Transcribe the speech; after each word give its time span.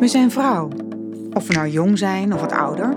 We 0.00 0.08
zijn 0.08 0.30
vrouw. 0.30 0.68
Of 1.32 1.46
we 1.46 1.52
nou 1.52 1.68
jong 1.68 1.98
zijn 1.98 2.34
of 2.34 2.40
wat 2.40 2.52
ouder, 2.52 2.96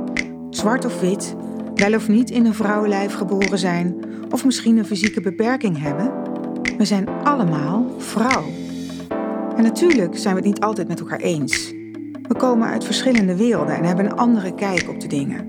zwart 0.49 0.85
of 0.85 0.99
wit, 0.99 1.35
wel 1.75 1.93
of 1.93 2.07
niet 2.07 2.29
in 2.29 2.45
een 2.45 2.53
vrouwenlijf 2.53 3.13
geboren 3.13 3.59
zijn, 3.59 3.95
of 4.29 4.45
misschien 4.45 4.77
een 4.77 4.85
fysieke 4.85 5.21
beperking 5.21 5.81
hebben. 5.81 6.11
We 6.77 6.85
zijn 6.85 7.09
allemaal 7.23 7.95
vrouw. 7.97 8.43
En 9.55 9.63
natuurlijk 9.63 10.17
zijn 10.17 10.35
we 10.35 10.39
het 10.39 10.49
niet 10.49 10.59
altijd 10.59 10.87
met 10.87 10.99
elkaar 10.99 11.19
eens. 11.19 11.71
We 12.27 12.35
komen 12.37 12.67
uit 12.67 12.83
verschillende 12.83 13.35
werelden 13.35 13.75
en 13.75 13.83
hebben 13.83 14.05
een 14.05 14.17
andere 14.17 14.55
kijk 14.55 14.89
op 14.89 14.99
de 14.99 15.07
dingen. 15.07 15.45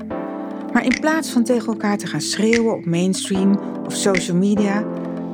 Maar 0.72 0.84
in 0.84 1.00
plaats 1.00 1.30
van 1.30 1.44
tegen 1.44 1.66
elkaar 1.66 1.98
te 1.98 2.06
gaan 2.06 2.20
schreeuwen 2.20 2.74
op 2.74 2.86
mainstream 2.86 3.58
of 3.86 3.94
social 3.94 4.36
media, 4.36 4.84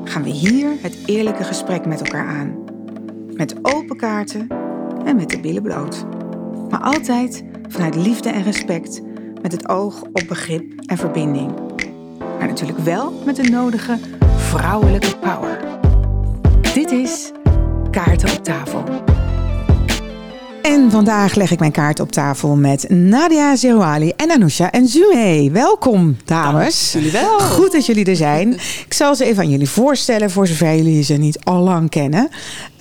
gaan 0.04 0.22
we 0.22 0.30
hier 0.30 0.70
het 0.80 0.98
eerlijke 1.06 1.44
gesprek 1.44 1.86
met 1.86 2.00
elkaar 2.00 2.26
aan. 2.26 2.54
Met 3.32 3.54
open 3.62 3.96
kaarten 3.96 4.59
en 5.04 5.16
met 5.16 5.30
de 5.30 5.40
billen 5.40 5.62
bloot. 5.62 6.06
Maar 6.70 6.80
altijd 6.80 7.44
vanuit 7.68 7.94
liefde 7.94 8.28
en 8.28 8.42
respect, 8.42 9.02
met 9.42 9.52
het 9.52 9.68
oog 9.68 10.02
op 10.02 10.22
begrip 10.28 10.72
en 10.86 10.96
verbinding. 10.96 11.52
Maar 12.38 12.48
natuurlijk 12.48 12.78
wel 12.78 13.12
met 13.24 13.36
de 13.36 13.50
nodige 13.50 13.98
vrouwelijke 14.36 15.16
power. 15.16 15.58
Dit 16.74 16.90
is 16.90 17.32
Kaarten 17.90 18.30
op 18.30 18.44
tafel. 18.44 18.84
En 20.62 20.90
vandaag 20.90 21.34
leg 21.34 21.50
ik 21.50 21.58
mijn 21.58 21.72
kaart 21.72 22.00
op 22.00 22.12
tafel 22.12 22.56
met 22.56 22.88
Nadia 22.88 23.56
Zerouali 23.56 24.12
en 24.16 24.30
Anousha 24.30 24.70
en 24.70 24.86
Zume. 24.86 25.50
Welkom, 25.52 26.16
dames. 26.24 26.92
jullie 26.92 27.10
wel. 27.10 27.38
Goed 27.38 27.72
dat 27.72 27.86
jullie 27.86 28.04
er 28.04 28.16
zijn. 28.16 28.52
Ik 28.86 28.94
zal 28.94 29.14
ze 29.14 29.24
even 29.24 29.42
aan 29.42 29.50
jullie 29.50 29.68
voorstellen, 29.68 30.30
voor 30.30 30.46
zover 30.46 30.76
jullie 30.76 31.02
ze 31.02 31.14
niet 31.14 31.44
al 31.44 31.62
lang 31.62 31.90
kennen. 31.90 32.28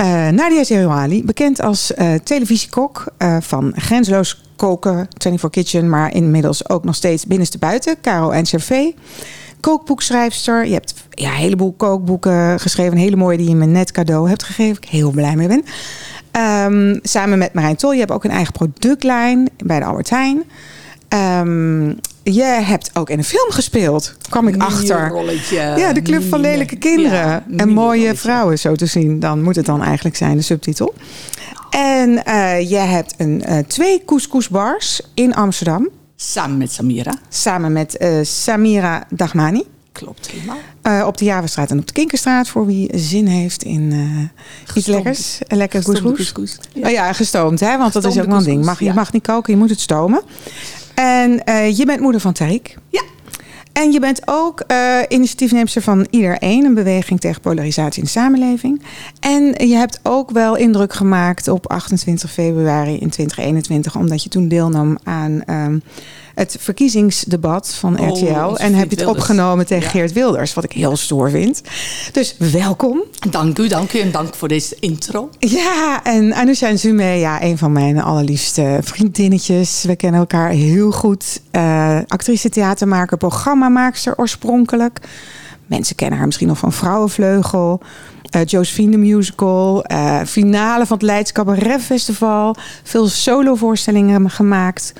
Uh, 0.01 0.27
Nadia 0.27 0.63
Zerouali, 0.63 1.23
bekend 1.23 1.61
als 1.61 1.91
uh, 1.91 2.13
televisiekok 2.13 3.05
uh, 3.17 3.37
van 3.39 3.73
Grenzeloos 3.75 4.41
Koken, 4.55 5.07
24 5.17 5.49
Kitchen, 5.49 5.89
maar 5.89 6.13
inmiddels 6.13 6.69
ook 6.69 6.83
nog 6.83 6.95
steeds 6.95 7.25
binnenste 7.25 7.57
buiten, 7.57 7.95
Caro 8.01 8.29
en 8.29 8.41
NCRV. 8.41 8.91
Kookboekschrijfster. 9.59 10.65
Je 10.65 10.73
hebt 10.73 10.93
ja, 11.09 11.29
een 11.29 11.35
heleboel 11.35 11.73
kookboeken 11.77 12.59
geschreven. 12.59 12.91
Een 12.91 12.97
hele 12.97 13.15
mooie 13.15 13.37
die 13.37 13.49
je 13.49 13.55
me 13.55 13.65
net 13.65 13.91
cadeau 13.91 14.29
hebt 14.29 14.43
gegeven. 14.43 14.81
Ik 14.81 14.89
heel 14.89 15.11
blij 15.11 15.35
mee 15.35 15.47
ben. 15.47 15.63
Um, 16.31 16.99
samen 17.03 17.37
met 17.37 17.53
Marijn 17.53 17.75
Tol. 17.75 17.93
Je 17.93 17.99
hebt 17.99 18.11
ook 18.11 18.23
een 18.23 18.31
eigen 18.31 18.53
productlijn 18.53 19.49
bij 19.63 19.79
de 19.79 19.85
Albert 19.85 20.09
Heijn. 20.09 20.43
Um, 21.47 21.99
je 22.23 22.43
hebt 22.43 22.89
ook 22.93 23.09
in 23.09 23.17
een 23.17 23.23
film 23.23 23.51
gespeeld, 23.51 24.15
kwam 24.29 24.47
ik 24.47 24.61
achter. 24.61 25.09
Rolletje. 25.09 25.73
Ja, 25.77 25.93
de 25.93 26.01
Club 26.01 26.23
van 26.23 26.39
Lelijke 26.39 26.75
Kinderen. 26.75 27.27
Ja, 27.27 27.43
en 27.57 27.69
mooie 27.69 27.99
rolletje. 27.99 28.17
vrouwen, 28.17 28.59
zo 28.59 28.75
te 28.75 28.85
zien. 28.85 29.19
Dan 29.19 29.41
moet 29.41 29.55
het 29.55 29.65
dan 29.65 29.83
eigenlijk 29.83 30.15
zijn, 30.15 30.37
de 30.37 30.43
subtitel. 30.43 30.93
En 31.69 32.21
uh, 32.27 32.69
je 32.69 32.75
hebt 32.75 33.13
een, 33.17 33.43
uh, 33.49 33.57
twee 33.57 34.03
couscousbars 34.05 35.01
in 35.13 35.35
Amsterdam. 35.35 35.89
Samen 36.15 36.57
met 36.57 36.71
Samira. 36.71 37.13
Samen 37.29 37.71
met 37.71 37.97
uh, 37.99 38.19
Samira 38.21 39.03
Dagmani. 39.09 39.63
Klopt, 40.03 40.31
helemaal. 40.31 40.57
Uh, 40.83 41.07
op 41.07 41.17
de 41.17 41.25
Javastraat 41.25 41.71
en 41.71 41.79
op 41.79 41.87
de 41.87 41.93
Kinkerstraat, 41.93 42.47
voor 42.47 42.65
wie 42.65 42.89
zin 42.97 43.27
heeft 43.27 43.63
in 43.63 43.81
uh, 43.93 44.75
iets 44.75 44.87
lekkers. 44.87 45.39
Lekker 45.47 45.83
couscous. 45.83 46.57
Ja. 46.73 46.87
Oh 46.87 46.91
ja, 46.91 47.13
gestoomd, 47.13 47.59
hè? 47.59 47.77
want 47.77 47.93
dat 47.93 48.05
is 48.05 48.19
ook 48.19 48.25
wel 48.25 48.37
een 48.37 48.43
ding. 48.43 48.65
Mag, 48.65 48.79
je 48.79 48.93
mag 48.93 49.11
niet 49.11 49.23
koken, 49.23 49.53
je 49.53 49.59
moet 49.59 49.69
het 49.69 49.79
stomen. 49.79 50.21
En 50.93 51.41
uh, 51.45 51.77
je 51.77 51.85
bent 51.85 51.99
moeder 51.99 52.21
van 52.21 52.33
Tarik. 52.33 52.77
Ja. 52.89 53.01
En 53.73 53.91
je 53.91 53.99
bent 53.99 54.21
ook 54.25 54.63
uh, 54.71 54.99
initiatiefneemster 55.07 55.81
van 55.81 56.07
Iedereen, 56.09 56.65
een 56.65 56.73
beweging 56.73 57.19
tegen 57.19 57.41
polarisatie 57.41 57.99
in 57.99 58.03
de 58.03 58.09
samenleving. 58.09 58.81
En 59.19 59.67
je 59.67 59.75
hebt 59.75 59.99
ook 60.03 60.31
wel 60.31 60.55
indruk 60.55 60.93
gemaakt 60.93 61.47
op 61.47 61.67
28 61.67 62.31
februari 62.31 62.91
in 62.91 63.09
2021, 63.09 63.95
omdat 63.95 64.23
je 64.23 64.29
toen 64.29 64.47
deelnam 64.47 64.97
aan 65.03 65.41
um, 65.49 65.81
het 66.39 66.55
verkiezingsdebat 66.59 67.73
van 67.73 67.93
RTL. 67.93 68.25
Oh, 68.25 68.53
en 68.57 68.73
heb 68.73 68.91
je 68.91 68.95
het 68.95 69.05
opgenomen 69.05 69.65
tegen 69.65 69.83
ja. 69.83 69.89
Geert 69.89 70.13
Wilders, 70.13 70.53
wat 70.53 70.63
ik 70.63 70.71
heel 70.71 70.97
stoer 70.97 71.29
vind. 71.29 71.61
Dus 72.11 72.35
welkom. 72.37 73.03
Dank 73.29 73.59
u, 73.59 73.67
dank 73.67 73.93
u 73.93 73.99
en 73.99 74.11
dank 74.11 74.35
voor 74.35 74.47
deze 74.47 74.75
intro. 74.79 75.29
Ja, 75.39 76.03
en 76.03 76.33
Anousha 76.33 76.67
en 76.67 76.79
Zume, 76.79 77.03
ja, 77.03 77.43
een 77.43 77.57
van 77.57 77.71
mijn 77.71 78.01
allerliefste 78.01 78.79
vriendinnetjes. 78.81 79.83
We 79.83 79.95
kennen 79.95 80.19
elkaar 80.19 80.49
heel 80.49 80.91
goed. 80.91 81.41
Uh, 81.51 81.97
actrice, 82.07 82.49
theatermaker, 82.49 83.17
programmamaakster 83.17 84.13
oorspronkelijk. 84.17 84.99
Mensen 85.65 85.95
kennen 85.95 86.17
haar 86.17 86.25
misschien 86.25 86.47
nog 86.47 86.57
van 86.57 86.73
Vrouwenvleugel. 86.73 87.81
Uh, 88.35 88.41
Josephine 88.45 88.91
the 88.91 88.97
Musical. 88.97 89.85
Uh, 89.91 90.21
finale 90.25 90.85
van 90.85 90.97
het 90.97 91.05
Leids 91.05 91.31
Cabaret 91.31 91.81
Festival. 91.81 92.55
Veel 92.83 93.07
solovoorstellingen 93.07 94.29
gemaakt. 94.29 94.93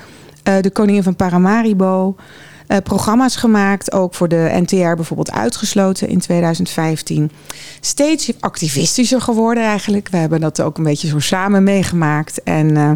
Uh, 0.44 0.60
de 0.60 0.70
Koningin 0.70 1.02
van 1.02 1.16
Paramaribo. 1.16 2.16
Uh, 2.68 2.76
programma's 2.84 3.36
gemaakt, 3.36 3.92
ook 3.92 4.14
voor 4.14 4.28
de 4.28 4.50
NTR 4.52 4.94
bijvoorbeeld 4.94 5.30
uitgesloten 5.30 6.08
in 6.08 6.18
2015. 6.18 7.30
Steeds 7.80 8.32
activistischer 8.40 9.20
geworden 9.20 9.62
eigenlijk. 9.64 10.08
We 10.08 10.16
hebben 10.16 10.40
dat 10.40 10.60
ook 10.60 10.78
een 10.78 10.84
beetje 10.84 11.08
zo 11.08 11.18
samen 11.18 11.62
meegemaakt. 11.62 12.42
En 12.42 12.76
uh, 12.76 12.90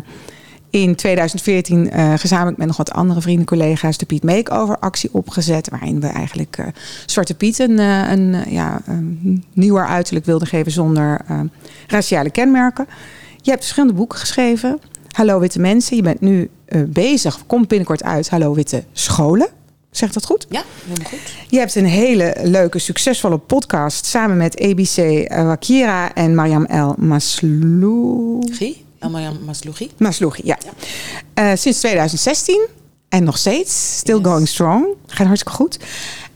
in 0.70 0.94
2014 0.94 1.90
gezamenlijk 2.18 2.56
met 2.56 2.66
nog 2.66 2.76
wat 2.76 2.92
andere 2.92 3.20
vrienden, 3.20 3.46
collega's, 3.46 3.98
de 3.98 4.06
Piet 4.06 4.22
Makeover 4.22 4.78
actie 4.78 5.10
opgezet. 5.12 5.68
Waarin 5.70 6.00
we 6.00 6.06
eigenlijk 6.06 6.72
Zwarte 7.06 7.34
Piet 7.34 7.58
een, 7.58 7.78
een, 7.78 8.44
ja, 8.48 8.80
een 8.86 9.44
nieuwer 9.52 9.86
uiterlijk 9.86 10.26
wilden 10.26 10.48
geven 10.48 10.72
zonder 10.72 11.20
raciale 11.86 12.30
kenmerken. 12.30 12.86
Je 13.44 13.50
hebt 13.50 13.62
verschillende 13.62 13.94
boeken 13.94 14.18
geschreven. 14.18 14.80
Hallo 15.14 15.38
Witte 15.38 15.60
Mensen. 15.60 15.96
Je 15.96 16.02
bent 16.02 16.20
nu 16.20 16.50
uh, 16.68 16.82
bezig, 16.86 17.46
komt 17.46 17.68
binnenkort 17.68 18.02
uit, 18.02 18.30
Hallo 18.30 18.54
Witte 18.54 18.84
Scholen. 18.92 19.48
Zeg 19.90 20.12
dat 20.12 20.24
goed? 20.24 20.46
Ja, 20.48 20.62
helemaal 20.84 21.10
goed. 21.10 21.20
Je 21.48 21.58
hebt 21.58 21.74
een 21.74 21.84
hele 21.84 22.36
leuke, 22.42 22.78
succesvolle 22.78 23.38
podcast 23.38 24.06
samen 24.06 24.36
met 24.36 24.60
ABC 24.60 24.96
uh, 24.96 25.26
Wakira 25.44 26.14
en 26.14 26.34
Mariam 26.34 26.64
El 26.64 26.94
Maslougi. 26.98 28.84
El 28.98 29.10
Mariam 29.10 29.38
Maslougi. 29.44 29.90
Maslougi, 29.96 30.42
ja. 30.44 30.58
ja. 31.34 31.50
Uh, 31.50 31.56
sinds 31.56 31.78
2016 31.78 32.66
en 33.08 33.24
nog 33.24 33.38
steeds, 33.38 33.96
still 33.96 34.18
yes. 34.18 34.26
going 34.26 34.48
strong. 34.48 34.86
Gaat 35.06 35.26
hartstikke 35.26 35.56
goed. 35.56 35.78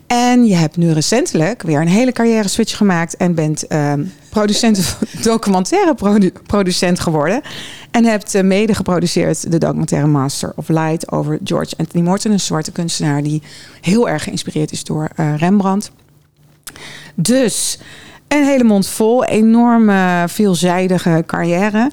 En 0.09 0.47
je 0.47 0.55
hebt 0.55 0.77
nu 0.77 0.93
recentelijk 0.93 1.63
weer 1.63 1.81
een 1.81 1.89
hele 1.89 2.13
carrière 2.13 2.49
switch 2.49 2.77
gemaakt 2.77 3.17
en 3.17 3.35
bent 3.35 3.65
uh, 3.69 3.93
producent, 4.29 4.97
documentaire 5.23 5.95
produ 5.95 6.33
producent 6.47 7.01
geworden. 7.01 7.43
En 7.91 8.05
hebt 8.05 8.35
uh, 8.35 8.43
mede 8.43 8.75
geproduceerd 8.75 9.51
de 9.53 9.59
documentaire 9.59 10.07
Master 10.07 10.53
of 10.57 10.69
Light 10.69 11.13
over 11.13 11.39
George 11.45 11.75
Anthony 11.77 12.05
Morton, 12.05 12.33
een 12.33 12.41
zwarte 12.41 12.73
kunstenaar 12.73 13.23
die 13.23 13.43
heel 13.81 14.09
erg 14.09 14.23
geïnspireerd 14.23 14.73
is 14.73 14.85
door 14.85 15.09
uh, 15.17 15.37
Rembrandt. 15.37 15.91
Dus 17.15 17.79
een 18.29 18.45
hele 18.45 18.65
mond 18.65 18.87
vol, 18.87 19.25
enorme 19.25 20.25
veelzijdige 20.29 21.23
carrière. 21.27 21.91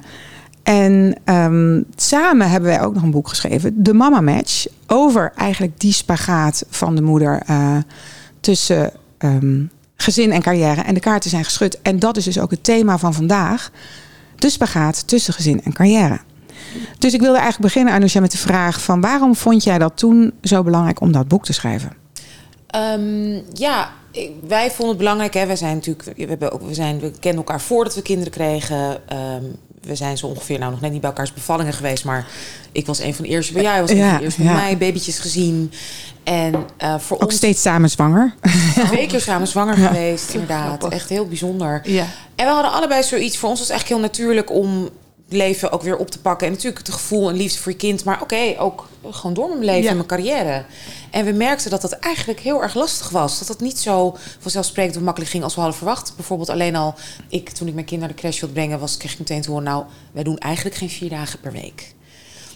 En 0.66 1.16
um, 1.24 1.84
samen 1.96 2.50
hebben 2.50 2.70
wij 2.70 2.82
ook 2.82 2.94
nog 2.94 3.02
een 3.02 3.10
boek 3.10 3.28
geschreven, 3.28 3.82
De 3.82 3.94
Mama 3.94 4.20
Match, 4.20 4.66
over 4.86 5.32
eigenlijk 5.36 5.80
die 5.80 5.92
spagaat 5.92 6.64
van 6.70 6.94
de 6.94 7.02
moeder 7.02 7.42
uh, 7.50 7.76
tussen 8.40 8.90
um, 9.18 9.70
gezin 9.96 10.32
en 10.32 10.42
carrière. 10.42 10.80
En 10.80 10.94
de 10.94 11.00
kaarten 11.00 11.30
zijn 11.30 11.44
geschud. 11.44 11.82
En 11.82 11.98
dat 11.98 12.16
is 12.16 12.24
dus 12.24 12.40
ook 12.40 12.50
het 12.50 12.64
thema 12.64 12.98
van 12.98 13.14
vandaag, 13.14 13.70
de 14.36 14.50
spagaat 14.50 15.08
tussen 15.08 15.34
gezin 15.34 15.62
en 15.64 15.72
carrière. 15.72 16.20
Dus 16.98 17.14
ik 17.14 17.20
wilde 17.20 17.38
eigenlijk 17.38 17.72
beginnen, 17.72 17.94
Anousha, 17.94 18.20
met 18.20 18.32
de 18.32 18.38
vraag 18.38 18.82
van 18.82 19.00
waarom 19.00 19.36
vond 19.36 19.64
jij 19.64 19.78
dat 19.78 19.96
toen 19.96 20.32
zo 20.42 20.62
belangrijk 20.62 21.00
om 21.00 21.12
dat 21.12 21.28
boek 21.28 21.44
te 21.44 21.52
schrijven? 21.52 21.92
Um, 22.76 23.42
ja, 23.52 23.90
wij 24.46 24.68
vonden 24.68 24.88
het 24.88 24.98
belangrijk. 24.98 25.34
Hè. 25.34 25.46
Wij 25.46 25.56
zijn 25.56 25.74
natuurlijk, 25.74 26.16
we, 26.16 26.26
hebben 26.26 26.52
ook, 26.52 26.62
we, 26.62 26.74
zijn, 26.74 27.00
we 27.00 27.10
kennen 27.10 27.44
elkaar 27.44 27.60
voordat 27.60 27.94
we 27.94 28.02
kinderen 28.02 28.32
kregen. 28.32 28.96
We 29.86 29.94
zijn 29.94 30.18
zo 30.18 30.26
ongeveer 30.26 30.58
nou 30.58 30.70
nog 30.70 30.80
net 30.80 30.92
niet 30.92 31.00
bij 31.00 31.10
elkaars 31.10 31.32
bevallingen 31.32 31.72
geweest, 31.72 32.04
maar 32.04 32.26
ik 32.72 32.86
was 32.86 32.98
een 32.98 33.14
van 33.14 33.24
de 33.24 33.30
eerste 33.30 33.52
bij 33.52 33.62
jou, 33.62 33.74
jij 33.74 33.82
was 33.82 33.90
een 33.90 33.96
ja, 33.96 34.08
van 34.08 34.18
de 34.18 34.24
eerste 34.24 34.42
bij 34.42 34.52
ja. 34.52 34.58
mij, 34.58 34.78
babytjes 34.78 35.18
gezien. 35.18 35.72
En 36.24 36.54
uh, 36.82 36.98
voor 36.98 37.16
ook 37.16 37.24
ons 37.24 37.34
steeds 37.34 37.62
samen 37.62 37.90
zwanger. 37.90 38.34
Twee 38.86 39.06
keer 39.06 39.20
samen 39.20 39.46
zwanger 39.46 39.76
geweest, 39.76 40.30
inderdaad. 40.34 40.88
Echt 40.88 41.08
heel 41.08 41.26
bijzonder. 41.26 41.80
Ja. 41.84 42.06
En 42.34 42.46
we 42.46 42.52
hadden 42.52 42.72
allebei 42.72 43.02
zoiets. 43.02 43.36
Voor 43.36 43.48
ons 43.48 43.58
was 43.58 43.68
het 43.68 43.76
eigenlijk 43.76 44.00
heel 44.00 44.10
natuurlijk 44.10 44.50
om 44.50 44.88
leven 45.28 45.72
ook 45.72 45.82
weer 45.82 45.96
op 45.96 46.10
te 46.10 46.20
pakken. 46.20 46.46
En 46.46 46.52
natuurlijk 46.52 46.86
het 46.86 46.94
gevoel 46.94 47.28
en 47.28 47.36
liefde 47.36 47.58
voor 47.58 47.72
je 47.72 47.78
kind. 47.78 48.04
Maar 48.04 48.22
oké, 48.22 48.34
okay, 48.34 48.56
ook 48.58 48.88
gewoon 49.10 49.34
door 49.34 49.48
mijn 49.48 49.64
leven 49.64 49.82
ja. 49.82 49.88
en 49.88 49.96
mijn 49.96 50.08
carrière. 50.08 50.64
En 51.10 51.24
we 51.24 51.32
merkten 51.32 51.70
dat 51.70 51.80
dat 51.80 51.92
eigenlijk 51.92 52.40
heel 52.40 52.62
erg 52.62 52.74
lastig 52.74 53.08
was. 53.08 53.38
Dat 53.38 53.48
dat 53.48 53.60
niet 53.60 53.78
zo 53.78 54.16
vanzelfsprekend 54.38 54.96
of 54.96 55.02
makkelijk 55.02 55.30
ging 55.30 55.44
als 55.44 55.54
we 55.54 55.60
hadden 55.60 55.78
verwacht. 55.78 56.12
Bijvoorbeeld 56.16 56.48
alleen 56.50 56.76
al, 56.76 56.94
ik 57.28 57.50
toen 57.50 57.68
ik 57.68 57.74
mijn 57.74 57.86
kind 57.86 58.00
naar 58.00 58.08
de 58.08 58.14
crash 58.14 58.40
wilde 58.40 58.54
brengen... 58.54 58.78
Was, 58.78 58.96
kreeg 58.96 59.12
ik 59.12 59.18
meteen 59.18 59.40
te 59.40 59.50
horen, 59.50 59.64
nou, 59.64 59.84
wij 60.12 60.22
doen 60.22 60.38
eigenlijk 60.38 60.76
geen 60.76 60.90
vier 60.90 61.10
dagen 61.10 61.40
per 61.40 61.52
week. 61.52 61.94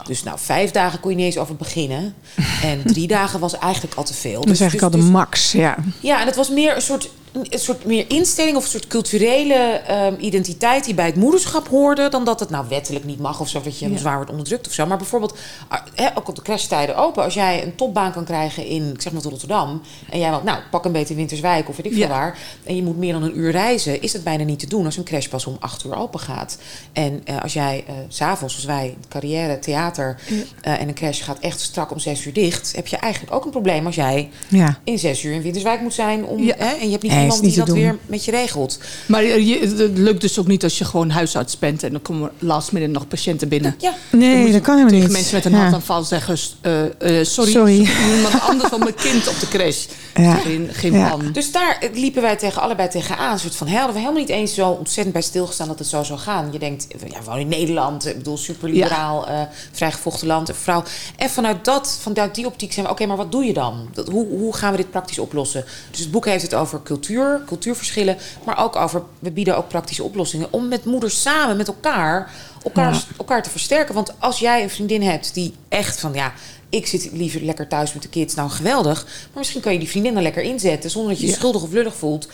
Dus 0.07 0.23
nou, 0.23 0.39
vijf 0.39 0.71
dagen 0.71 1.01
kon 1.01 1.11
je 1.11 1.17
niet 1.17 1.27
eens 1.27 1.39
over 1.39 1.57
beginnen. 1.57 2.15
En 2.63 2.83
drie 2.85 3.07
dagen 3.19 3.41
was 3.41 3.59
eigenlijk 3.59 3.95
al 3.95 4.05
te 4.05 4.15
veel. 4.15 4.41
Dat 4.41 4.45
is 4.45 4.51
dus, 4.51 4.61
eigenlijk 4.61 4.93
dus, 4.93 5.03
al 5.03 5.07
de 5.07 5.13
max, 5.13 5.53
ja. 5.53 5.77
Ja, 6.01 6.21
en 6.21 6.27
het 6.27 6.37
was 6.37 6.51
meer 6.51 6.75
een 6.75 6.83
soort 6.83 7.11
een 7.33 7.59
soort 7.59 7.85
meer 7.85 8.05
instelling 8.09 8.57
of 8.57 8.63
een 8.65 8.71
soort 8.71 8.87
culturele 8.87 9.55
ehm, 9.55 10.15
identiteit 10.19 10.85
die 10.85 10.95
bij 10.95 11.07
het 11.07 11.15
moederschap 11.17 11.69
hoorde, 11.69 12.09
dan 12.09 12.25
dat 12.25 12.41
het 12.41 12.51
nou 12.51 12.65
wettelijk 12.69 13.05
niet 13.05 13.19
mag 13.19 13.41
of 13.41 13.49
zo, 13.49 13.61
dat 13.63 13.79
je 13.79 13.91
Ja. 13.91 13.97
zwaar 13.99 14.17
wordt 14.17 14.31
onderdrukt 14.31 14.67
of 14.67 14.73
zo. 14.73 14.87
Maar 14.87 14.97
bijvoorbeeld, 14.97 15.39
ah, 15.69 15.81
ook 16.15 16.29
op 16.29 16.37
de 16.37 16.43
crashtijden 16.43 16.97
open, 16.97 17.23
als 17.23 17.35
jij 17.35 17.63
een 17.63 17.75
topbaan 17.75 18.13
kan 18.13 18.25
krijgen 18.25 18.67
in, 18.67 18.91
ik 18.95 19.03
zeg 19.03 19.13
maar, 19.13 19.23
Rotterdam, 19.23 19.83
en 20.11 20.19
jij 20.19 20.31
wilt, 20.31 20.45
nou, 20.45 20.59
pak 20.71 20.85
een 20.85 20.93
beetje 20.93 21.15
Winterswijk 21.15 21.69
of 21.69 21.77
weet 21.77 21.87
ik 21.87 21.93
veel 21.93 22.01
Ja. 22.01 22.09
waar, 22.09 22.39
en 22.65 22.77
je 22.77 22.83
moet 22.83 22.99
meer 22.99 23.13
dan 23.13 23.23
een 23.23 23.39
uur 23.39 23.51
reizen, 23.51 24.03
is 24.03 24.13
het 24.13 24.25
bijna 24.25 24.45
niet 24.45 24.59
te 24.59 24.67
doen 24.67 24.85
als 24.85 24.97
een 24.97 25.05
crash 25.05 25.27
pas 25.27 25.47
om 25.47 25.57
acht 25.61 25.85
uur 25.85 25.97
open 25.97 26.21
gaat. 26.21 26.59
En 26.93 27.21
eh, 27.25 27.43
als 27.43 27.53
jij 27.53 27.85
s 28.09 28.17
s'avonds, 28.17 28.55
zoals 28.55 28.69
wij, 28.79 28.97
carrière, 29.09 29.59
theater, 29.59 30.21
eh, 30.63 30.81
en 30.81 30.89
een 30.89 30.95
crash 30.95 31.23
gaat 31.25 31.39
echt 31.41 31.61
strak 31.61 31.91
om 31.91 31.99
zes 31.99 32.25
uur 32.27 32.33
dicht, 32.33 32.73
heb 32.77 32.87
je 32.87 32.97
eigenlijk 32.97 33.35
ook 33.35 33.45
een 33.45 33.51
probleem 33.51 33.87
als 33.87 33.95
jij 33.95 34.31
Ja. 34.49 34.79
in 34.85 34.99
zes 34.99 35.23
uur 35.23 35.33
in 35.35 35.43
Winterswijk 35.43 35.81
moet 35.81 35.95
zijn. 35.95 36.25
Om, 36.25 36.49
en 36.51 36.85
je 36.85 36.91
hebt 36.91 37.03
niet 37.03 37.13
Nee, 37.21 37.31
iemand 37.31 37.41
is 37.43 37.47
niet 37.47 37.55
die 37.57 37.65
dat 37.65 37.75
doen. 37.75 37.85
weer 37.85 37.99
met 38.07 38.25
je 38.25 38.31
regelt. 38.31 38.79
Maar 39.07 39.25
je, 39.25 39.59
het 39.59 39.99
lukt 39.99 40.21
dus 40.21 40.39
ook 40.39 40.47
niet 40.47 40.63
als 40.65 40.79
je 40.79 40.85
gewoon 40.85 41.11
huisarts 41.11 41.59
bent 41.59 41.83
en 41.83 41.93
dan 41.93 42.03
komen 42.03 42.31
last 42.39 42.73
minute 42.73 42.93
nog 42.93 43.09
patiënten 43.09 43.49
binnen. 43.49 43.75
Ja, 43.79 43.95
Nee, 44.13 44.53
dat 44.53 44.61
kan 44.63 44.77
helemaal 44.77 44.89
tegen 44.93 45.05
niet. 45.05 45.13
mensen 45.17 45.35
met 45.35 45.45
een 45.45 45.53
Ja. 45.53 45.59
hartaanval 45.59 46.03
zeggen... 46.03 46.37
eh, 46.61 46.85
eh, 47.21 47.27
sorry, 47.27 47.51
Sorry. 47.51 47.89
iemand 48.17 48.41
anders 48.41 48.69
van 48.71 48.79
mijn 48.79 48.95
kind 48.95 49.29
op 49.29 49.41
de 49.41 49.49
crash. 49.49 49.87
Ja. 50.15 50.35
Geen, 50.35 50.69
geen 50.73 50.93
Ja. 50.93 51.09
plan. 51.09 51.33
dus 51.33 51.53
daar 51.53 51.77
eh, 51.81 51.89
liepen 51.95 52.23
wij 52.23 52.37
tegen 52.37 52.63
allebei 52.63 52.89
tegenaan. 52.89 53.33
Een 53.33 53.39
soort 53.39 53.55
van, 53.57 53.67
hè, 53.67 53.77
hadden 53.77 53.95
we 53.95 54.01
helemaal 54.01 54.21
niet 54.21 54.31
eens 54.31 54.55
zo 54.55 54.69
ontzettend 54.69 55.13
bij 55.13 55.23
stilgestaan 55.23 55.69
dat 55.69 55.79
het 55.79 55.89
zo 55.89 56.03
zou 56.03 56.19
gaan. 56.19 56.49
Je 56.53 56.59
denkt, 56.59 56.87
ja, 56.91 57.19
we 57.19 57.25
wonen 57.25 57.41
in 57.41 57.49
Nederland, 57.49 58.07
ik 58.07 58.17
bedoel, 58.17 58.37
super 58.37 58.69
liberaal, 58.71 59.29
eh 59.29 59.41
vrijgevochten 59.73 60.27
land, 60.27 60.49
een 60.49 60.55
vrouw. 60.55 60.83
En 61.17 61.31
vanuit, 61.31 61.65
dat, 61.65 61.99
vanuit 62.03 62.35
die 62.35 62.47
optiek 62.47 62.73
zijn 62.73 62.87
we, 62.87 62.93
oké, 62.93 63.07
maar 63.07 63.17
wat 63.17 63.33
doe 63.33 63.45
je 63.45 63.53
dan? 63.53 63.89
Dat, 63.93 64.09
hoe, 64.09 64.27
hoe 64.29 64.55
gaan 64.57 64.71
we 64.71 64.77
dit 64.77 64.91
praktisch 64.91 65.19
oplossen? 65.19 65.65
Dus 65.91 66.01
het 66.01 66.11
boek 66.11 66.25
heeft 66.27 66.43
het 66.43 66.55
over 66.55 66.81
cultuur, 66.83 67.10
cultuurverschillen, 67.47 68.17
maar 68.45 68.59
ook 68.65 68.77
over, 68.77 69.03
we 69.19 69.31
bieden 69.31 69.57
ook 69.57 69.69
praktische 69.69 70.03
oplossingen 70.05 70.53
om 70.53 70.69
met 70.69 70.85
moeders 70.85 71.23
samen, 71.23 71.57
met 71.57 71.69
elkaar, 71.69 72.31
elkaar, 72.65 72.93
Ja. 72.93 73.01
elkaar 73.19 73.43
te 73.43 73.51
versterken. 73.51 73.95
Want 73.95 74.13
als 74.21 74.39
jij 74.39 74.63
een 74.63 74.71
vriendin 74.71 75.03
hebt 75.03 75.35
die 75.35 75.55
echt 75.69 76.01
van, 76.01 76.15
ja, 76.15 76.33
ik 76.69 76.87
zit 76.87 77.09
liever 77.13 77.43
lekker 77.43 77.69
thuis 77.69 77.93
met 77.93 78.03
de 78.03 78.09
kids, 78.09 78.35
nou 78.35 78.51
geweldig. 78.51 79.05
Maar 79.05 79.29
misschien 79.39 79.61
kan 79.61 79.73
je 79.73 79.79
die 79.79 79.89
vriendin 79.89 80.15
dan 80.15 80.23
lekker 80.23 80.43
inzetten 80.43 80.91
zonder 80.91 81.11
dat 81.11 81.21
je 81.21 81.27
je 81.27 81.33
Ja. 81.33 81.39
schuldig 81.39 81.63
of 81.63 81.71
lullig 81.73 81.95
voelt. 81.95 82.29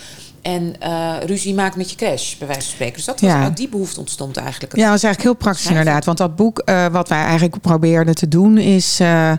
En 0.46 0.74
eh, 0.80 1.14
ruzie 1.24 1.54
maakt 1.54 1.76
met 1.76 1.90
je 1.90 1.96
crash, 1.96 2.34
bij 2.36 2.46
wijze 2.46 2.62
van 2.62 2.70
spreken. 2.70 2.94
Dus 2.96 3.04
dat 3.04 3.20
was 3.20 3.30
Ja. 3.30 3.42
uit 3.42 3.56
die 3.56 3.68
behoefte 3.68 4.00
ontstond 4.00 4.36
eigenlijk. 4.36 4.72
het- 4.72 4.80
Ja, 4.80 4.86
dat 4.88 4.96
is 4.96 5.02
eigenlijk 5.04 5.22
heel 5.22 5.42
praktisch 5.44 5.62
Schrijven. 5.62 5.86
inderdaad. 5.86 6.04
Want 6.06 6.18
dat 6.18 6.36
boek, 6.36 6.58
eh, 6.58 6.86
wat 6.86 7.08
wij 7.08 7.22
eigenlijk 7.22 7.60
probeerden 7.60 8.14
te 8.14 8.28
doen, 8.28 8.58
is 8.58 9.00
eh, 9.00 9.32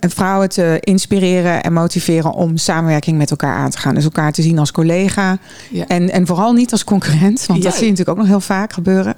vrouwen 0.00 0.48
te 0.48 0.76
inspireren 0.80 1.62
en 1.62 1.72
motiveren 1.72 2.32
om 2.32 2.56
samenwerking 2.56 3.18
met 3.18 3.30
elkaar 3.30 3.54
aan 3.56 3.70
te 3.70 3.78
gaan. 3.78 3.94
Dus 3.94 4.04
elkaar 4.04 4.32
te 4.32 4.42
zien 4.42 4.58
als 4.58 4.72
collega. 4.72 5.38
Ja. 5.70 5.86
En, 5.86 6.10
en 6.10 6.26
vooral 6.26 6.52
niet 6.52 6.72
als 6.72 6.84
concurrent, 6.84 7.46
want 7.46 7.62
dat 7.62 7.72
zie 7.74 7.84
je 7.84 7.90
natuurlijk 7.90 8.18
ook 8.18 8.24
nog 8.24 8.32
heel 8.32 8.40
vaak 8.40 8.72
gebeuren. 8.72 9.14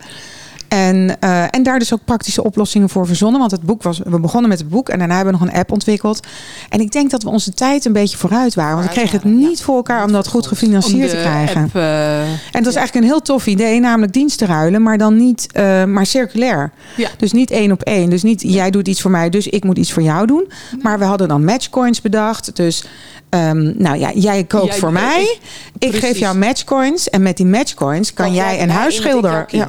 En, 0.72 1.16
eh, 1.20 1.44
en 1.50 1.62
daar 1.62 1.78
dus 1.78 1.92
ook 1.92 2.04
praktische 2.04 2.44
oplossingen 2.44 2.88
voor 2.88 3.06
verzonnen. 3.06 3.40
Want 3.40 3.50
het 3.52 3.62
boek 3.62 3.82
was, 3.82 4.00
we 4.04 4.20
begonnen 4.20 4.48
met 4.50 4.58
het 4.58 4.68
boek 4.68 4.88
en 4.88 4.98
daarna 4.98 5.14
hebben 5.16 5.34
we 5.34 5.38
nog 5.40 5.48
een 5.48 5.58
app 5.58 5.72
ontwikkeld. 5.72 6.26
En 6.68 6.80
ik 6.80 6.92
denk 6.92 7.10
dat 7.10 7.22
we 7.22 7.28
onze 7.28 7.54
tijd 7.54 7.84
een 7.84 7.92
beetje 7.92 8.16
vooruit 8.16 8.54
waren. 8.54 8.74
Want 8.74 8.86
we 8.86 8.92
kregen 8.92 9.14
het 9.20 9.24
niet 9.24 9.62
voor 9.62 9.76
elkaar 9.76 10.04
om 10.04 10.12
dat 10.12 10.28
goed 10.28 10.46
gefinancierd 10.46 11.10
te 11.10 11.16
krijgen. 11.16 11.62
app, 11.62 11.74
eh, 11.76 12.20
En 12.22 12.28
dat 12.52 12.66
is 12.66 12.74
eigenlijk 12.74 12.94
een 12.94 13.10
heel 13.12 13.22
tof 13.22 13.46
idee, 13.46 13.80
namelijk 13.80 14.12
diensten 14.12 14.46
ruilen, 14.46 14.82
maar 14.82 14.98
dan 14.98 15.16
niet, 15.16 15.52
eh, 15.52 15.84
maar 15.84 16.06
circulair. 16.06 16.70
Ja. 16.96 17.08
Dus 17.16 17.32
niet 17.32 17.50
één 17.50 17.72
op 17.72 17.82
één. 17.82 18.10
Dus 18.10 18.22
niet 18.22 18.42
jij 18.46 18.70
doet 18.70 18.88
iets 18.88 19.00
voor 19.00 19.10
mij, 19.10 19.30
dus 19.30 19.46
ik 19.46 19.64
moet 19.64 19.78
iets 19.78 19.92
voor 19.92 20.02
jou 20.02 20.26
doen. 20.26 20.52
Maar 20.82 20.98
we 20.98 21.04
hadden 21.04 21.28
dan 21.28 21.44
matchcoins 21.44 22.00
bedacht. 22.00 22.56
Dus 22.56 22.84
ehm, 23.28 23.82
nou 23.82 23.98
ja, 23.98 24.10
jij 24.14 24.44
koopt 24.44 24.66
Jij- 24.66 24.76
voor 24.78 24.92
mij. 24.92 25.38
Ik 25.78 25.94
geef 25.94 26.18
jou 26.18 26.36
matchcoins. 26.36 27.10
En 27.10 27.22
met 27.22 27.36
die 27.36 27.46
matchcoins 27.46 28.14
kan 28.14 28.24
Kan 28.26 28.34
jij 28.34 28.62
een 28.62 28.70
huisschilder. 28.70 29.46
ja, 29.48 29.68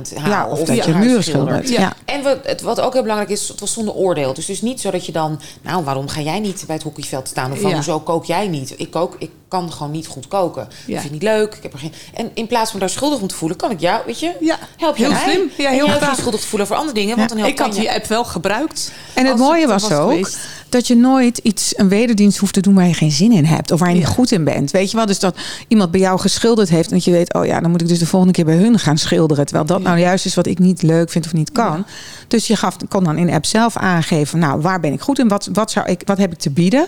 of 0.49 0.59
of 0.59 0.67
dat 0.67 0.75
ja, 0.75 0.83
je 0.85 0.92
huisschilder. 0.93 1.23
schildert. 1.23 1.69
Ja. 1.69 1.79
Ja. 1.79 1.93
En 2.05 2.23
wat, 2.23 2.37
het, 2.43 2.61
wat 2.61 2.79
ook 2.81 2.93
heel 2.93 3.01
belangrijk 3.01 3.31
is, 3.31 3.47
het 3.47 3.59
was 3.59 3.73
zonder 3.73 3.93
oordeel. 3.93 4.33
Dus, 4.33 4.45
dus 4.45 4.61
niet 4.61 4.81
zo 4.81 4.91
dat 4.91 5.05
je 5.05 5.11
dan, 5.11 5.39
nou, 5.61 5.83
waarom 5.83 6.07
ga 6.07 6.21
jij 6.21 6.39
niet 6.39 6.63
bij 6.65 6.75
het 6.75 6.83
hockeyveld 6.83 7.27
staan? 7.27 7.51
Of 7.51 7.61
Ja. 7.61 7.73
hoezo 7.73 7.99
kook 7.99 8.25
jij 8.25 8.47
niet? 8.47 8.73
Ik 8.77 8.91
kook, 8.91 9.15
ik 9.19 9.29
kan 9.47 9.71
gewoon 9.71 9.91
niet 9.91 10.07
goed 10.07 10.27
koken. 10.27 10.61
Ja. 10.69 10.93
Ik 10.95 11.01
vind 11.01 11.03
het 11.03 11.11
niet 11.11 11.23
leuk. 11.23 11.55
Ik 11.55 11.63
heb 11.63 11.73
er 11.73 11.79
geen... 11.79 11.93
En 12.13 12.31
in 12.33 12.47
plaats 12.47 12.71
van 12.71 12.79
daar 12.79 12.89
schuldig 12.89 13.21
om 13.21 13.27
te 13.27 13.35
voelen, 13.35 13.57
kan 13.57 13.71
ik 13.71 13.79
jou, 13.79 14.01
weet 14.05 14.19
je, 14.19 14.31
Ja, 14.39 14.57
help 14.77 14.97
je 14.97 15.03
heel 15.03 15.11
mij. 15.11 15.21
slim. 15.23 15.51
Ja, 15.57 15.67
en 15.69 15.73
heel 15.73 15.87
graag. 15.87 16.17
schuldig 16.17 16.41
te 16.41 16.47
voelen 16.47 16.67
voor 16.67 16.75
andere 16.77 16.95
dingen. 16.95 17.17
Want 17.17 17.29
dan 17.29 17.37
help 17.37 17.49
ik 17.51 17.59
had 17.59 17.73
je. 17.75 17.79
die 17.79 17.91
app 17.91 18.05
wel 18.05 18.23
gebruikt. 18.25 18.91
En 19.13 19.25
het 19.25 19.37
mooie 19.37 19.61
het 19.61 19.69
was 19.69 19.81
was 19.81 19.91
ook 19.99 20.09
geweest. 20.09 20.37
Dat 20.73 20.87
je 20.87 20.95
nooit 20.95 21.37
iets, 21.37 21.73
een 21.77 21.87
wederdienst 21.89 22.37
hoeft 22.37 22.53
te 22.53 22.59
doen 22.61 22.73
waar 22.73 22.87
je 22.87 22.93
geen 22.93 23.11
zin 23.11 23.31
in 23.31 23.45
hebt. 23.45 23.71
Of 23.71 23.79
waar 23.79 23.89
je 23.89 23.95
niet 23.95 24.05
goed 24.05 24.31
in 24.31 24.43
bent. 24.43 24.71
Weet 24.71 24.91
je 24.91 24.97
wel? 24.97 25.05
Dus 25.05 25.19
dat 25.19 25.35
iemand 25.67 25.91
bij 25.91 25.99
jou 25.99 26.19
geschilderd 26.19 26.69
heeft. 26.69 26.87
En 26.89 26.95
dat 26.95 27.03
je 27.03 27.11
weet, 27.11 27.33
oh 27.33 27.45
ja, 27.45 27.59
dan 27.59 27.71
moet 27.71 27.81
ik 27.81 27.87
dus 27.87 27.99
de 27.99 28.05
volgende 28.05 28.33
keer 28.33 28.45
bij 28.45 28.55
hun 28.55 28.79
gaan 28.79 28.97
schilderen. 28.97 29.45
Terwijl 29.45 29.65
dat 29.67 29.81
nou 29.81 29.99
juist 29.99 30.25
is 30.25 30.35
wat 30.35 30.45
ik 30.47 30.59
niet 30.59 30.81
leuk 30.81 31.09
vind 31.09 31.25
of 31.25 31.33
niet 31.33 31.51
kan. 31.51 31.85
Dus 32.27 32.47
je 32.47 32.55
gaf, 32.55 32.77
kon 32.89 33.03
dan 33.03 33.17
in 33.17 33.25
de 33.25 33.31
app 33.33 33.45
zelf 33.45 33.77
aangeven. 33.77 34.39
Nou, 34.39 34.61
waar 34.61 34.79
ben 34.79 34.93
ik 34.93 35.01
goed 35.01 35.19
in? 35.19 35.27
Wat, 35.27 35.49
wat, 35.53 35.71
zou 35.71 35.87
ik, 35.89 36.01
wat 36.05 36.17
heb 36.17 36.31
ik 36.31 36.37
te 36.39 36.49
bieden? 36.49 36.87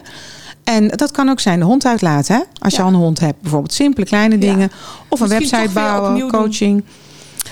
En 0.63 0.87
dat 0.87 1.11
kan 1.11 1.29
ook 1.29 1.39
zijn 1.39 1.59
de 1.59 1.65
hond 1.65 1.85
uitlaten. 1.85 2.35
Hè? 2.35 2.41
Als 2.59 2.73
je 2.73 2.79
Ja. 2.79 2.85
al 2.85 2.89
een 2.93 2.99
hond 2.99 3.19
hebt. 3.19 3.41
Bijvoorbeeld 3.41 3.73
simpele 3.73 4.05
kleine 4.05 4.35
Ja. 4.35 4.39
dingen. 4.41 4.71
Of 5.09 5.19
een 5.19 5.27
Misschien 5.29 5.49
website 5.59 5.73
bouwen, 5.73 6.19
doen. 6.19 6.31
coaching. 6.31 6.83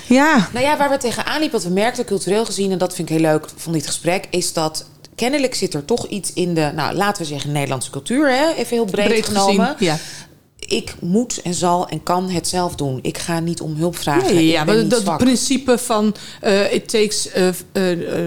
Ja, 0.07 0.47
Nou 0.53 0.65
ja, 0.65 0.77
waar 0.77 0.89
we 0.89 0.97
tegenaan 0.97 1.39
liepen, 1.39 1.59
wat 1.59 1.67
we 1.67 1.73
merkten 1.73 2.05
cultureel 2.05 2.45
gezien, 2.45 2.71
en 2.71 2.77
dat 2.77 2.95
vind 2.95 3.09
ik 3.09 3.15
heel 3.17 3.25
leuk 3.31 3.45
van 3.55 3.73
dit 3.73 3.85
gesprek, 3.85 4.27
is 4.29 4.53
dat 4.53 4.85
kennelijk 5.15 5.55
zit 5.55 5.73
er 5.73 5.85
toch 5.85 6.07
iets 6.07 6.33
in 6.33 6.53
de, 6.53 6.71
nou 6.75 6.95
laten 6.95 7.21
we 7.21 7.27
zeggen, 7.27 7.51
Nederlandse 7.51 7.89
cultuur, 7.91 8.29
hè? 8.29 8.49
even 8.53 8.75
heel 8.75 8.85
breed, 8.85 9.07
Breed 9.07 9.25
genomen. 9.25 9.65
gezien. 9.77 9.87
Ja. 9.87 9.97
Ik 10.67 10.95
moet 10.99 11.41
en 11.43 11.53
zal 11.53 11.87
en 11.87 12.03
kan 12.03 12.29
het 12.29 12.47
zelf 12.47 12.75
doen. 12.75 12.99
Ik 13.01 13.17
ga 13.17 13.39
niet 13.39 13.61
om 13.61 13.75
hulp 13.75 13.97
vragen. 13.97 14.33
Ja, 14.33 14.39
Ik 14.39 14.45
ja, 14.51 14.63
maar 14.63 14.87
dat 14.87 15.01
zwak. 15.01 15.17
principe 15.17 15.77
van 15.77 16.15
uh, 16.43 16.73
it 16.73 16.89
takes 16.89 17.27
a, 17.37 17.39
a- 17.39 17.81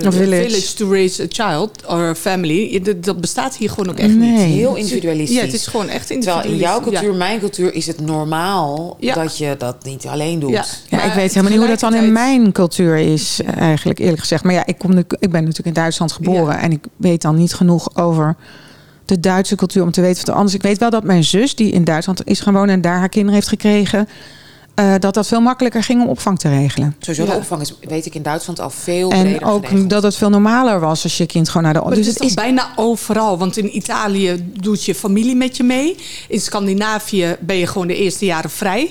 a 0.04 0.06
A 0.06 0.10
village. 0.12 0.74
to 0.74 0.90
raise 0.90 1.22
a 1.22 1.26
child 1.28 1.86
or 1.86 2.08
a 2.08 2.14
family, 2.14 2.80
dat, 2.82 3.04
dat 3.04 3.20
bestaat 3.20 3.56
hier 3.56 3.68
gewoon 3.70 3.88
ook 3.90 3.98
echt 3.98 4.14
Nee. 4.14 4.30
niet. 4.30 4.40
Heel 4.40 4.74
individualistisch. 4.74 5.36
Ja, 5.36 5.42
het 5.44 5.52
is 5.54 5.66
gewoon 5.66 5.88
echt 5.88 6.06
Terwijl 6.06 6.42
in 6.42 6.56
jouw 6.56 6.76
individualistisch. 6.78 7.00
cultuur, 7.00 7.14
mijn 7.14 7.38
cultuur, 7.38 7.74
is 7.74 7.86
het 7.86 8.00
normaal 8.00 8.96
Ja. 9.00 9.14
dat 9.14 9.38
je 9.38 9.54
dat 9.58 9.84
niet 9.84 10.06
alleen 10.06 10.38
doet. 10.38 10.50
Ja. 10.88 11.02
Ik 11.04 11.12
weet 11.12 11.28
helemaal 11.28 11.50
niet 11.50 11.58
hoe 11.60 11.68
dat 11.68 11.80
dan 11.80 11.94
in 11.94 12.12
mijn 12.12 12.52
cultuur 12.52 12.96
is, 12.96 13.40
eh, 13.46 13.56
eigenlijk 13.60 13.98
eerlijk 13.98 14.20
gezegd. 14.20 14.44
Maar 14.44 14.52
ja, 14.54 14.66
ik, 14.66 14.78
kom, 14.78 14.94
nu- 14.94 15.04
ik 15.18 15.30
ben 15.30 15.40
natuurlijk 15.40 15.66
in 15.66 15.72
Duitsland 15.82 16.12
geboren 16.12 16.54
Ja. 16.54 16.60
en 16.60 16.72
ik 16.72 16.84
weet 16.96 17.22
dan 17.22 17.36
niet 17.36 17.54
genoeg 17.54 17.96
over 17.96 18.36
de 19.06 19.20
Duitse 19.20 19.54
cultuur 19.56 19.82
om 19.82 19.90
te 19.90 20.00
weten 20.00 20.18
wat 20.18 20.28
er 20.28 20.34
anders. 20.34 20.54
Ik 20.54 20.62
weet 20.62 20.78
wel 20.78 20.90
dat 20.90 21.04
mijn 21.04 21.24
zus, 21.24 21.54
die 21.54 21.72
in 21.72 21.84
Duitsland 21.84 22.26
is 22.28 22.40
gaan 22.40 22.54
wonen 22.54 22.74
en 22.74 22.80
daar 22.80 22.98
haar 22.98 23.08
kinderen 23.08 23.34
heeft 23.34 23.48
gekregen, 23.48 24.08
eh, 24.74 24.94
dat 24.98 25.14
dat 25.14 25.26
veel 25.26 25.40
makkelijker 25.40 25.82
ging 25.82 26.02
om 26.02 26.08
opvang 26.08 26.38
te 26.38 26.48
regelen. 26.48 26.96
Sowieso 26.98 27.24
Ja. 27.24 27.30
de 27.30 27.36
opvang 27.36 27.60
is, 27.60 27.74
weet 27.80 28.06
ik, 28.06 28.14
in 28.14 28.22
Duitsland 28.22 28.60
al 28.60 28.70
veel 28.70 29.10
En 29.10 29.20
breder 29.22 29.48
ook 29.48 29.64
geregeld. 29.66 29.90
dat 29.90 30.02
het 30.02 30.16
veel 30.16 30.30
normaler 30.30 30.80
was 30.80 31.02
als 31.02 31.16
je 31.16 31.26
kind 31.26 31.48
gewoon 31.48 31.62
naar 31.62 31.72
de. 31.72 31.80
Maar 31.80 31.88
dus 31.88 31.98
het 31.98 32.06
is 32.06 32.12
het 32.12 32.22
toch 32.22 32.28
is 32.30 32.34
bijna 32.34 32.68
overal. 32.76 33.38
Want 33.38 33.56
in 33.56 33.76
Italië 33.76 34.50
doet 34.60 34.84
je 34.84 34.94
familie 34.94 35.36
met 35.36 35.56
je 35.56 35.62
mee. 35.62 35.96
In 36.28 36.40
Scandinavië 36.40 37.36
ben 37.40 37.56
je 37.56 37.66
gewoon 37.66 37.86
de 37.86 37.96
eerste 37.96 38.24
jaren 38.24 38.50
vrij. 38.50 38.90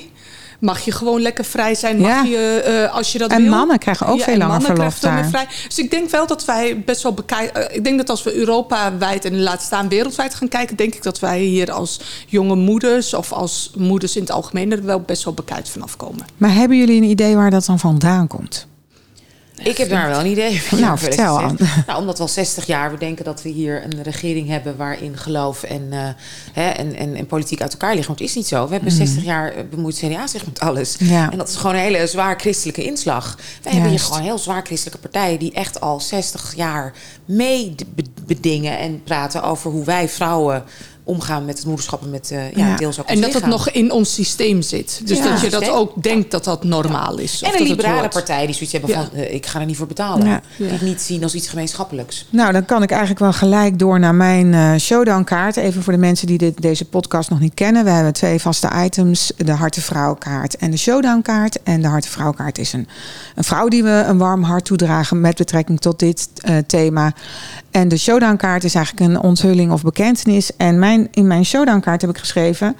Mag 0.59 0.79
je 0.79 0.91
gewoon 0.91 1.21
lekker 1.21 1.45
vrij 1.45 1.75
zijn? 1.75 1.97
Mag 1.97 2.09
Ja. 2.09 2.23
je, 2.23 2.61
eh, 2.87 2.93
als 2.95 3.11
je 3.11 3.17
dat 3.17 3.31
En 3.31 3.41
wil? 3.41 3.49
mannen 3.51 3.77
krijgen 3.79 4.07
ook 4.07 4.21
veel 4.21 4.37
langer 4.37 4.61
verlof 4.61 4.99
daar. 4.99 5.13
meer 5.13 5.25
vrij. 5.25 5.47
Dus 5.67 5.79
ik 5.79 5.91
denk 5.91 6.09
wel 6.09 6.27
dat 6.27 6.45
wij 6.45 6.79
best 6.85 7.03
wel 7.03 7.13
bekijken. 7.13 7.75
ik 7.75 7.83
denk 7.83 7.97
dat 7.97 8.09
als 8.09 8.23
we 8.23 8.35
Europa-wijd 8.35 9.25
en 9.25 9.41
laat 9.41 9.61
staan 9.61 9.87
wereldwijd 9.89 10.35
gaan 10.35 10.47
kijken, 10.47 10.75
denk 10.75 10.95
ik 10.95 11.03
dat 11.03 11.19
wij 11.19 11.39
hier 11.39 11.71
als 11.71 11.99
jonge 12.27 12.55
moeders 12.55 13.13
of 13.13 13.31
als 13.31 13.71
moeders 13.77 14.15
in 14.15 14.21
het 14.21 14.31
algemeen 14.31 14.71
er 14.71 14.85
wel 14.85 14.99
best 14.99 15.23
wel 15.23 15.33
bekijkt 15.33 15.69
vanaf 15.69 15.97
komen. 15.97 16.25
Maar 16.37 16.53
hebben 16.53 16.77
jullie 16.77 16.97
een 17.01 17.09
idee 17.09 17.35
waar 17.35 17.49
dat 17.51 17.65
dan 17.65 17.79
vandaan 17.79 18.27
komt? 18.27 18.67
Ik 19.63 19.77
heb 19.77 19.89
daar 19.89 20.09
wel 20.09 20.19
een 20.19 20.25
idee 20.31 20.61
van. 20.61 20.79
Nou, 20.79 20.97
vertel 20.97 21.41
aan. 21.41 21.57
Nou, 21.87 21.99
omdat 21.99 22.17
we 22.17 22.23
al 22.23 22.29
60 22.29 22.65
jaar, 22.65 22.91
we 22.91 22.97
denken 22.97 23.25
dat 23.25 23.41
we 23.41 23.49
hier 23.49 23.83
een 23.83 24.03
regering 24.03 24.47
hebben 24.47 24.77
waarin 24.77 25.17
geloof 25.17 25.63
en, 25.63 25.87
eh, 25.91 25.99
hè, 26.53 26.69
en, 26.69 26.95
en, 26.95 27.15
en 27.15 27.25
politiek 27.25 27.61
uit 27.61 27.71
elkaar 27.71 27.89
liggen. 27.95 28.07
Want 28.07 28.19
het 28.19 28.29
is 28.29 28.35
niet 28.35 28.47
zo. 28.47 28.67
We 28.67 28.73
hebben 28.73 28.91
60 28.91 29.23
jaar 29.23 29.51
eh, 29.51 29.63
bemoeid 29.69 29.95
CDA 29.97 30.27
zich 30.27 30.45
met 30.45 30.59
alles. 30.59 30.97
Mhm. 30.97 31.11
Ja. 31.13 31.31
En 31.31 31.37
dat 31.37 31.49
is 31.49 31.55
gewoon 31.55 31.75
een 31.75 31.81
hele 31.81 32.07
zwaar 32.07 32.39
christelijke 32.39 32.83
inslag. 32.83 33.37
Wij 33.63 33.71
hebben 33.71 33.89
hier 33.91 33.99
gewoon 33.99 34.21
heel 34.21 34.37
zwaar 34.37 34.63
christelijke 34.65 34.99
partijen 34.99 35.39
die 35.39 35.53
echt 35.53 35.81
al 35.81 35.99
60 35.99 36.53
jaar 36.55 36.93
mee 37.25 37.75
be- 37.95 38.03
bedingen 38.25 38.77
en 38.77 39.03
praten 39.03 39.43
over 39.43 39.71
hoe 39.71 39.83
wij 39.85 40.09
vrouwen 40.09 40.63
omgaan 41.07 41.45
met 41.45 41.57
het 41.57 41.65
moederschap 41.67 42.01
en 42.03 42.09
met 42.09 42.31
eh, 42.31 42.51
ja, 42.51 42.67
Ja. 42.67 42.75
deels 42.75 42.99
ook 42.99 43.05
En 43.07 43.21
dat 43.21 43.33
het 43.33 43.45
nog 43.45 43.69
in 43.69 43.91
ons 43.91 44.13
systeem 44.13 44.61
zit. 44.61 45.01
Dus 45.03 45.17
Ja. 45.17 45.29
dat 45.29 45.41
je 45.41 45.49
dat 45.49 45.69
ook 45.69 46.03
denkt 46.03 46.31
dat 46.31 46.43
dat 46.43 46.63
normaal 46.63 47.17
is. 47.17 47.33
of 47.33 47.41
En 47.41 47.51
dat 47.51 47.61
een 47.61 47.67
liberale 47.67 48.07
partij 48.07 48.45
die 48.45 48.55
zoiets 48.55 48.71
hebben 48.71 48.89
Ja. 48.89 48.95
van... 48.95 49.19
eh, 49.19 49.33
ik 49.33 49.45
ga 49.45 49.59
er 49.59 49.65
niet 49.65 49.77
voor 49.77 49.87
betalen. 49.87 50.27
Ja. 50.27 50.41
Die 50.57 50.67
het 50.67 50.81
niet 50.81 51.01
zien 51.01 51.23
als 51.23 51.33
iets 51.35 51.47
gemeenschappelijks. 51.47 52.25
Nou, 52.29 52.51
dan 52.51 52.65
kan 52.65 52.83
ik 52.83 52.89
eigenlijk 52.89 53.19
wel 53.19 53.33
gelijk 53.33 53.79
door 53.79 53.99
naar 53.99 54.15
mijn 54.15 54.53
eh 54.53 54.75
showdown-kaart. 54.75 55.57
Even 55.57 55.83
voor 55.83 55.93
de 55.93 55.99
mensen 55.99 56.27
die 56.27 56.37
dit, 56.37 56.61
deze 56.61 56.85
podcast 56.85 57.29
nog 57.29 57.39
niet 57.39 57.53
kennen. 57.53 57.83
We 57.83 57.89
hebben 57.89 58.13
twee 58.13 58.39
vaste 58.39 58.69
items. 58.85 59.31
De 59.37 59.51
Harte 59.51 59.81
Vrouw-kaart 59.81 60.55
en 60.57 60.71
de 60.71 60.77
showdown-kaart. 60.77 61.63
En 61.63 61.81
de 61.81 61.87
Harte 61.87 62.09
Vrouw-kaart 62.09 62.57
is 62.57 62.73
een, 62.73 62.87
een 63.35 63.43
vrouw 63.43 63.67
die 63.67 63.83
we 63.83 64.03
een 64.07 64.17
warm 64.17 64.43
hart 64.43 64.65
toedragen... 64.65 65.21
met 65.21 65.35
betrekking 65.37 65.79
tot 65.81 65.99
dit 65.99 66.27
eh, 66.41 66.57
thema. 66.67 67.13
En 67.75 67.87
de 67.87 67.97
showdown-kaart 67.97 68.63
is 68.63 68.75
eigenlijk 68.75 69.09
een 69.09 69.21
onthulling 69.21 69.71
of 69.71 69.81
bekentenis. 69.81 70.55
En 70.55 70.79
mijn, 70.79 71.07
in 71.11 71.27
mijn 71.27 71.45
showdown-kaart 71.45 72.01
heb 72.01 72.09
ik 72.09 72.17
geschreven... 72.17 72.75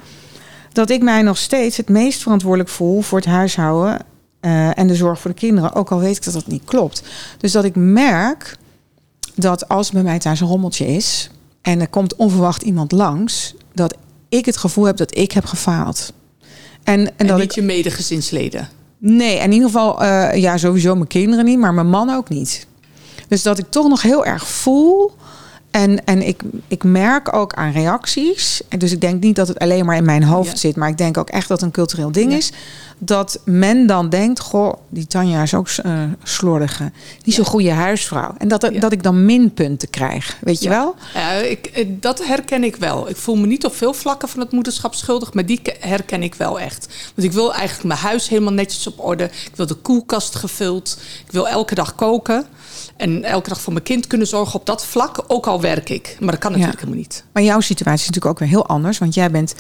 dat 0.72 0.90
ik 0.90 1.02
mij 1.02 1.22
nog 1.22 1.38
steeds 1.38 1.78
het 1.78 1.90
meest 1.90 2.22
verantwoordelijk 2.22 2.70
voel 2.70 3.02
voor 3.02 3.18
het 3.18 3.28
huishouden 3.28 4.00
eh, 4.40 4.78
en 4.78 4.88
de 4.88 4.96
zorg 4.96 5.20
voor 5.20 5.32
de 5.32 5.38
kinderen. 5.38 5.74
Ook 5.74 5.92
al 5.92 6.00
weet 6.00 6.18
ik 6.18 6.24
dat 6.24 6.34
dat 6.34 6.48
niet 6.48 6.64
klopt. 6.66 7.04
Dus 7.38 7.52
dat 7.52 7.64
ik 7.64 7.76
merk 7.76 8.58
dat 9.36 9.70
als 9.70 9.92
bij 9.92 10.04
mij 10.04 10.20
thuis 10.20 10.40
een 10.40 10.48
rommeltje 10.48 10.88
is 10.88 11.30
en 11.62 11.82
er 11.82 11.90
komt 11.90 12.16
onverwacht 12.16 12.62
iemand 12.62 12.92
langs, 12.92 13.56
dat 13.74 13.98
ik 14.30 14.46
het 14.46 14.58
gevoel 14.58 14.86
heb 14.86 14.98
dat 14.98 15.18
ik 15.18 15.32
heb 15.32 15.46
gefaald. 15.46 16.14
En, 16.84 17.00
en, 17.00 17.14
En 17.18 17.28
dat 17.28 17.38
niet 17.38 17.46
ik 17.46 17.52
je 17.52 17.62
medegezinsleden. 17.62 18.70
Nee, 18.98 19.38
in 19.40 19.52
ieder 19.52 19.68
geval, 19.68 20.02
eh, 20.02 20.42
ja, 20.42 20.58
sowieso 20.58 20.96
mijn 20.96 21.08
kinderen 21.08 21.46
niet, 21.46 21.60
maar 21.60 21.74
mijn 21.74 21.90
man 21.90 22.10
ook 22.10 22.30
niet. 22.30 22.68
Dus 23.28 23.44
dat 23.44 23.58
ik 23.58 23.66
toch 23.70 23.88
nog 23.88 24.02
heel 24.02 24.26
erg 24.26 24.48
voel. 24.48 25.12
En, 25.72 26.06
en 26.06 26.28
ik, 26.28 26.42
ik 26.68 26.84
merk 26.84 27.36
ook 27.36 27.54
aan 27.54 27.72
reacties. 27.72 28.62
En 28.70 28.80
dus 28.80 28.92
ik 28.92 29.02
denk 29.02 29.24
niet 29.24 29.36
dat 29.36 29.48
het 29.48 29.60
alleen 29.60 29.86
maar 29.86 29.96
in 29.96 30.06
mijn 30.06 30.24
hoofd 30.24 30.52
Ja. 30.52 30.58
zit, 30.58 30.76
maar 30.76 30.90
ik 30.90 30.98
denk 30.98 31.18
ook 31.18 31.30
echt 31.30 31.48
dat 31.48 31.58
het 31.58 31.66
een 31.68 31.74
cultureel 31.74 32.12
ding 32.12 32.32
Ja. 32.32 32.38
is. 32.38 32.52
Dat 32.98 33.40
men 33.46 33.88
dan 33.88 34.10
denkt: 34.10 34.40
Goh, 34.40 34.74
die 34.90 35.08
Tanja 35.08 35.42
is 35.42 35.54
ook 35.54 35.68
eh 35.70 36.04
slordige. 36.24 36.92
Niet 37.24 37.36
zo'n 37.36 37.46
goede 37.46 37.72
huisvrouw. 37.72 38.34
En 38.38 38.48
dat, 38.48 38.70
dat 38.80 38.92
ik 38.92 39.04
dan 39.04 39.26
minpunten 39.26 39.90
krijg. 39.90 40.38
Weet 40.42 40.62
je 40.64 40.70
wel? 40.70 40.96
Ja, 41.14 41.32
ik, 41.32 41.66
eh, 41.66 41.86
dat 41.90 42.26
herken 42.26 42.64
ik 42.64 42.76
wel. 42.76 43.10
Ik 43.10 43.16
voel 43.18 43.36
me 43.36 43.48
niet 43.48 43.66
op 43.66 43.76
veel 43.76 43.94
vlakken 43.94 44.30
van 44.30 44.40
het 44.40 44.52
moederschap 44.52 44.94
schuldig, 44.96 45.34
maar 45.34 45.46
die 45.46 45.60
ke- 45.62 45.76
herken 45.80 46.24
ik 46.24 46.36
wel 46.36 46.60
echt. 46.60 46.88
Want 47.16 47.28
ik 47.28 47.34
wil 47.34 47.54
eigenlijk 47.54 47.88
mijn 47.88 48.00
huis 48.00 48.30
helemaal 48.30 48.54
netjes 48.54 48.88
op 48.88 49.00
orde. 49.06 49.24
Ik 49.24 49.52
wil 49.56 49.66
de 49.66 49.74
koelkast 49.74 50.36
gevuld. 50.36 50.98
Ik 51.26 51.32
wil 51.32 51.48
elke 51.48 51.76
dag 51.76 51.96
koken. 51.96 52.46
En 52.98 53.24
elke 53.24 53.50
dag 53.50 53.62
voor 53.62 53.74
mijn 53.74 53.86
kind 53.86 54.08
kunnen 54.08 54.28
zorgen 54.28 54.60
op 54.60 54.66
dat 54.66 54.86
vlak, 54.86 55.24
ook 55.28 55.48
al 55.48 55.62
werk 55.62 55.90
ik. 55.90 56.18
Maar 56.20 56.32
dat 56.32 56.40
kan 56.40 56.52
natuurlijk 56.52 56.80
helemaal 56.80 57.00
niet. 57.00 57.24
Maar 57.32 57.44
jouw 57.44 57.60
situatie 57.60 58.00
is 58.02 58.06
natuurlijk 58.06 58.34
ook 58.34 58.40
weer 58.40 58.48
heel 58.50 58.66
anders. 58.68 58.98
Want 58.98 59.14
jij 59.14 59.32
bent, 59.32 59.56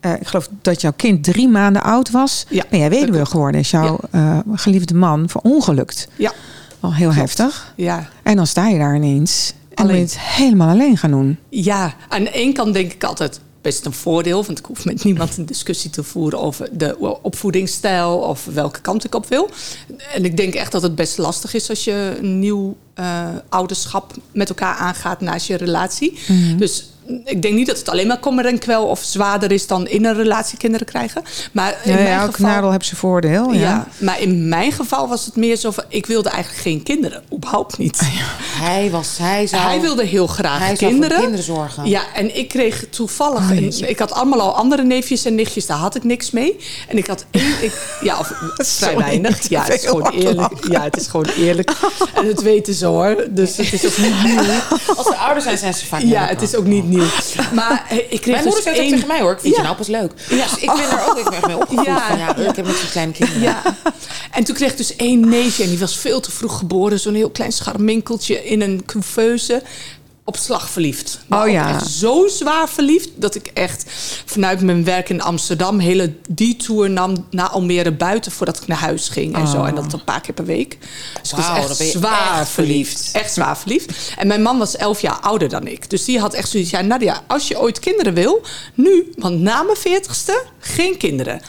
eh, 0.00 0.12
ik 0.12 0.26
geloof 0.26 0.48
dat 0.62 0.80
jouw 0.80 0.92
kind 0.96 1.24
drie 1.24 1.48
maanden 1.48 1.82
oud 1.82 2.10
was. 2.10 2.46
Ja, 2.48 2.64
ben 2.70 2.78
jij 2.78 2.90
weduwe 2.90 3.26
geworden. 3.26 3.60
Is 3.60 3.70
jouw 3.70 3.98
eh, 4.10 4.38
geliefde 4.54 4.94
man 4.94 5.28
verongelukt. 5.28 6.08
Ja, 6.16 6.32
Wel 6.80 6.94
heel 6.94 7.12
heftig. 7.14 7.72
ja. 7.76 8.08
En 8.22 8.36
dan 8.36 8.46
sta 8.46 8.68
je 8.68 8.78
daar 8.78 8.94
ineens. 8.96 9.52
En 9.74 9.84
Alleen. 9.84 10.00
moet 10.00 10.10
je 10.12 10.18
het 10.18 10.26
helemaal 10.26 10.68
alleen 10.68 10.96
gaan 10.96 11.10
doen. 11.10 11.38
Ja, 11.48 11.94
aan 12.08 12.24
de 12.24 12.30
ene 12.30 12.52
kant 12.52 12.74
denk 12.74 12.92
ik 12.92 13.04
altijd 13.04 13.40
best 13.64 13.86
een 13.86 13.92
voordeel. 13.92 14.44
Want 14.44 14.58
ik 14.58 14.64
hoef 14.64 14.84
met 14.84 15.04
niemand 15.04 15.36
een 15.36 15.46
discussie 15.46 15.90
te 15.90 16.02
voeren 16.02 16.40
over 16.40 16.68
de 16.72 17.18
opvoedingsstijl 17.22 18.18
of 18.18 18.44
welke 18.44 18.80
kant 18.80 19.04
ik 19.04 19.14
op 19.14 19.26
wil. 19.26 19.50
En 20.14 20.24
ik 20.24 20.36
denk 20.36 20.54
echt 20.54 20.72
dat 20.72 20.82
het 20.82 20.94
best 20.94 21.18
lastig 21.18 21.54
is 21.54 21.68
als 21.68 21.84
je 21.84 22.16
een 22.18 22.38
nieuw 22.38 22.76
eh, 22.94 23.28
ouderschap 23.48 24.12
met 24.32 24.48
elkaar 24.48 24.76
aangaat 24.76 25.20
naast 25.20 25.46
je 25.46 25.56
relatie. 25.56 26.18
Dus 26.56 26.88
ik 27.24 27.42
denk 27.42 27.54
niet 27.54 27.66
dat 27.66 27.78
het 27.78 27.88
alleen 27.88 28.06
maar 28.06 28.18
kommer 28.18 28.46
en 28.46 28.58
kwel 28.58 28.84
of 28.86 29.00
zwaarder 29.02 29.52
is 29.52 29.66
dan 29.66 29.86
in 29.86 30.04
een 30.04 30.14
relatie 30.14 30.58
kinderen 30.58 30.86
krijgen. 30.86 31.22
Maar 31.52 31.76
in 31.84 31.90
Ja, 31.90 31.96
mijn 31.96 32.08
ja, 32.08 32.20
elk 32.20 32.34
geval, 32.34 32.50
nadeel 32.50 32.70
heeft 32.70 32.84
zijn 32.86 32.96
voordeel. 33.00 33.52
Ja. 33.52 33.60
ja. 33.60 33.86
maar 33.98 34.20
in 34.20 34.48
mijn 34.48 34.72
geval 34.72 35.08
was 35.08 35.24
het 35.26 35.36
meer 35.36 35.56
zo 35.56 35.70
van, 35.70 35.84
ik 35.88 36.06
wilde 36.06 36.28
eigenlijk 36.28 36.62
geen 36.62 36.82
kinderen. 36.82 37.22
Überhaupt 37.34 37.78
niet. 37.78 38.00
Hij, 38.42 38.90
was, 38.90 39.18
hij, 39.18 39.46
zou, 39.46 39.62
Hij 39.62 39.80
wilde 39.80 40.04
heel 40.04 40.26
graag 40.26 40.58
hij 40.58 40.66
zou 40.66 40.78
voor 40.78 40.86
de 40.88 40.92
kinderen. 40.94 41.18
kinderen 41.20 41.44
zorgen. 41.44 41.88
Ja, 41.88 42.02
en 42.14 42.36
ik 42.36 42.48
kreeg 42.48 42.84
toevallig. 42.90 43.38
Oh, 43.50 43.50
en 43.50 43.88
ik 43.88 43.98
had 43.98 44.12
allemaal 44.12 44.40
al 44.40 44.54
andere 44.56 44.82
neefjes 44.84 45.24
en 45.24 45.34
nichtjes, 45.34 45.66
daar 45.66 45.76
had 45.76 45.94
ik 45.94 46.04
niks 46.04 46.30
mee. 46.30 46.56
En 46.88 46.96
ik 46.96 47.06
had 47.06 47.24
één. 47.30 47.62
Ik, 47.62 47.72
ja, 48.02 48.18
of 48.18 48.32
vrij 48.56 48.96
weinig. 48.96 49.48
Ja, 49.48 49.62
het 49.64 49.74
is 49.74 49.86
gewoon 49.86 50.10
eerlijk. 50.10 50.36
lachen. 50.36 50.70
Ja, 50.72 50.82
het 50.82 50.96
is 50.96 51.06
gewoon 51.06 51.26
eerlijk. 51.36 51.70
En 52.14 52.26
het 52.26 52.42
weten 52.42 52.74
ze 52.74 52.86
hoor. 52.86 53.26
Dus 53.30 53.56
het 53.56 53.72
is 53.72 53.86
ook 53.86 53.96
niet 53.98 54.22
nieuw. 54.24 54.42
Als 54.96 55.06
ze 55.06 55.16
ouder 55.16 55.42
zijn, 55.42 55.58
zijn 55.58 55.74
ze 55.74 55.86
vaak 55.86 56.00
Ja, 56.00 56.26
het 56.26 56.42
is 56.42 56.54
ook 56.56 56.64
niet 56.66 56.84
nieuw. 56.88 56.93
Maar 57.52 57.86
eh, 57.88 57.96
ik 57.98 58.20
kreeg 58.20 58.24
Mijn 58.34 58.44
moeder 58.44 58.54
dus 58.54 58.62
zei 58.74 58.76
één... 58.78 58.90
tegen 58.90 59.06
mij 59.06 59.20
hoor. 59.20 59.32
Ik 59.32 59.40
vind 59.40 59.54
Ja. 59.54 59.60
je 59.60 59.66
nou 59.66 59.76
pas 59.76 59.86
leuk. 59.88 60.12
Ja. 60.28 60.36
Dus 60.44 60.56
ik 60.58 60.66
ben 60.66 60.90
er 60.90 61.08
ook 61.10 61.18
echt 61.32 61.46
mee 61.46 61.56
opgevoed. 61.56 61.86
Ja. 61.86 62.36
Ik 62.36 62.56
heb 62.56 62.66
net 62.66 62.76
zo'n 62.76 62.90
kleine 62.90 63.12
kinderen. 63.12 63.42
Ja. 63.42 63.62
En 64.30 64.44
toen 64.44 64.54
kreeg 64.54 64.70
ik 64.70 64.76
dus 64.76 64.96
één 64.96 65.28
neefje 65.28 65.62
en 65.62 65.68
die 65.68 65.78
was 65.78 65.96
veel 65.96 66.20
te 66.20 66.30
vroeg 66.30 66.58
geboren. 66.58 67.00
Zo'n 67.00 67.14
heel 67.14 67.30
klein 67.30 67.52
scharminkeltje 67.52 68.44
in 68.44 68.60
een 68.60 68.82
couveuse. 68.86 69.62
Op 70.26 70.36
slag 70.36 70.70
verliefd. 70.70 71.20
Maar 71.26 71.44
Oh 71.44 71.50
ja. 71.50 71.74
echt 71.74 71.86
zo 71.86 72.28
zwaar 72.28 72.68
verliefd 72.68 73.08
dat 73.14 73.34
ik 73.34 73.46
echt 73.46 73.84
vanuit 74.24 74.60
mijn 74.60 74.84
werk 74.84 75.08
in 75.08 75.22
Amsterdam 75.22 75.78
hele 75.78 76.14
detour 76.28 76.90
nam 76.90 77.26
naar 77.30 77.48
Almere 77.48 77.92
buiten 77.92 78.32
voordat 78.32 78.60
ik 78.60 78.66
naar 78.66 78.78
huis 78.78 79.08
ging 79.08 79.34
en 79.34 79.46
zo. 79.48 79.64
En 79.64 79.74
dat 79.74 79.92
een 79.92 80.04
paar 80.04 80.20
keer 80.20 80.34
per 80.34 80.44
week. 80.44 80.78
Dus 81.22 81.30
ik 81.30 81.36
was 81.36 81.56
echt 81.56 81.76
zwaar 81.76 82.40
echt 82.40 82.48
verliefd. 82.50 82.50
verliefd. 82.50 83.10
Echt 83.12 83.32
zwaar 83.32 83.58
verliefd. 83.58 84.14
En 84.16 84.26
mijn 84.26 84.42
man 84.42 84.58
was 84.58 84.76
elf 84.76 85.00
jaar 85.00 85.20
ouder 85.20 85.48
dan 85.48 85.66
ik. 85.66 85.90
Dus 85.90 86.04
die 86.04 86.18
had 86.20 86.34
echt 86.34 86.48
zoiets. 86.48 86.70
Ja, 86.70 86.80
Nadia, 86.80 87.22
als 87.26 87.48
je 87.48 87.60
ooit 87.60 87.78
kinderen 87.78 88.14
wil, 88.14 88.42
nu, 88.74 89.12
want 89.16 89.40
na 89.40 89.62
mijn 89.62 89.76
veertigste, 89.76 90.42
geen 90.58 90.96
kinderen. 90.96 91.40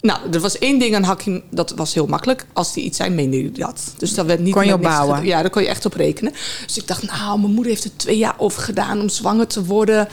Nou, 0.00 0.18
er 0.32 0.40
was 0.40 0.58
één 0.58 0.78
ding 0.78 0.94
aan 0.94 1.02
Hakim, 1.02 1.42
dat 1.50 1.70
was 1.76 1.94
heel 1.94 2.06
makkelijk. 2.06 2.46
Als 2.52 2.74
hij 2.74 2.82
iets 2.82 2.96
zei, 2.96 3.10
meende 3.10 3.36
hij 3.36 3.50
dat. 3.52 3.94
Dus 3.98 4.14
dat 4.14 4.26
werd 4.26 4.40
niet 4.40 4.52
Kon 4.54 4.62
je 4.62 4.68
met 4.68 4.76
op 4.78 4.82
niks 4.82 4.94
bouwen? 4.94 5.14
gedaan. 5.16 5.30
Ja, 5.30 5.40
daar 5.40 5.50
kon 5.50 5.62
je 5.62 5.68
echt 5.68 5.84
op 5.86 5.94
rekenen. 5.94 6.32
Dus 6.66 6.76
ik 6.76 6.86
dacht, 6.86 7.02
nou, 7.02 7.40
mijn 7.40 7.52
moeder 7.52 7.72
heeft 7.72 7.84
er 7.84 7.96
twee 7.96 8.18
jaar 8.18 8.34
over 8.38 8.62
gedaan 8.62 9.00
om 9.00 9.08
zwanger 9.08 9.46
te 9.46 9.64
worden. 9.64 10.08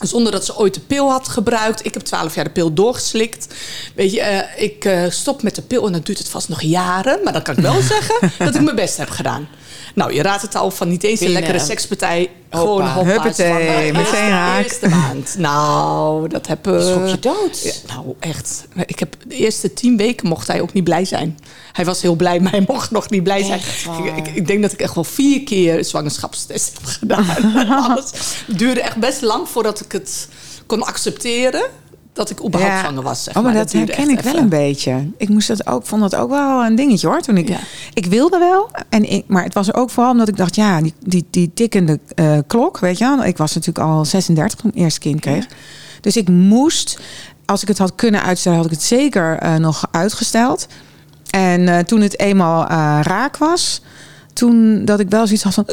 Zonder 0.00 0.32
dat 0.32 0.44
ze 0.44 0.58
ooit 0.58 0.74
de 0.74 0.80
pil 0.80 1.10
had 1.10 1.28
gebruikt. 1.28 1.86
Ik 1.86 1.94
heb 1.94 2.02
twaalf 2.02 2.34
jaar 2.34 2.44
de 2.44 2.50
pil 2.50 2.72
doorgeslikt. 2.74 3.54
Weet 3.94 4.12
je, 4.12 4.20
eh, 4.20 4.64
ik 4.64 4.84
eh, 4.84 5.10
stop 5.10 5.42
met 5.42 5.54
de 5.54 5.62
pil 5.62 5.86
en 5.86 5.92
dan 5.92 6.00
duurt 6.04 6.18
het 6.18 6.28
vast 6.28 6.48
nog 6.48 6.62
jaren. 6.62 7.20
Maar 7.24 7.32
dan 7.32 7.42
kan 7.42 7.56
ik 7.56 7.62
wel 7.62 7.80
zeggen 7.98 8.30
dat 8.38 8.54
ik 8.54 8.62
mijn 8.62 8.76
best 8.76 8.96
heb 8.96 9.10
gedaan. 9.10 9.48
Nou, 9.94 10.14
je 10.14 10.22
raadt 10.22 10.42
het 10.42 10.54
al 10.54 10.70
van 10.70 10.88
niet 10.88 11.02
eens 11.04 11.20
een 11.20 11.30
lekkere 11.32 11.58
sekspartij. 11.58 12.30
Gewoon 12.50 12.68
Hoppa. 12.80 12.92
hoppa, 12.94 13.10
Huppatee, 13.10 13.46
zwanger. 13.46 13.66
meteen 13.76 13.96
Eerste- 13.96 14.16
haak. 14.16 14.62
Eerste 14.64 14.88
maand. 14.88 15.34
Nou, 15.38 16.28
dat 16.28 16.46
heb 16.46 16.66
ik... 16.68 16.80
Schrok 16.80 17.08
je 17.08 17.18
dood? 17.18 17.60
Ja, 17.62 17.94
nou, 17.94 18.14
echt. 18.20 18.66
Ik 18.86 18.98
heb 18.98 19.14
de 19.26 19.34
eerste 19.34 19.74
tien 19.74 19.96
weken 19.96 20.28
mocht 20.28 20.46
hij 20.46 20.60
ook 20.60 20.72
niet 20.72 20.84
blij 20.84 21.04
zijn. 21.04 21.38
Hij 21.72 21.84
was 21.84 22.02
heel 22.02 22.14
blij, 22.14 22.40
maar 22.40 22.50
hij 22.52 22.64
mocht 22.68 22.90
nog 22.90 23.10
niet 23.10 23.22
blij 23.22 23.42
zijn. 23.44 23.60
Ik, 24.04 24.16
ik, 24.26 24.34
ik 24.34 24.46
denk 24.46 24.62
dat 24.62 24.72
ik 24.72 24.80
echt 24.80 24.94
wel 24.94 25.04
vier 25.04 25.42
keer 25.42 25.84
zwangerschapstest 25.84 26.72
heb 26.80 26.84
gedaan. 26.84 27.26
Alles. 27.84 28.10
Het 28.46 28.58
duurde 28.58 28.80
echt 28.80 28.96
best 28.96 29.20
lang 29.22 29.48
voordat 29.48 29.80
ik 29.80 29.92
het 29.92 30.28
kon 30.66 30.82
accepteren 30.82 31.62
dat 32.12 32.30
ik 32.30 32.44
überhaupt 32.44 32.78
zwanger 32.78 33.02
was. 33.02 33.24
Zeg 33.24 33.36
oh, 33.36 33.42
maar, 33.42 33.52
maar. 33.52 33.62
dat, 33.62 33.72
herken 33.72 34.10
ik 34.10 34.20
wel 34.20 34.36
een 34.36 34.48
beetje. 34.48 35.10
Ik 35.16 35.28
moest 35.28 35.48
dat 35.48 35.66
ook, 35.66 35.86
vond 35.86 36.00
dat 36.00 36.14
ook 36.14 36.30
wel 36.30 36.64
een 36.64 36.74
dingetje 36.74 37.06
hoor. 37.06 37.20
Toen 37.20 37.36
ik, 37.36 37.48
Ja. 37.48 37.58
ik 37.94 38.06
wilde 38.06 38.38
wel, 38.38 38.70
en 38.88 39.10
ik, 39.10 39.24
maar 39.26 39.42
het 39.42 39.54
was 39.54 39.74
ook 39.74 39.90
vooral 39.90 40.12
omdat 40.12 40.28
ik 40.28 40.36
dacht, 40.36 40.54
ja, 40.54 40.80
die, 40.80 40.94
die, 41.00 41.26
die 41.30 41.50
tikkende 41.54 41.98
eh, 42.14 42.38
klok, 42.46 42.78
weet 42.78 42.98
je 42.98 43.04
wel. 43.04 43.24
Ik 43.24 43.36
was 43.36 43.54
natuurlijk 43.54 43.86
al 43.86 44.04
36 44.04 44.58
toen 44.58 44.68
ik 44.68 44.74
mijn 44.74 44.84
eerste 44.84 45.00
kind 45.00 45.20
kreeg. 45.20 45.46
Dus 46.00 46.16
ik 46.16 46.28
moest, 46.28 46.98
als 47.44 47.62
ik 47.62 47.68
het 47.68 47.78
had 47.78 47.94
kunnen 47.94 48.22
uitstellen, 48.22 48.58
had 48.58 48.66
ik 48.66 48.72
het 48.72 48.82
zeker 48.82 49.38
eh, 49.38 49.54
nog 49.54 49.88
uitgesteld. 49.90 50.66
En 51.30 51.68
eh, 51.68 51.78
toen 51.78 52.00
het 52.00 52.18
eenmaal 52.18 52.66
raak 53.02 53.36
was, 53.36 53.82
toen 54.38 54.84
dat 54.84 55.00
ik 55.00 55.08
wel 55.08 55.26
zoiets 55.26 55.42
had 55.44 55.54
van. 55.54 55.66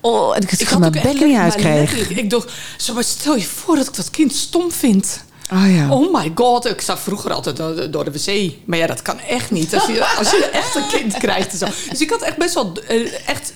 Oh, 0.00 0.36
en 0.36 0.42
ik 0.42 0.52
Ik 0.52 0.66
gewoon 0.66 0.90
mijn 0.90 1.04
echt- 1.04 1.24
niet 1.24 1.36
uitkreeg. 1.36 2.08
Ik 2.08 2.30
dacht, 2.30 2.50
zo, 2.76 2.94
maar 2.94 3.04
stel 3.04 3.36
je 3.36 3.44
voor 3.44 3.76
dat 3.76 3.88
ik 3.88 3.94
dat 3.96 4.10
kind 4.10 4.34
stom 4.34 4.70
vind. 4.72 5.24
Oh 5.52 5.74
ja. 5.76 5.90
Oh 5.90 6.14
my 6.14 6.32
god, 6.34 6.66
ik 6.66 6.80
zag 6.80 7.00
vroeger 7.00 7.32
altijd 7.32 7.56
door 7.92 8.04
de, 8.04 8.10
wc. 8.10 8.52
Maar 8.64 8.78
ja, 8.78 8.86
dat 8.86 9.02
kan 9.02 9.20
echt 9.20 9.50
niet. 9.50 9.74
Als 9.74 9.86
je, 9.86 10.06
als 10.18 10.30
je 10.30 10.50
echt 10.52 10.74
een 10.74 10.86
kind 10.88 11.16
krijgt 11.18 11.52
en 11.52 11.58
zo. 11.58 11.66
Dus 11.90 12.00
ik 12.00 12.10
had 12.10 12.22
echt 12.22 12.36
best 12.36 12.54
wel 12.54 12.72
eh, 12.88 13.28
echt 13.28 13.52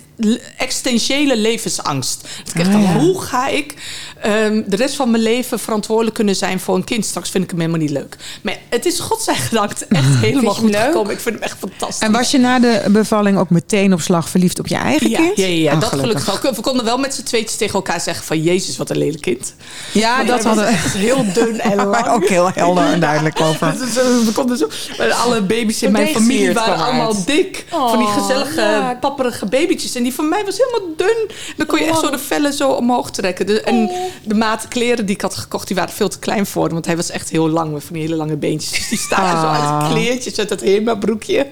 existentiële 0.57 1.37
levensangst. 1.37 2.21
Dat 2.45 2.55
ik 2.55 2.61
echt 2.61 2.69
Ah, 2.69 2.73
dacht, 2.83 2.85
ja. 2.95 2.99
hoe 2.99 3.23
ga 3.23 3.49
ik 3.49 3.75
ehm, 4.21 4.63
de 4.67 4.77
rest 4.77 4.95
van 4.95 5.11
mijn 5.11 5.23
leven 5.23 5.59
verantwoordelijk 5.59 6.15
kunnen 6.17 6.37
zijn 6.37 6.61
voor 6.61 6.75
een 6.75 6.85
kind? 6.85 7.05
Straks 7.05 7.31
vind 7.31 7.45
ik 7.45 7.51
hem 7.51 7.59
helemaal 7.61 7.81
niet 7.81 7.91
leuk. 7.91 8.17
Maar 8.43 8.57
het 8.69 8.87
is 8.87 8.99
godzijdank 9.01 9.71
echt 9.89 10.15
helemaal 10.27 10.55
goed 10.55 10.71
leuk? 10.71 10.81
gekomen. 10.85 11.13
Ik 11.13 11.21
vind 11.21 11.35
hem 11.35 11.45
echt 11.45 11.57
fantastisch. 11.59 11.99
En 11.99 12.13
was 12.13 12.31
je 12.31 12.39
na 12.39 12.59
de 12.59 12.83
bevalling 12.89 13.39
ook 13.39 13.51
meteen 13.51 13.93
op 13.93 14.01
slag 14.01 14.29
verliefd 14.29 14.59
op 14.59 14.67
je 14.67 14.75
eigen 14.77 15.11
ja, 15.11 15.19
kind? 15.19 15.37
ja, 15.37 15.47
ja, 15.47 15.53
ja, 15.55 15.73
Oh, 15.75 15.81
dat 15.81 15.89
gelukkig 15.89 16.41
wel. 16.43 16.55
We 16.55 16.61
konden 16.61 16.85
wel 16.85 16.99
met 16.99 17.15
z'n 17.15 17.23
tweetjes 17.23 17.57
tegen 17.57 17.75
elkaar 17.75 18.01
zeggen 18.01 18.25
van... 18.25 18.43
Jezus, 18.43 18.77
wat 18.77 18.91
een 18.91 18.99
lelijk 18.99 19.23
kind. 19.23 19.55
Ja, 19.93 20.17
Maar 20.17 20.27
dat 20.27 20.45
hadden 20.45 20.67
echt 20.67 20.93
heel 20.95 21.25
dun 21.33 21.61
en 21.61 21.77
lang. 21.87 22.09
ook 22.09 22.29
heel 22.29 22.51
helder 22.55 22.85
en 22.85 23.01
duidelijk 23.01 23.41
over. 23.49 23.73
Dus, 23.79 23.97
eh, 23.97 24.03
we 24.05 24.31
konden 24.35 24.57
zo, 24.59 24.69
maar 24.99 25.13
alle 25.13 25.43
baby's 25.43 25.83
in 25.83 25.93
mijn 25.93 26.09
familie 26.09 26.53
waren 26.53 26.85
allemaal 26.85 27.15
uit. 27.15 27.27
dik. 27.27 27.65
van 27.71 27.99
die 27.99 28.07
Oh, 28.07 28.19
gezellige, 28.19 28.61
ja. 28.61 28.97
papperige 29.01 29.47
babytjes. 29.47 29.95
En 29.95 30.03
die 30.07 30.15
van 30.15 30.29
mij 30.29 30.45
was 30.45 30.59
helemaal 30.59 30.95
dun. 30.97 31.31
Dan 31.57 31.67
kon 31.67 31.79
je 31.79 31.85
echt 31.85 31.99
zo 31.99 32.11
de 32.11 32.19
vellen 32.19 32.53
zo 32.53 32.71
omhoog 32.71 33.11
trekken. 33.11 33.47
De, 33.47 33.61
en 33.61 33.91
de 34.25 34.35
maat 34.35 34.69
kleren 34.69 35.07
die 35.07 35.15
ik 35.15 35.21
had 35.21 35.35
gekocht, 35.37 35.67
die 35.67 35.77
waren 35.77 35.95
veel 35.95 36.09
te 36.09 36.19
klein 36.19 36.47
voor 36.47 36.65
hem. 36.65 36.73
Want 36.73 36.87
hij 36.87 36.97
was 36.97 37.11
echt 37.11 37.31
heel 37.31 37.49
lang 37.49 37.73
met 37.73 37.85
van 37.85 37.93
die 37.93 38.03
hele 38.03 38.15
lange 38.17 38.37
beentjes. 38.37 38.71
Dus 38.73 38.89
die 38.89 38.99
staken 38.99 39.41
zo 39.41 39.47
uit 39.47 39.63
Ah. 39.63 39.83
het 39.83 39.93
kleertjes, 39.93 40.39
uit 40.39 40.49
dat 40.49 40.61
HEMA-broekje. 40.61 41.47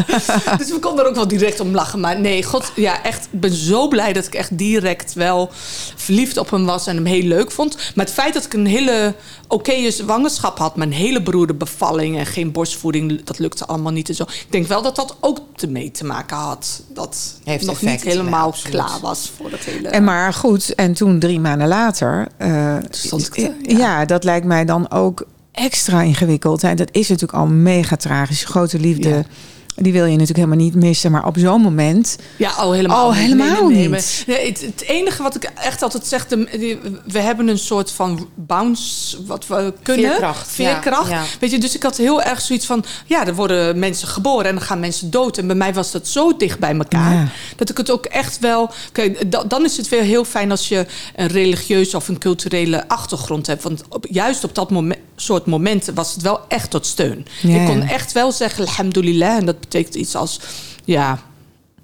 dus 0.58 0.68
we 0.70 0.78
konden 0.80 1.04
er 1.04 1.10
ook 1.10 1.16
wel 1.16 1.28
direct 1.28 1.60
om 1.60 1.74
lachen. 1.74 2.00
Maar 2.00 2.20
nee, 2.20 2.42
god, 2.42 2.72
ja, 2.74 3.02
echt. 3.02 3.28
Ik 3.30 3.40
ben 3.40 3.52
zo 3.52 3.88
blij 3.88 4.12
dat 4.12 4.26
ik 4.26 4.34
echt 4.34 4.58
direct 4.58 5.12
wel 5.12 5.50
verliefd 5.96 6.36
op 6.36 6.50
hem 6.50 6.66
was 6.66 6.86
en 6.86 6.96
hem 6.96 7.04
heel 7.04 7.22
leuk 7.22 7.50
vond. 7.50 7.76
Maar 7.94 8.04
het 8.04 8.14
feit 8.14 8.34
dat 8.34 8.44
ik 8.44 8.52
een 8.54 8.66
hele 8.66 9.14
oké 9.48 9.90
zwangerschap 9.90 10.58
had, 10.58 10.72
een 10.76 10.92
hele 10.92 11.22
beroerde 11.22 11.54
bevalling 11.54 12.18
en 12.18 12.26
geen 12.26 12.52
borstvoeding, 12.52 13.24
dat 13.24 13.38
lukte 13.38 13.66
allemaal 13.66 13.92
niet 13.92 14.08
en 14.08 14.14
zo. 14.14 14.22
Ik 14.22 14.46
denk 14.50 14.66
wel 14.66 14.82
dat 14.82 14.96
dat 14.96 15.16
ook 15.20 15.38
ermee 15.56 15.90
te 15.90 16.04
maken 16.04 16.36
had. 16.36 16.82
Dat 16.88 17.38
Heeft 17.44 17.66
nog 17.66 17.74
effect, 17.74 18.04
niet 18.04 18.12
helemaal 18.14 18.54
klaar 18.62 18.98
was 19.02 19.32
voor 19.36 19.50
dat 19.50 19.60
hele. 19.60 19.88
En 19.88 20.04
maar 20.04 20.32
goed, 20.32 20.74
en 20.74 20.92
toen 20.92 21.18
drie 21.18 21.40
maanden 21.40 21.68
later 21.68 22.28
eh, 22.36 22.76
Stond 22.90 23.26
ik 23.26 23.36
ja. 23.36 23.46
te- 23.62 23.76
ja. 23.76 24.04
dat 24.04 24.24
lijkt 24.24 24.46
mij 24.46 24.64
dan 24.64 24.90
ook 24.90 25.26
extra 25.52 26.02
ingewikkeld. 26.02 26.62
En 26.62 26.76
dat 26.76 26.88
is 26.92 27.08
natuurlijk 27.08 27.38
al 27.38 27.46
mega 27.46 27.96
tragisch. 27.96 28.44
Grote 28.44 28.78
liefde, 28.78 29.08
Ja. 29.08 29.22
Die 29.76 29.92
wil 29.92 30.04
je 30.04 30.10
natuurlijk 30.10 30.38
helemaal 30.38 30.64
niet 30.64 30.74
missen. 30.74 31.10
Maar 31.10 31.26
op 31.26 31.36
zo'n 31.38 31.60
moment, 31.60 32.16
Ja, 32.36 32.50
oh, 32.64 32.72
helemaal 32.72 33.06
Oh, 33.06 33.12
niet. 33.12 33.20
helemaal 33.22 33.46
nee, 33.46 33.62
nee, 33.76 33.80
niet. 33.80 33.90
maar- 33.90 34.36
Nee, 34.36 34.46
het, 34.48 34.60
het 34.60 34.82
enige 34.82 35.22
wat 35.22 35.34
ik 35.34 35.50
echt 35.54 35.82
altijd 35.82 36.06
zeg, 36.06 36.26
we 37.04 37.18
hebben 37.18 37.48
een 37.48 37.58
soort 37.58 37.90
van 37.90 38.28
bounce, 38.34 39.24
wat 39.26 39.46
we 39.46 39.72
kunnen. 39.82 40.10
Veerkracht, 40.10 40.48
Veerkracht. 40.50 41.10
ja, 41.10 41.16
ja. 41.20 41.24
Weet 41.40 41.50
je, 41.50 41.58
dus 41.58 41.74
ik 41.74 41.82
had 41.82 41.96
heel 41.96 42.22
erg 42.22 42.40
zoiets 42.40 42.66
van, 42.66 42.84
ja, 43.06 43.26
er 43.26 43.34
worden 43.34 43.78
mensen 43.78 44.08
geboren 44.08 44.46
en 44.46 44.54
dan 44.54 44.64
gaan 44.64 44.80
mensen 44.80 45.10
dood. 45.10 45.38
En 45.38 45.46
bij 45.46 45.56
mij 45.56 45.74
was 45.74 45.90
dat 45.90 46.08
zo 46.08 46.36
dicht 46.36 46.58
bij 46.58 46.74
elkaar, 46.76 47.12
Ja. 47.14 47.28
dat 47.56 47.70
ik 47.70 47.76
het 47.76 47.90
ook 47.90 48.04
echt 48.06 48.38
wel... 48.38 48.70
Kijk, 48.92 49.30
da- 49.30 49.44
dan 49.44 49.64
is 49.64 49.76
het 49.76 49.88
weer 49.88 50.02
heel 50.02 50.24
fijn 50.24 50.50
als 50.50 50.68
je 50.68 50.86
een 51.16 51.26
religieuze 51.28 51.96
of 51.96 52.08
een 52.08 52.18
culturele 52.18 52.88
achtergrond 52.88 53.46
hebt. 53.46 53.62
Want 53.62 53.82
op, 53.88 54.06
juist 54.10 54.44
op 54.44 54.54
dat 54.54 54.70
moment, 54.70 55.00
soort 55.16 55.46
momenten 55.46 55.94
was 55.94 56.12
het 56.12 56.22
wel 56.22 56.40
echt 56.48 56.70
tot 56.70 56.86
steun. 56.86 57.26
Ja, 57.42 57.60
ik 57.60 57.66
kon 57.66 57.82
echt 57.82 58.12
wel 58.12 58.32
zeggen, 58.32 58.64
alhamdulillah. 58.66 59.36
En 59.36 59.46
dat 59.46 59.60
betekent 59.60 59.94
iets 59.94 60.14
als, 60.14 60.40
ja, 60.84 61.22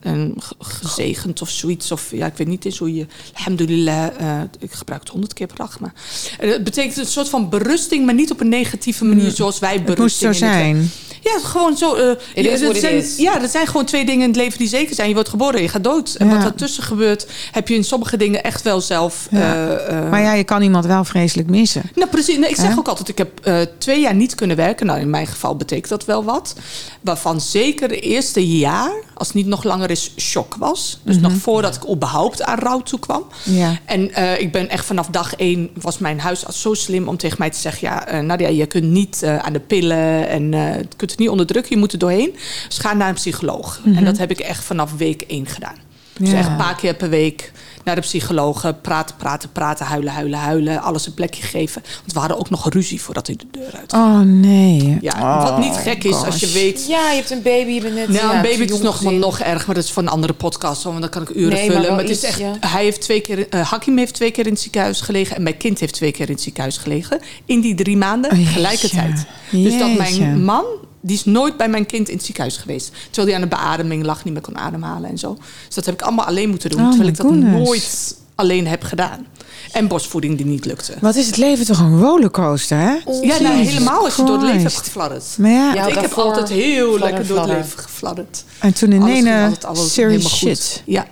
een 0.00 0.34
ge- 0.38 0.54
gezegend 0.58 1.42
of 1.42 1.48
zoiets. 1.50 1.92
Of 1.92 2.10
ja, 2.10 2.26
ik 2.26 2.36
weet 2.36 2.46
niet 2.46 2.64
eens 2.64 2.78
hoe 2.78 2.94
je. 2.94 3.06
Alhamdulillah, 3.34 4.20
eh, 4.20 4.40
ik 4.58 4.72
gebruik 4.72 5.00
het 5.00 5.10
honderd 5.10 5.32
keer 5.34 5.46
per 5.46 5.56
dag. 5.56 5.80
Maar 5.80 5.92
het 6.38 6.64
betekent 6.64 6.96
een 6.96 7.06
soort 7.06 7.28
van 7.28 7.48
berusting, 7.48 8.04
maar 8.04 8.14
niet 8.14 8.30
op 8.30 8.40
een 8.40 8.48
negatieve 8.48 9.04
manier 9.04 9.30
zoals 9.30 9.58
wij 9.58 9.72
het 9.72 9.82
moest 9.86 9.96
berusting 9.96 10.34
zo 10.34 10.44
het- 10.44 10.54
zijn. 10.54 10.90
Ja, 11.24 11.38
gewoon 11.42 11.76
zo. 11.76 11.94
eh, 11.94 12.10
is 12.34 12.60
ja, 12.60 12.68
it 12.68 12.76
zijn, 12.76 12.94
is. 12.96 13.16
ja, 13.16 13.42
er 13.42 13.48
zijn 13.48 13.66
gewoon 13.66 13.84
twee 13.84 14.04
dingen 14.04 14.22
in 14.22 14.28
het 14.28 14.36
leven 14.36 14.58
die 14.58 14.68
zeker 14.68 14.94
zijn. 14.94 15.08
Je 15.08 15.14
wordt 15.14 15.28
geboren 15.28 15.54
en 15.54 15.62
je 15.62 15.68
gaat 15.68 15.84
dood. 15.84 16.14
En 16.14 16.26
Ja. 16.26 16.32
wat 16.32 16.42
daartussen 16.42 16.82
gebeurt, 16.82 17.26
heb 17.52 17.68
je 17.68 17.74
in 17.74 17.84
sommige 17.84 18.16
dingen 18.16 18.42
echt 18.42 18.62
wel 18.62 18.80
zelf. 18.80 19.26
Ja. 19.30 19.38
eh, 19.54 19.98
eh, 19.98 20.10
Maar 20.10 20.20
ja, 20.20 20.32
je 20.32 20.44
kan 20.44 20.62
iemand 20.62 20.86
wel 20.86 21.04
vreselijk 21.04 21.48
missen. 21.50 21.82
nou, 21.94 22.10
precies. 22.10 22.36
Nee, 22.38 22.50
ik 22.50 22.56
zeg 22.56 22.78
ook 22.78 22.88
altijd, 22.88 23.08
ik 23.08 23.18
heb 23.18 23.40
eh, 23.42 23.60
twee 23.78 24.00
jaar 24.00 24.14
niet 24.14 24.34
kunnen 24.34 24.56
werken. 24.56 24.86
Nou, 24.86 25.00
in 25.00 25.10
mijn 25.10 25.26
geval 25.26 25.56
betekent 25.56 25.88
dat 25.88 26.04
wel 26.04 26.24
wat. 26.24 26.54
Waarvan 27.00 27.40
zeker 27.40 27.88
de 27.88 28.00
eerste 28.00 28.58
jaar, 28.58 28.92
als 29.14 29.26
het 29.26 29.36
niet 29.36 29.46
nog 29.46 29.64
langer 29.64 29.90
is, 29.90 30.12
shock 30.18 30.54
was. 30.54 31.00
Dus 31.04 31.18
nog 31.18 31.32
voordat 31.32 31.74
ik 31.76 31.88
überhaupt 31.90 32.42
aan 32.42 32.58
rouw 32.58 32.80
toe 32.80 32.98
kwam. 32.98 33.24
Ja. 33.42 33.78
En 33.84 34.14
eh, 34.14 34.40
ik 34.40 34.52
ben 34.52 34.68
echt 34.68 34.84
vanaf 34.84 35.06
dag 35.06 35.34
één, 35.34 35.70
was 35.80 35.98
mijn 35.98 36.20
huisarts 36.20 36.60
zo 36.60 36.74
slim 36.74 37.08
om 37.08 37.16
tegen 37.16 37.36
mij 37.38 37.50
te 37.50 37.58
zeggen... 37.58 37.88
ja, 37.88 38.20
Nadia, 38.20 38.48
je 38.48 38.66
kunt 38.66 38.84
niet 38.84 39.22
eh, 39.22 39.36
aan 39.38 39.52
de 39.52 39.60
pillen 39.60 40.28
en 40.28 40.54
eh, 40.54 40.74
je 40.76 40.86
kunt 40.96 41.11
het 41.12 41.20
niet 41.20 41.30
onderdrukken. 41.30 41.72
Je 41.74 41.78
moet 41.80 41.92
er 41.92 41.98
doorheen. 41.98 42.34
Dus 42.68 42.78
ga 42.78 42.92
naar 42.92 43.08
een 43.08 43.14
psycholoog. 43.14 43.80
En 43.94 44.04
dat 44.04 44.18
heb 44.18 44.30
ik 44.30 44.38
echt 44.40 44.64
vanaf 44.64 44.92
week 44.96 45.22
één 45.22 45.46
gedaan. 45.46 45.76
Dus 46.18 46.30
Ja. 46.30 46.36
echt 46.38 46.48
een 46.48 46.56
paar 46.56 46.74
keer 46.76 46.94
per 46.94 47.08
week 47.08 47.52
naar 47.84 47.94
de 47.94 48.00
psycholoog. 48.00 48.72
Praten, 48.82 49.16
praten, 49.16 49.52
praten, 49.52 49.86
huilen, 49.86 50.12
huilen, 50.12 50.38
huilen. 50.38 50.82
Alles 50.82 51.06
een 51.06 51.14
plekje 51.14 51.42
geven. 51.42 51.82
Want 52.00 52.12
we 52.12 52.18
hadden 52.18 52.38
ook 52.38 52.50
nog 52.50 52.68
ruzie 52.72 53.02
voordat 53.02 53.26
hij 53.26 53.36
de 53.36 53.44
deur 53.50 53.70
uit 53.76 53.92
Oh 53.92 54.20
nee. 54.20 54.98
Ja, 55.00 55.12
Oh, 55.20 55.42
wat 55.42 55.58
niet 55.58 55.74
gek 55.76 56.04
is 56.04 56.14
als 56.24 56.40
je 56.40 56.50
weet... 56.50 56.86
Ja, 56.88 57.10
je 57.10 57.16
hebt 57.16 57.30
een 57.30 57.42
baby, 57.42 57.70
je 57.70 57.80
bent 57.80 57.94
net... 57.94 58.08
Nou, 58.08 58.20
ja, 58.26 58.34
een 58.36 58.42
baby 58.42 58.72
is 58.72 58.80
nog, 58.80 58.96
gezin. 58.96 59.18
nog 59.18 59.38
erg, 59.40 59.66
maar 59.66 59.74
dat 59.74 59.84
is 59.84 59.90
voor 59.90 60.02
een 60.02 60.08
andere 60.08 60.32
podcast. 60.32 60.82
Want 60.82 61.00
dan 61.00 61.08
kan 61.10 61.22
ik 61.22 61.28
uren 61.30 61.52
Nee, 61.52 61.66
vullen. 61.66 61.82
wel 61.82 61.90
Maar, 61.90 62.00
het 62.00 62.10
is 62.10 62.16
iets, 62.16 62.24
echt, 62.26 62.38
ja. 62.38 62.52
hij 62.60 62.84
heeft 62.84 63.00
twee 63.00 63.20
keer, 63.20 63.48
eh, 63.48 63.70
Hakim 63.70 63.98
heeft 63.98 64.14
twee 64.14 64.30
keer 64.30 64.46
in 64.46 64.52
het 64.52 64.60
ziekenhuis 64.60 65.00
gelegen. 65.00 65.36
En 65.36 65.42
mijn 65.42 65.56
kind 65.56 65.80
heeft 65.80 65.94
twee 65.94 66.12
keer 66.12 66.26
in 66.26 66.32
het 66.34 66.42
ziekenhuis 66.42 66.76
gelegen. 66.76 67.20
In 67.46 67.60
die 67.60 67.74
drie 67.74 67.96
maanden 67.96 68.30
Oh, 68.30 68.36
jeetje. 68.36 68.52
tegelijkertijd. 68.52 69.26
Dus 69.50 69.78
dat 69.78 69.96
mijn 69.96 70.44
man, 70.44 70.64
die 71.02 71.16
is 71.16 71.24
nooit 71.24 71.56
bij 71.56 71.68
mijn 71.68 71.86
kind 71.86 72.08
in 72.08 72.16
het 72.16 72.24
ziekenhuis 72.24 72.56
geweest. 72.56 72.92
Terwijl 73.10 73.26
hij 73.26 73.34
aan 73.34 73.48
de 73.48 73.56
beademing 73.56 74.04
lag, 74.04 74.24
niet 74.24 74.32
meer 74.32 74.42
kon 74.42 74.58
ademhalen 74.58 75.10
en 75.10 75.18
zo. 75.18 75.36
Dus 75.66 75.74
dat 75.74 75.84
heb 75.84 75.94
ik 75.94 76.02
allemaal 76.02 76.26
alleen 76.26 76.48
moeten 76.48 76.70
doen. 76.70 76.80
Oh, 76.80 76.88
terwijl 76.88 77.08
ik 77.08 77.16
dat 77.16 77.26
goodness. 77.26 77.64
nooit 77.64 78.16
alleen 78.34 78.66
heb 78.66 78.82
gedaan. 78.82 79.26
En 79.72 79.88
borstvoeding 79.88 80.36
die 80.36 80.46
niet 80.46 80.64
lukte. 80.64 80.94
Wat 81.00 81.14
is 81.14 81.26
het 81.26 81.36
leven 81.36 81.66
toch 81.66 81.78
een 81.78 81.98
rollercoaster, 82.00 82.78
hè? 82.78 82.92
Ja, 83.20 83.40
nou, 83.40 83.54
helemaal 83.54 84.04
als 84.04 84.16
je 84.16 84.24
door 84.24 84.34
het 84.34 84.44
leven 84.44 84.62
hebt 84.62 84.76
gefladderd. 84.76 85.24
Maar 85.38 85.50
ja, 85.50 85.86
ik 85.86 85.94
heb 85.94 86.12
altijd 86.12 86.48
heel 86.48 86.88
fladder, 86.88 87.08
lekker 87.08 87.26
door 87.26 87.38
het 87.38 87.48
leven 87.48 87.78
gefladderd. 87.78 88.44
en 88.58 88.74
toen 88.74 88.92
in 88.92 89.06
ene 89.06 89.50
alles 89.66 89.92
serious 89.92 90.36
shit. 90.36 90.82
Ja. 90.86 91.06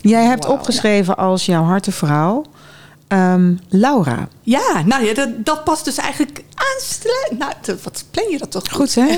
Jij 0.00 0.24
hebt 0.24 0.46
opgeschreven 0.46 1.16
als 1.16 1.46
jouw 1.46 1.62
hartevrouw 1.62 2.44
ehm, 3.08 3.54
Laura. 3.68 4.28
Ja, 4.42 4.82
nou 4.86 5.04
ja, 5.04 5.14
dat, 5.14 5.28
dat 5.36 5.64
past 5.64 5.84
dus 5.84 5.96
eigenlijk 5.96 6.44
Nou, 7.38 7.52
wat 7.82 8.04
plan 8.10 8.30
je 8.30 8.38
dat 8.38 8.50
toch 8.50 8.72
goed? 8.72 8.94
Hè? 8.94 9.16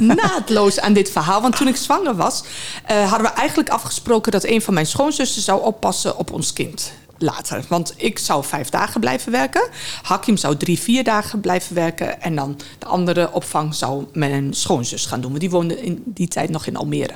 Naadloos 0.14 0.80
aan 0.80 0.92
dit 0.92 1.10
verhaal. 1.10 1.40
Want 1.40 1.56
toen 1.56 1.68
ik 1.68 1.76
zwanger 1.76 2.16
was, 2.16 2.42
eh, 2.86 3.10
hadden 3.10 3.30
we 3.30 3.36
eigenlijk 3.36 3.68
afgesproken 3.68 4.32
dat 4.32 4.44
een 4.44 4.62
van 4.62 4.74
mijn 4.74 4.86
schoonzussen 4.86 5.42
zou 5.42 5.62
oppassen 5.62 6.16
op 6.16 6.32
ons 6.32 6.52
kind. 6.52 6.92
Later. 7.22 7.64
Want 7.68 7.94
ik 7.96 8.18
zou 8.18 8.44
vijf 8.44 8.68
dagen 8.68 9.00
blijven 9.00 9.32
werken. 9.32 9.68
Hakim 10.02 10.36
zou 10.36 10.56
drie, 10.56 10.78
vier 10.78 11.04
dagen 11.04 11.40
blijven 11.40 11.74
werken. 11.74 12.22
En 12.22 12.34
dan 12.34 12.60
de 12.78 12.86
andere 12.86 13.32
opvang 13.32 13.74
zou 13.74 14.06
mijn 14.12 14.54
schoonzus 14.54 15.06
gaan 15.06 15.20
doen. 15.20 15.30
Want 15.30 15.40
die 15.40 15.50
woonde 15.50 15.82
in 15.82 16.02
die 16.06 16.28
tijd 16.28 16.50
nog 16.50 16.66
in 16.66 16.76
Almere. 16.76 17.14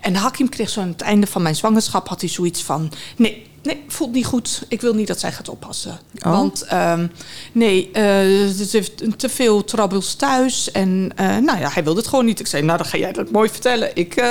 En 0.00 0.14
Hakim 0.14 0.48
kreeg 0.48 0.68
zo 0.68 0.80
aan 0.80 0.88
het 0.88 1.00
einde 1.00 1.26
van 1.26 1.42
mijn 1.42 1.56
zwangerschap... 1.56 2.08
had 2.08 2.20
hij 2.20 2.30
zoiets 2.30 2.62
van... 2.62 2.92
Nee, 3.16 3.46
nee, 3.62 3.84
voelt 3.88 4.12
niet 4.12 4.26
goed. 4.26 4.62
Ik 4.68 4.80
wil 4.80 4.94
niet 4.94 5.06
dat 5.06 5.20
zij 5.20 5.32
gaat 5.32 5.48
oppassen. 5.48 5.98
Oh. 6.18 6.32
Want 6.32 6.62
ehm, 6.62 7.06
nee, 7.52 7.90
eh, 7.92 8.02
ze 8.46 8.68
heeft 8.70 9.18
te 9.18 9.28
veel 9.28 9.64
troubles 9.64 10.14
thuis. 10.14 10.70
En 10.70 11.12
eh, 11.16 11.26
nou 11.26 11.58
ja, 11.58 11.70
hij 11.72 11.84
wilde 11.84 11.98
het 12.00 12.08
gewoon 12.08 12.24
niet. 12.24 12.40
Ik 12.40 12.46
zei, 12.46 12.62
nou 12.62 12.78
dan 12.78 12.86
ga 12.86 12.98
jij 12.98 13.12
dat 13.12 13.30
mooi 13.30 13.50
vertellen. 13.50 13.90
Ik, 13.94 14.16
eh, 14.16 14.26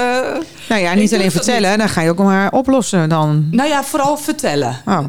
Nou 0.69 0.81
ja, 0.81 0.93
niet 0.93 1.13
alleen 1.13 1.31
vertellen, 1.31 1.77
dan 1.77 1.89
ga 1.89 2.01
je 2.01 2.09
ook 2.09 2.17
maar 2.17 2.51
oplossen 2.51 3.09
dan. 3.09 3.47
nou 3.51 3.69
ja, 3.69 3.83
vooral 3.83 4.17
vertellen. 4.17 4.81
Oh. 4.85 5.05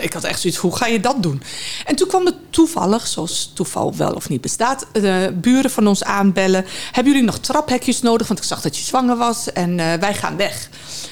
Ik 0.00 0.12
had 0.12 0.24
echt 0.24 0.40
zoiets, 0.40 0.58
hoe 0.58 0.76
ga 0.76 0.86
je 0.86 1.00
dat 1.00 1.22
doen? 1.22 1.42
En 1.84 1.96
toen 1.96 2.08
kwam 2.08 2.24
het 2.24 2.34
toevallig, 2.50 3.06
zoals 3.06 3.50
toeval 3.54 3.96
wel 3.96 4.12
of 4.12 4.28
niet 4.28 4.40
bestaat... 4.40 4.86
de 4.92 5.34
buren 5.40 5.70
van 5.70 5.86
ons 5.86 6.04
aanbellen. 6.04 6.64
Hebben 6.92 7.12
jullie 7.12 7.26
nog 7.26 7.38
traphekjes 7.38 8.02
nodig? 8.02 8.26
Want 8.26 8.38
ik 8.38 8.44
zag 8.44 8.60
dat 8.60 8.76
je 8.76 8.84
zwanger 8.84 9.16
was 9.16 9.52
en 9.52 9.76
wij 9.76 10.14
gaan 10.14 10.36
weg. 10.36 10.68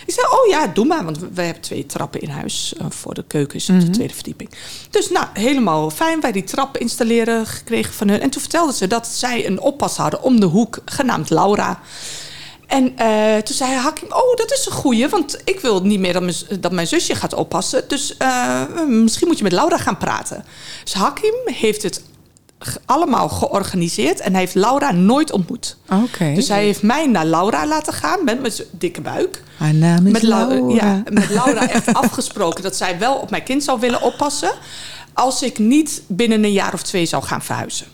Ik 0.07 0.15
zei, 0.15 0.27
oh 0.27 0.47
ja, 0.49 0.67
doe 0.67 0.85
maar. 0.85 1.05
Want 1.05 1.19
we 1.19 1.43
hebben 1.43 1.63
twee 1.63 1.87
trappen 1.87 2.21
in 2.21 2.29
huis. 2.29 2.52
Eh, 2.79 2.87
voor 2.89 3.15
de 3.15 3.25
keuken 3.27 3.57
is 3.57 3.69
op 3.69 3.81
de 3.81 3.91
tweede 3.91 4.15
verdieping. 4.15 4.51
Dus 4.91 5.11
nou, 5.11 5.27
helemaal 5.33 5.91
fijn. 5.91 6.21
Wij 6.21 6.33
die 6.33 6.45
trap 6.45 6.77
installeren 6.77 7.47
gekregen 7.47 7.95
van 7.95 8.09
hun. 8.09 8.21
En 8.21 8.31
toen 8.31 8.41
vertelden 8.41 8.75
ze 8.75 8.87
dat 8.87 9.07
zij 9.07 9.47
een 9.47 9.61
oppas 9.61 9.97
hadden 9.97 10.23
om 10.23 10.41
de 10.41 10.47
hoek, 10.47 10.79
genaamd 10.85 11.31
Laura... 11.31 11.81
En 12.73 12.97
eh, 12.97 13.37
toen 13.37 13.57
zei 13.57 13.73
Hakim, 13.73 14.13
oh, 14.13 14.37
dat 14.37 14.53
is 14.53 14.67
een 14.67 14.73
goeie, 14.73 15.09
want 15.09 15.41
ik 15.45 15.61
wil 15.61 15.83
niet 15.83 16.01
meer 16.01 16.13
dat 16.13 16.23
mijn, 16.23 16.61
dat 16.61 16.73
mijn 16.73 16.87
zusje 16.87 17.15
gaat 17.15 17.35
oppassen. 17.35 17.89
Dus 17.89 18.17
eh, 18.17 18.63
misschien 18.87 19.29
moet 19.29 19.37
je 19.39 19.43
met 19.43 19.53
Laura 19.53 19.79
gaan 19.79 19.99
praten. 19.99 20.45
Dus 20.85 20.93
Hakim 20.93 21.35
heeft 21.45 21.83
het 21.83 22.03
allemaal 22.85 23.29
georganiseerd 23.29 24.21
en 24.21 24.31
hij 24.33 24.41
heeft 24.41 24.55
Laura 24.55 24.91
nooit 24.93 25.33
ontmoet. 25.33 25.77
Oké. 26.03 26.33
Dus 26.35 26.49
hij 26.49 26.65
heeft 26.65 26.83
mij 26.83 27.07
naar 27.07 27.27
Laura 27.27 27.67
laten 27.67 27.93
gaan 27.93 28.25
met 28.25 28.41
mijn 28.41 28.53
dikke 28.71 29.01
buik. 29.01 29.43
Haar 29.57 29.75
naam 29.75 30.07
is 30.07 30.13
Met, 30.13 30.23
Lau- 30.23 30.49
Laura. 30.55 30.75
ja, 30.75 31.03
met 31.11 31.29
Laura 31.29 31.69
echt 31.69 31.95
afgesproken 32.05 32.63
dat 32.63 32.77
zij 32.77 32.99
wel 32.99 33.15
op 33.15 33.31
mijn 33.31 33.43
kind 33.43 33.65
zou 33.65 33.81
willen 33.81 34.03
oppassen. 34.03 34.53
Als 35.13 35.43
ik 35.43 35.59
niet 35.59 36.03
binnen 36.07 36.45
een 36.45 36.53
jaar 36.53 36.73
of 36.75 36.83
twee 36.83 37.07
zou 37.07 37.23
gaan 37.23 37.43
verhuizen. 37.43 37.87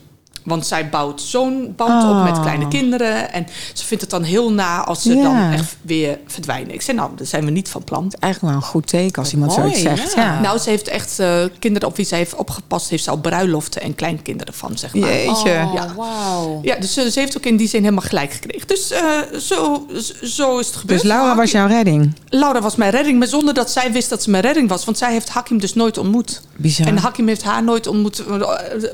Want 0.48 0.66
zij 0.66 0.88
bouwt 0.88 1.20
zo'n 1.22 1.72
band 1.76 2.04
op 2.04 2.22
met 2.32 2.40
kleine 2.40 2.68
kinderen. 2.68 3.32
En 3.32 3.46
ze 3.72 3.84
vindt 3.84 4.02
het 4.02 4.12
dan 4.12 4.22
heel 4.22 4.52
na 4.52 4.84
als 4.84 5.02
ze 5.02 5.16
Ja. 5.16 5.22
dan 5.22 5.52
echt 5.52 5.76
weer 5.82 6.18
verdwijnen. 6.26 6.74
Ik 6.74 6.82
zei, 6.82 6.96
nou, 6.96 7.10
daar 7.16 7.26
zijn 7.26 7.44
we 7.44 7.50
niet 7.50 7.68
van 7.68 7.84
plan. 7.84 8.12
Eigenlijk 8.18 8.54
wel 8.54 8.62
een 8.62 8.68
goed 8.68 8.86
teken 8.86 9.22
als 9.22 9.32
iemand 9.32 9.56
Mooi, 9.56 9.60
zoiets 9.76 9.80
zegt. 10.00 10.14
ja. 10.14 10.22
Ja. 10.22 10.40
Nou, 10.40 10.58
ze 10.58 10.70
heeft 10.70 10.88
echt 10.88 11.18
eh, 11.18 11.44
kinderen 11.58 11.88
op 11.88 11.96
wie 11.96 12.06
zij 12.06 12.18
heeft 12.18 12.34
opgepast. 12.34 12.88
Heeft 12.90 13.04
ze 13.04 13.10
al 13.10 13.18
bruiloften 13.18 13.82
en 13.82 13.94
kleinkinderen 13.94 14.54
van, 14.54 14.78
zeg 14.78 14.94
maar. 14.94 15.08
Jeetje. 15.08 15.30
Oh, 15.66 15.72
Ja. 15.74 15.94
wauw. 15.96 16.58
Ja, 16.62 16.76
dus 16.76 16.96
eh, 16.96 17.04
ze 17.06 17.18
heeft 17.20 17.36
ook 17.36 17.44
in 17.44 17.56
die 17.56 17.68
zin 17.68 17.82
helemaal 17.82 18.04
gelijk 18.08 18.32
gekregen. 18.32 18.66
Dus 18.68 18.90
eh, 18.90 19.02
zo, 19.40 19.86
zo 20.22 20.58
is 20.58 20.66
het 20.66 20.76
gebeurd. 20.76 21.00
Dus 21.00 21.10
Laura 21.10 21.36
was 21.36 21.50
jouw 21.50 21.66
redding. 21.66 22.14
Laura 22.28 22.60
was 22.60 22.76
mijn 22.76 22.90
redding, 22.90 23.18
maar 23.18 23.28
zonder 23.28 23.54
dat 23.54 23.70
zij 23.70 23.92
wist 23.92 24.08
dat 24.08 24.22
ze 24.22 24.30
mijn 24.30 24.42
redding 24.42 24.68
was. 24.68 24.84
Want 24.84 24.98
zij 24.98 25.12
heeft 25.12 25.28
Hakim 25.28 25.58
dus 25.58 25.74
nooit 25.74 25.98
ontmoet. 25.98 26.40
Bizar. 26.56 26.86
En 26.86 26.96
Hakim 26.98 27.26
heeft 27.28 27.42
haar 27.42 27.62
nooit 27.64 27.86
ontmoet. 27.86 28.22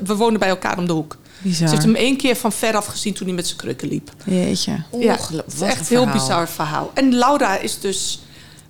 We 0.03 0.15
wonen 0.15 0.39
bij 0.39 0.49
elkaar 0.49 0.77
om 0.77 0.87
de 0.87 0.93
hoek. 0.93 1.17
Bizar. 1.49 1.67
Ze 1.67 1.73
heeft 1.73 1.85
hem 1.85 1.95
één 1.95 2.17
keer 2.17 2.35
van 2.35 2.51
ver 2.51 2.75
af 2.75 2.85
gezien 2.85 3.13
toen 3.13 3.27
hij 3.27 3.35
met 3.35 3.45
zijn 3.47 3.57
krukken 3.59 3.87
liep. 3.87 4.11
Jeetje. 4.25 4.83
Ja, 4.99 5.17
het 5.31 5.53
is 5.53 5.61
echt 5.61 5.79
een 5.79 5.85
heel 5.97 6.07
bizar 6.11 6.49
verhaal. 6.49 6.91
En 6.93 7.13
Laura 7.15 7.57
is 7.57 7.79
dus 7.79 8.21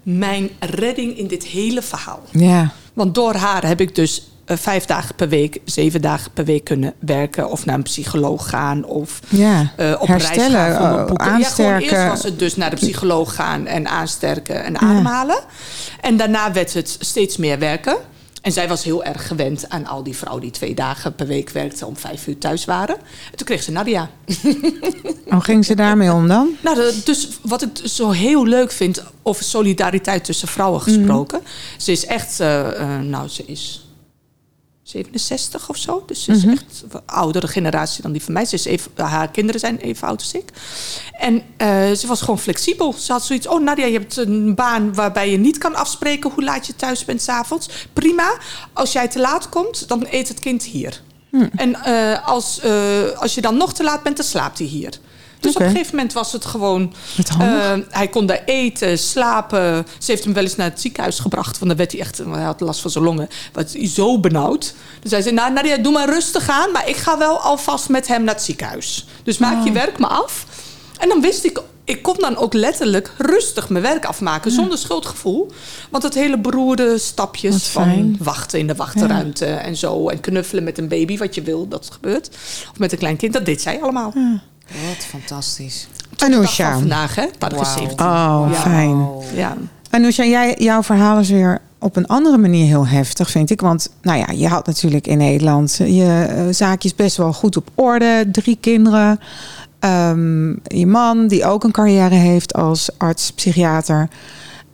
mijn 0.04 0.50
redding 0.60 1.18
in 1.18 1.28
dit 1.28 1.44
hele 1.44 1.82
verhaal. 1.82 2.22
Ja. 2.32 2.72
Want 2.94 3.16
door 3.16 3.36
haar 3.36 3.66
heb 3.68 3.82
ik 3.82 3.96
dus 3.96 4.28
eh, 4.46 4.58
vijf 4.58 4.86
dagen 4.86 5.16
per 5.16 5.30
week, 5.30 5.60
zeven 5.66 6.02
dagen 6.02 6.32
per 6.32 6.46
week 6.46 6.64
kunnen 6.64 6.94
werken. 7.00 7.50
Of 7.50 7.66
naar 7.66 7.76
een 7.76 7.84
psycholoog 7.84 8.50
gaan. 8.50 8.84
Of 8.84 9.20
Ja. 9.30 9.72
eh, 9.76 9.96
op 10.00 10.08
Herstellen, 10.08 10.52
reis 10.52 10.74
gaan 10.74 10.78
voor 10.78 10.88
mijn 10.90 11.00
eh, 11.00 11.06
boeken. 11.08 11.26
Ja, 11.26 11.32
gewoon 11.32 11.72
aansterken. 11.72 11.98
eerst 11.98 12.08
was 12.08 12.24
het 12.24 12.40
dus 12.40 12.56
naar 12.56 12.70
de 12.70 12.76
psycholoog 12.76 13.36
gaan 13.36 13.66
en 13.68 13.88
aansterken 13.88 14.64
en 14.64 14.80
ademhalen. 14.80 15.40
En 16.02 16.18
daarna 16.18 16.52
werd 16.52 16.74
het 16.74 16.96
steeds 17.00 17.38
meer 17.38 17.60
werken. 17.60 17.98
En 18.46 18.52
zij 18.52 18.68
was 18.68 18.84
heel 18.84 19.04
erg 19.04 19.28
gewend 19.28 19.70
aan 19.70 19.86
al 19.86 20.04
die 20.04 20.16
vrouwen 20.16 20.42
die 20.42 20.52
twee 20.52 20.76
dagen 20.76 21.16
per 21.16 21.28
week 21.28 21.50
werkten 21.50 21.88
om 21.88 21.98
vijf 21.98 22.28
uur 22.28 22.38
thuis 22.38 22.66
waren. 22.66 22.96
En 23.32 23.38
toen 23.38 23.46
kreeg 23.46 23.64
ze 23.64 23.72
Nadia. 23.72 24.10
Hoe 25.30 25.42
ging 25.50 25.66
ze 25.66 25.76
daarmee 25.76 26.12
om 26.12 26.28
dan? 26.28 26.56
Nou, 26.62 26.92
dus 27.04 27.30
wat 27.42 27.62
ik 27.62 27.70
zo 27.84 28.10
heel 28.10 28.46
leuk 28.46 28.72
vind 28.72 29.04
over 29.24 29.44
solidariteit 29.44 30.24
tussen 30.24 30.48
vrouwen 30.48 30.82
gesproken. 30.82 31.42
Ze 31.78 31.92
is 31.92 32.06
echt, 32.06 32.40
eh, 32.40 32.82
eh, 32.82 33.00
nou, 33.02 33.28
ze 33.28 33.46
is 33.46 33.85
67 34.86 35.70
of 35.70 35.78
zo. 35.78 36.04
Dus 36.06 36.24
ze 36.24 36.32
is 36.32 36.46
echt 36.46 36.84
een 36.90 37.02
oudere 37.06 37.48
generatie 37.48 38.02
dan 38.02 38.12
die 38.12 38.24
van 38.24 38.34
mij. 38.34 38.46
Ze 38.46 38.56
is 38.56 38.66
even, 38.66 38.92
haar 38.96 39.32
kinderen 39.32 39.60
zijn 39.60 39.78
even 39.78 40.08
oud 40.08 40.20
als 40.20 40.34
ik. 40.34 40.50
En 41.20 41.42
eh, 41.58 41.92
ze 41.92 42.08
was 42.08 42.20
gewoon 42.20 42.40
flexibel. 42.40 42.94
Ze 42.94 43.12
had 43.12 43.26
zoiets, 43.26 43.48
oh 43.48 43.62
Nadia, 43.62 43.86
je 43.86 43.98
hebt 43.98 44.18
een 44.18 44.56
baan 44.56 44.94
waarbij 44.94 45.32
je 45.32 45.38
niet 45.38 45.58
kan 45.58 45.76
afspreken 45.76 46.32
hoe 46.32 46.44
laat 46.44 46.68
je 46.68 46.76
thuis 46.76 47.06
bent 47.06 47.22
s'avonds. 47.22 47.88
Prima. 47.94 48.38
Als 48.74 48.92
jij 48.92 49.08
te 49.08 49.20
laat 49.20 49.50
komt, 49.50 49.88
dan 49.88 50.08
eet 50.10 50.28
het 50.28 50.40
kind 50.40 50.64
hier. 50.64 51.02
En 51.56 51.76
eh, 51.76 52.28
als, 52.28 52.60
eh, 52.60 53.10
als 53.10 53.36
je 53.36 53.42
dan 53.42 53.58
nog 53.58 53.74
te 53.74 53.84
laat 53.84 54.04
bent, 54.04 54.18
dan 54.18 54.26
slaapt 54.26 54.58
hij 54.58 54.68
hier. 54.68 55.00
Dus 55.46 55.56
op 55.56 55.62
een 55.62 55.70
gegeven 55.72 55.96
moment 55.96 56.14
was 56.14 56.32
het 56.32 56.46
gewoon... 56.46 56.94
Eh, 57.40 57.74
hij 57.90 58.08
kon 58.08 58.26
daar 58.26 58.42
eten, 58.46 58.98
slapen. 59.00 59.86
Ze 59.98 60.12
heeft 60.12 60.24
hem 60.24 60.34
wel 60.34 60.44
eens 60.44 60.56
naar 60.56 60.70
het 60.70 60.82
ziekenhuis 60.82 61.20
gebracht. 61.20 61.60
Want 61.60 61.68
dan 61.68 61.76
werd 61.78 61.92
hij 61.92 62.02
echt... 62.02 62.22
Hij 62.32 62.44
had 62.44 62.60
last 62.62 62.82
van 62.82 62.92
zijn 62.92 63.04
longen. 63.04 63.28
Was 63.54 63.74
hij 63.74 63.88
zo 63.88 64.20
benauwd. 64.20 64.74
Dus 65.02 65.12
hij 65.12 65.22
zei, 65.22 65.36
nou 65.36 65.54
Nadia, 65.54 65.78
doe 65.78 65.92
maar 65.94 66.10
rustig 66.10 66.50
aan. 66.50 66.72
Maar 66.72 66.90
ik 66.90 66.96
ga 66.96 67.18
wel 67.18 67.40
alvast 67.40 67.90
met 67.90 68.08
hem 68.08 68.24
naar 68.24 68.34
het 68.36 68.44
ziekenhuis. 68.44 69.06
Dus 69.24 69.38
maak 69.38 69.60
Oh. 69.60 69.66
je 69.66 69.72
werk 69.72 69.98
maar 69.98 70.10
af. 70.10 70.46
En 70.98 71.10
dan 71.10 71.22
wist 71.22 71.44
ik... 71.44 71.62
Ik 71.88 72.02
kon 72.02 72.16
dan 72.18 72.38
ook 72.38 72.54
letterlijk 72.54 73.12
rustig 73.18 73.70
mijn 73.70 73.84
werk 73.84 74.06
afmaken. 74.06 74.52
Zonder 74.52 74.78
schuldgevoel. 74.78 75.52
Want 75.90 76.04
het 76.04 76.14
hele 76.14 76.38
beroerde 76.40 76.98
stapjes 76.98 77.68
van 77.68 78.16
wachten 78.20 78.60
in 78.60 78.68
de 78.68 78.76
wachtenruimte 78.76 79.46
en 79.46 79.76
zo. 79.76 80.10
En 80.10 80.20
knuffelen 80.20 80.64
met 80.64 80.78
een 80.78 80.88
baby, 80.88 81.18
wat 81.18 81.36
je 81.36 81.42
wil, 81.42 81.68
dat 81.68 81.90
gebeurt. 81.92 82.30
Of 82.72 82.78
met 82.80 82.92
een 82.92 82.98
klein 82.98 83.18
kind, 83.18 83.34
dat 83.34 83.46
deed 83.46 83.62
zij 83.62 83.82
allemaal. 83.82 84.14
Wat 84.68 85.06
fantastisch. 85.06 85.88
Anousha. 86.18 86.74
vandaag, 86.74 87.16
hè? 87.16 87.26
17. 87.40 88.06
Oh, 88.06 88.48
Ja. 88.52 88.60
fijn. 88.60 89.08
Ja. 89.34 89.58
Anousha, 89.90 90.24
jij, 90.26 90.56
jouw 90.58 90.84
verhaal 90.84 91.20
is 91.20 91.30
weer 91.30 91.62
op 91.80 91.96
een 91.96 92.08
andere 92.08 92.38
manier 92.38 92.66
heel 92.66 92.88
heftig, 92.88 93.32
vind 93.32 93.50
ik. 93.50 93.62
Want 93.62 93.90
nou 94.02 94.18
ja, 94.20 94.28
je 94.34 94.48
had 94.48 94.66
natuurlijk 94.66 95.08
in 95.08 95.18
Nederland 95.18 95.76
je 95.76 96.26
eh, 96.30 96.44
zaakjes 96.54 96.96
best 96.96 97.18
wel 97.18 97.34
goed 97.34 97.58
op 97.58 97.70
orde. 97.76 98.26
Drie 98.32 98.58
kinderen. 98.62 99.20
Ehm, 99.80 100.50
je 100.64 100.88
man, 100.88 101.28
die 101.28 101.46
ook 101.46 101.64
een 101.64 101.72
carrière 101.72 102.16
heeft 102.16 102.54
als 102.54 102.90
arts, 102.98 103.32
psychiater. 103.32 104.08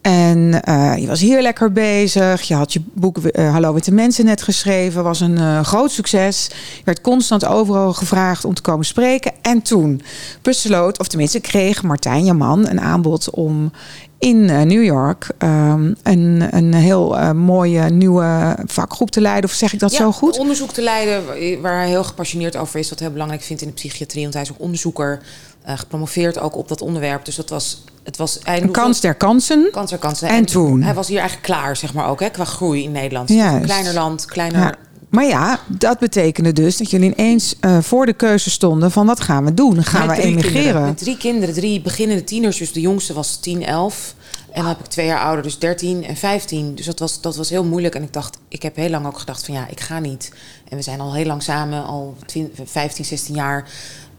En 0.02 0.64
eh, 0.64 0.94
je 0.98 1.08
was 1.08 1.20
hier 1.20 1.42
lekker 1.42 1.72
bezig. 1.72 2.42
Je 2.42 2.54
had 2.54 2.74
je 2.74 2.82
boek 2.94 3.18
eh, 3.18 3.52
Hallo 3.52 3.74
Witte 3.74 3.92
Mensen 3.94 4.26
net 4.26 4.42
geschreven. 4.42 5.04
Was 5.04 5.20
een 5.20 5.38
eh, 5.38 5.64
groot 5.64 5.92
succes. 5.92 6.48
Je 6.78 6.82
werd 6.86 7.02
constant 7.02 7.46
overal 7.46 7.94
gevraagd 7.94 8.46
om 8.46 8.54
te 8.54 8.62
komen 8.62 8.86
spreken. 8.86 9.32
En 9.42 9.62
toen 9.62 10.02
besloot, 10.42 11.00
of 11.00 11.08
tenminste 11.08 11.40
kreeg 11.40 11.84
Martijn, 11.84 12.26
je 12.26 12.34
man, 12.34 12.68
een 12.68 12.82
aanbod 12.82 13.30
om 13.30 13.72
in 14.20 14.46
New 14.46 14.84
York 14.84 15.28
ehm, 15.38 15.94
een, 16.04 16.48
een 16.52 16.74
heel 16.74 17.34
mooie 17.34 17.82
nieuwe 17.90 18.58
vakgroep 18.66 19.12
te 19.12 19.22
leiden. 19.22 19.50
Of 19.50 19.56
zeg 19.56 19.74
ik 19.74 19.80
dat 19.80 19.92
Ja, 19.92 19.98
zo 19.98 20.12
goed? 20.12 20.38
onderzoek 20.38 20.72
te 20.72 20.82
leiden 20.82 21.26
waar- 21.26 21.62
waar 21.62 21.78
hij 21.80 21.88
heel 21.88 22.04
gepassioneerd 22.04 22.56
over 22.56 22.80
is. 22.80 22.90
Wat 22.90 22.98
hij 23.00 23.08
heel 23.08 23.18
belangrijk 23.18 23.44
vindt 23.48 23.62
in 23.62 23.68
de 23.68 23.74
psychiatrie. 23.74 24.22
Want 24.22 24.34
hij 24.34 24.44
is 24.44 24.52
ook 24.52 24.60
onderzoeker. 24.60 25.22
Eh, 25.63 25.78
gepromoveerd 25.78 26.39
ook 26.39 26.56
op 26.56 26.67
dat 26.67 26.82
onderwerp. 26.82 27.26
Dus 27.26 27.36
dat 27.36 27.50
was... 27.50 27.84
Het 28.04 28.17
was 28.17 28.39
hij 28.43 28.62
Een 28.62 28.71
kans 28.71 29.00
der 29.00 29.15
kansen. 29.15 29.69
Kans 29.71 29.91
er 29.91 29.97
kansen. 29.97 30.28
En 30.28 30.45
toen? 30.45 30.82
Hij 30.82 30.93
was 30.93 31.08
hier 31.08 31.19
eigenlijk 31.19 31.47
klaar, 31.47 31.76
zeg 31.76 31.93
maar 31.93 32.10
ook, 32.10 32.19
hè, 32.19 32.30
qua 32.30 32.45
groei 32.45 32.84
in 32.84 32.91
Nederland. 32.91 33.30
Juist. 33.30 33.65
Kleiner 33.65 33.93
land, 33.93 34.26
kleiner... 34.26 34.60
Ja. 34.60 34.76
Maar 35.12 35.26
ja, 35.26 35.60
dat 35.67 36.00
betekende 36.00 36.54
dus 36.54 36.78
dat 36.78 36.89
jullie 36.89 37.13
ineens 37.13 37.56
eh, 37.60 37.78
voor 37.82 38.06
de 38.06 38.13
keuze 38.13 38.50
stonden 38.50 38.91
van 38.91 39.06
wat 39.06 39.19
gaan 39.19 39.45
we 39.45 39.54
doen? 39.54 39.84
Gaan 39.84 40.08
we 40.08 40.13
emigreren? 40.13 40.52
kinderen. 40.52 40.82
Met 40.82 40.97
drie 40.97 41.17
kinderen, 41.17 41.56
drie 41.56 41.82
beginnende 41.82 42.24
tieners. 42.24 42.58
Dus 42.58 42.71
de 42.71 42.82
jongste 42.82 43.13
was 43.13 43.39
10, 43.39 43.65
11. 43.65 44.15
En 44.52 44.62
dan 44.62 44.65
heb 44.65 44.80
ik 44.80 44.86
twee 44.86 45.06
jaar 45.06 45.19
ouder, 45.19 45.43
dus 45.43 45.60
13 45.60 46.06
en 46.06 46.15
15. 46.15 46.76
Dus 46.76 46.86
dat 46.86 47.00
was, 47.00 47.21
dat 47.21 47.36
was 47.36 47.50
heel 47.50 47.63
moeilijk. 47.63 47.95
En 47.95 48.04
ik 48.04 48.13
dacht, 48.13 48.38
ik 48.47 48.62
heb 48.62 48.76
heel 48.76 48.89
lang 48.89 49.06
ook 49.06 49.19
gedacht 49.19 49.45
van 49.45 49.54
ja, 49.54 49.67
ik 49.69 49.80
ga 49.80 50.00
niet. 50.00 50.32
En 50.69 50.78
we 50.78 50.84
zijn 50.84 51.00
al 51.00 51.13
heel 51.13 51.26
lang 51.26 51.43
samen, 51.43 51.86
al 51.86 52.15
20, 52.26 52.69
15, 52.69 53.06
16 53.06 53.36
jaar. 53.36 53.69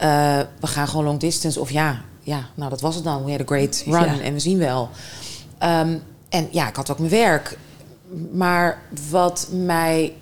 Eh, 0.02 0.38
we 0.60 0.66
gaan 0.66 0.88
gewoon 0.88 1.04
long 1.04 1.20
distance. 1.20 1.60
Of 1.60 1.70
ja, 1.70 2.00
ja, 2.22 2.48
nou 2.54 2.70
dat 2.70 2.80
was 2.80 2.94
het 2.94 3.04
dan. 3.04 3.24
We 3.24 3.30
had 3.30 3.40
a 3.40 3.44
great 3.46 3.82
run 3.86 4.16
Ja. 4.16 4.20
en 4.20 4.32
we 4.32 4.38
zien 4.40 4.58
wel. 4.58 4.90
Ehm, 5.58 5.96
en 6.28 6.48
ja, 6.50 6.68
ik 6.68 6.76
had 6.76 6.90
ook 6.90 6.98
mijn 6.98 7.10
werk. 7.10 7.58
Maar 8.32 8.82
wat 9.10 9.48
mij 9.52 10.12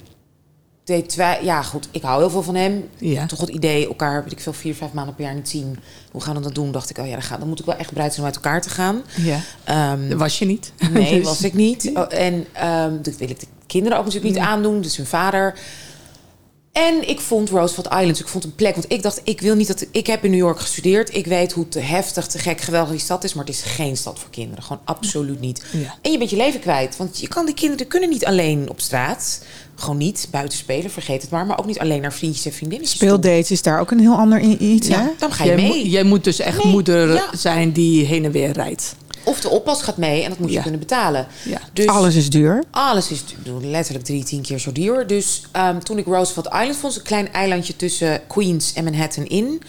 deed 0.84 1.08
twijfelen... 1.08 1.46
Ja, 1.46 1.62
goed, 1.62 1.88
ik 1.90 2.02
hou 2.02 2.20
heel 2.20 2.30
veel 2.30 2.42
van 2.42 2.54
hem. 2.54 2.88
Ja. 2.98 3.26
Toch 3.26 3.40
het 3.40 3.48
idee, 3.48 3.86
elkaar, 3.86 4.22
weet 4.22 4.32
ik 4.32 4.40
veel, 4.40 4.52
vier, 4.52 4.74
vijf 4.74 4.92
maanden 4.92 5.14
per 5.14 5.24
jaar 5.24 5.34
niet 5.34 5.48
zien. 5.48 5.78
Hoe 6.10 6.20
gaan 6.22 6.34
we 6.34 6.40
dat 6.40 6.54
doen? 6.54 6.72
Dacht 6.72 6.90
ik, 6.90 6.98
oh 6.98 7.06
ja, 7.06 7.12
dan, 7.12 7.22
ga, 7.22 7.36
dan 7.38 7.48
moet 7.48 7.58
ik 7.60 7.64
wel 7.64 7.76
echt 7.76 7.92
bereid 7.92 8.10
zijn 8.14 8.26
om 8.26 8.32
uit 8.32 8.44
elkaar 8.44 8.62
te 8.62 8.70
gaan. 8.70 9.02
ja. 9.16 9.38
Ehm, 9.64 10.16
was 10.16 10.38
je 10.38 10.44
niet. 10.46 10.72
nee, 10.92 11.14
Dus- 11.18 11.24
was 11.24 11.42
ik 11.42 11.54
niet. 11.54 11.90
Oh, 11.94 12.04
en 12.08 12.46
ehm 12.52 13.02
dat 13.02 13.16
wil 13.16 13.30
ik 13.30 13.40
de 13.40 13.46
kinderen 13.66 13.98
ook 13.98 14.04
natuurlijk 14.04 14.34
niet 14.34 14.42
aandoen. 14.44 14.80
Dus 14.80 14.96
hun 14.96 15.06
vader. 15.06 15.58
En 16.72 17.08
ik 17.08 17.20
vond 17.20 17.48
Roosevelt 17.50 17.86
Islands, 17.86 18.20
ik 18.20 18.28
vond 18.28 18.44
een 18.44 18.54
plek. 18.54 18.74
Want 18.74 18.92
ik 18.92 19.02
dacht, 19.02 19.20
ik 19.24 19.40
wil 19.40 19.54
niet 19.54 19.66
dat... 19.66 19.86
Ik 19.90 20.06
heb 20.06 20.24
in 20.24 20.30
New 20.30 20.40
York 20.40 20.60
gestudeerd. 20.60 21.14
Ik 21.14 21.26
weet 21.26 21.52
hoe 21.52 21.68
te 21.68 21.78
heftig, 21.78 22.26
te 22.26 22.38
gek, 22.38 22.60
geweldig 22.60 22.90
die 22.90 23.00
stad 23.00 23.24
is. 23.24 23.34
Maar 23.34 23.44
het 23.44 23.54
is 23.54 23.62
geen 23.62 23.96
stad 23.96 24.18
voor 24.18 24.30
kinderen. 24.30 24.64
Gewoon 24.64 24.82
absoluut 24.84 25.40
niet. 25.40 25.62
Ja. 25.72 25.94
En 26.02 26.12
je 26.12 26.18
bent 26.18 26.30
je 26.30 26.36
leven 26.36 26.60
kwijt. 26.60 26.96
Want 26.96 27.20
je 27.20 27.28
kan 27.28 27.46
die 27.46 27.54
kinderen 27.54 27.86
kunnen 27.86 28.08
niet 28.08 28.24
alleen 28.26 28.68
op 28.70 28.80
straat. 28.80 29.42
Gewoon 29.74 29.96
niet 29.96 30.28
buiten 30.30 30.58
spelen, 30.58 30.90
vergeet 30.90 31.22
het 31.22 31.30
maar. 31.30 31.46
Maar 31.46 31.58
ook 31.58 31.66
niet 31.66 31.78
alleen 31.78 32.00
naar 32.00 32.12
vriendjes 32.12 32.44
en 32.46 32.52
vriendinnetjes 32.52 32.98
toe. 32.98 33.08
Speeldates 33.08 33.50
is 33.50 33.62
daar 33.62 33.80
ook 33.80 33.90
een 33.90 34.00
heel 34.00 34.14
ander 34.16 34.40
iets, 34.40 34.88
hè? 34.88 35.02
Dan 35.18 35.32
ga 35.32 35.44
je 35.44 35.50
Jij, 35.50 35.68
mee. 35.68 35.88
jij 35.88 36.02
moet 36.02 36.24
dus 36.24 36.38
echt 36.38 36.64
Nee, 36.64 36.72
moeder 36.72 37.12
ja. 37.14 37.28
zijn 37.36 37.72
die 37.72 38.04
heen 38.04 38.24
en 38.24 38.30
weer 38.32 38.50
rijdt. 38.52 38.94
Of 39.24 39.40
de 39.40 39.48
oppas 39.48 39.82
gaat 39.82 39.96
mee 39.96 40.22
en 40.22 40.28
dat 40.28 40.38
moet 40.38 40.48
je 40.48 40.54
Ja. 40.54 40.62
kunnen 40.62 40.80
betalen. 40.80 41.26
Ja. 41.44 41.60
Dus 41.72 41.86
Alles 41.86 42.14
is 42.14 42.30
duur. 42.30 42.64
Alles 42.70 43.10
is 43.10 43.24
letterlijk 43.60 44.04
drie, 44.04 44.24
tien 44.24 44.42
keer 44.42 44.58
zo 44.58 44.72
duur. 44.72 45.06
Dus 45.06 45.42
ehm, 45.52 45.78
toen 45.78 45.98
ik 45.98 46.06
Roosevelt 46.06 46.46
Island 46.46 46.76
vond, 46.76 46.96
een 46.96 47.02
klein 47.02 47.32
eilandje 47.32 47.76
tussen 47.76 48.20
Queens 48.26 48.72
en 48.72 48.84
Manhattan 48.84 49.26
in. 49.26 49.62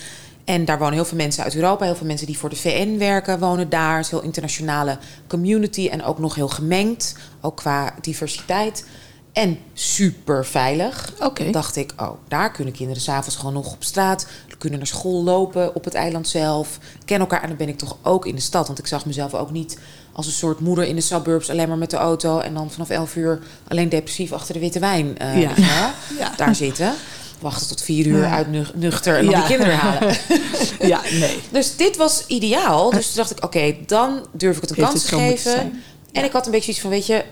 En 0.46 0.66
daar 0.66 0.78
wonen 0.80 0.94
heel 0.94 1.06
veel 1.06 1.18
mensen 1.18 1.44
uit 1.44 1.56
Europa. 1.56 1.86
Heel 1.86 1.96
veel 1.96 2.08
mensen 2.08 2.28
die 2.28 2.38
voor 2.38 2.50
de 2.50 2.56
VN 2.56 2.98
werken, 2.98 3.40
wonen 3.40 3.70
daar. 3.70 3.96
Het 3.98 4.06
is 4.06 4.12
een 4.12 4.18
heel 4.18 4.28
internationale 4.28 4.98
community 5.28 5.88
en 5.88 6.04
ook 6.04 6.20
nog 6.20 6.36
heel 6.36 6.48
gemengd. 6.48 7.16
Ook 7.42 7.58
qua 7.58 7.94
diversiteit. 8.02 8.86
En 9.34 9.58
super 9.74 10.46
veilig. 10.46 11.14
Oké. 11.20 11.50
Dacht 11.52 11.76
ik, 11.76 11.94
oh, 11.98 12.12
daar 12.28 12.52
kunnen 12.52 12.74
kinderen 12.74 13.02
s'avonds 13.02 13.36
gewoon 13.36 13.54
nog 13.54 13.74
op 13.74 13.84
straat. 13.84 14.28
Kunnen 14.62 14.80
naar 14.80 14.88
school 14.88 15.24
lopen 15.24 15.76
op 15.76 15.84
het 15.86 15.94
eiland 15.94 16.28
zelf. 16.28 16.78
Kennen 17.06 17.28
elkaar. 17.28 17.42
En 17.44 17.48
dan 17.50 17.58
ben 17.58 17.68
ik 17.70 17.78
toch 17.78 17.98
ook 18.02 18.26
in 18.26 18.36
de 18.36 18.42
stad. 18.42 18.68
Want 18.68 18.80
ik 18.80 18.88
zag 18.88 19.06
mezelf 19.06 19.34
ook 19.34 19.52
niet 19.52 19.78
als 20.14 20.26
een 20.26 20.32
soort 20.32 20.60
moeder 20.60 20.86
in 20.86 20.96
de 20.96 21.02
suburbs. 21.02 21.50
Alleen 21.50 21.68
maar 21.68 21.78
met 21.78 21.90
de 21.90 21.98
auto. 21.98 22.40
En 22.40 22.54
dan 22.54 22.72
vanaf 22.72 22.90
11 22.90 23.16
uur 23.16 23.40
alleen 23.68 23.90
depressief 23.90 24.32
achter 24.32 24.54
de 24.54 24.60
witte 24.60 24.80
wijn. 24.80 25.18
eh, 25.18 25.42
Ja. 25.42 25.52
Daar 26.38 26.56
zitten. 26.56 26.94
Wachten 27.40 27.68
tot 27.68 27.82
vier 27.82 28.06
uur 28.06 28.22
Ja. 28.22 28.30
uitnuchter. 28.36 29.18
En 29.18 29.26
dan 29.26 29.34
Ja. 29.34 29.40
die 29.40 29.48
kinderen 29.48 29.76
halen. 29.78 30.16
Ja, 30.80 31.02
nee. 31.12 31.40
Dus 31.52 31.76
dit 31.76 31.98
was 31.98 32.24
ideaal. 32.28 32.90
Dus 32.92 33.06
toen 33.08 33.16
dacht 33.16 33.32
ik, 33.32 33.44
oké, 33.44 33.76
dan 33.86 34.26
durf 34.32 34.56
ik 34.56 34.62
het 34.62 34.70
een 34.70 34.76
Heeft 34.76 34.90
kans 34.90 35.02
het 35.04 35.12
te 35.12 35.18
geven. 35.52 35.82
En 36.12 36.24
ik 36.24 36.32
had 36.32 36.46
een 36.46 36.52
beetje 36.52 36.72
iets 36.72 36.80
van, 36.82 36.90
weet 36.90 37.06
je, 37.06 37.24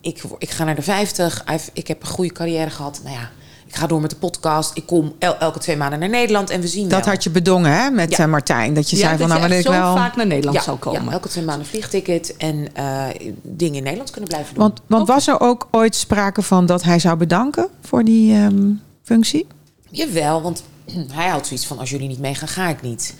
ik, 0.00 0.22
ik 0.38 0.50
ga 0.50 0.64
naar 0.64 0.74
de 0.74 0.82
50. 0.82 1.44
I've- 1.52 1.70
Ik 1.72 1.88
heb 1.88 2.02
een 2.02 2.08
goede 2.08 2.32
carrière 2.32 2.70
gehad. 2.70 3.00
Nou 3.04 3.16
ja, 3.16 3.30
ik 3.68 3.76
ga 3.76 3.86
door 3.86 4.00
met 4.00 4.10
de 4.10 4.16
podcast. 4.16 4.70
Ik 4.76 4.86
kom 4.86 5.12
el- 5.18 5.36
elke 5.38 5.58
twee 5.58 5.76
maanden 5.76 5.98
naar 5.98 6.08
Nederland 6.08 6.50
en 6.50 6.60
we 6.60 6.68
zien 6.68 6.88
Dat 6.88 7.04
wel. 7.04 7.14
had 7.14 7.22
je 7.24 7.30
bedongen 7.30 7.72
hè, 7.72 7.90
met 7.90 8.10
Ja. 8.16 8.24
eh, 8.24 8.30
Martijn. 8.30 8.74
Dat 8.74 8.90
je 8.90 8.96
Ja, 8.96 9.02
zei 9.02 9.16
dat 9.18 9.28
van 9.28 9.36
nou 9.40 9.50
echt 9.50 9.60
ik 9.60 9.66
zo 9.66 9.70
wel. 9.80 9.96
vaak 9.96 10.16
naar 10.16 10.26
Nederland 10.26 10.56
ja, 10.56 10.62
zou 10.62 10.78
komen. 10.78 11.04
ja, 11.04 11.10
elke 11.10 11.28
twee 11.28 11.44
maanden 11.44 11.66
vliegticket 11.66 12.36
en 12.36 12.68
eh, 12.74 13.04
dingen 13.42 13.76
in 13.76 13.82
Nederland 13.82 14.10
kunnen 14.10 14.28
blijven 14.28 14.54
doen. 14.54 14.62
Want, 14.62 14.80
want 14.86 15.08
was 15.08 15.26
er 15.28 15.40
ook 15.40 15.68
ooit 15.70 15.94
sprake 15.96 16.42
van 16.42 16.66
dat 16.66 16.82
hij 16.82 16.98
zou 16.98 17.16
bedanken 17.16 17.68
voor 17.82 18.04
die 18.04 18.34
ehm, 18.34 18.70
functie? 19.02 19.46
Jawel, 19.90 20.42
want 20.42 20.62
hij 21.12 21.28
houdt 21.28 21.46
zoiets 21.46 21.66
van, 21.66 21.78
als 21.78 21.90
jullie 21.90 22.08
niet 22.08 22.18
meegaan, 22.20 22.48
ga 22.48 22.68
ik 22.68 22.82
niet. 22.82 23.14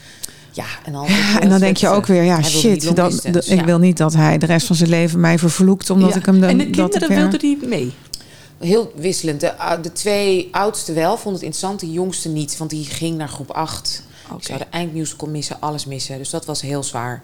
Ja, 0.52 0.64
en 0.84 0.92
dan, 0.92 1.04
Ja, 1.32 1.40
en 1.40 1.48
dan 1.48 1.60
denk 1.60 1.76
je 1.76 1.88
ook 1.88 2.06
weer, 2.06 2.22
ja 2.22 2.42
shit, 2.42 2.96
dat, 2.96 3.24
ik 3.46 3.60
wil 3.64 3.78
niet 3.78 3.96
dat 3.96 4.14
hij 4.14 4.38
de 4.38 4.46
rest 4.46 4.66
van 4.66 4.76
zijn 4.76 4.90
leven 4.90 5.20
mij 5.20 5.38
vervloekt 5.38 5.90
omdat 5.90 6.10
Ja. 6.12 6.16
ik 6.16 6.26
hem 6.26 6.40
dan. 6.40 6.50
en 6.50 6.58
de 6.58 6.70
kinderen 6.70 7.08
wilden 7.08 7.38
die 7.38 7.58
mee. 7.66 7.92
Heel 8.58 8.92
wisselend. 8.94 9.40
De, 9.40 9.54
uh, 9.58 9.72
de 9.82 9.92
twee 9.92 10.48
oudste 10.50 10.92
wel 10.92 11.16
vonden 11.16 11.32
het 11.32 11.42
interessant, 11.42 11.80
de 11.80 11.92
jongste 11.92 12.28
niet. 12.28 12.56
Want 12.56 12.70
die 12.70 12.84
ging 12.84 13.16
naar 13.16 13.28
groep 13.28 13.50
8. 13.50 14.02
Oké. 14.26 14.36
Ik 14.36 14.46
zou 14.46 14.58
de 14.58 14.66
eindmusical 14.70 15.28
missen, 15.28 15.56
alles 15.60 15.84
missen. 15.84 16.18
Dus 16.18 16.30
dat 16.30 16.44
was 16.44 16.60
heel 16.60 16.82
zwaar. 16.82 17.22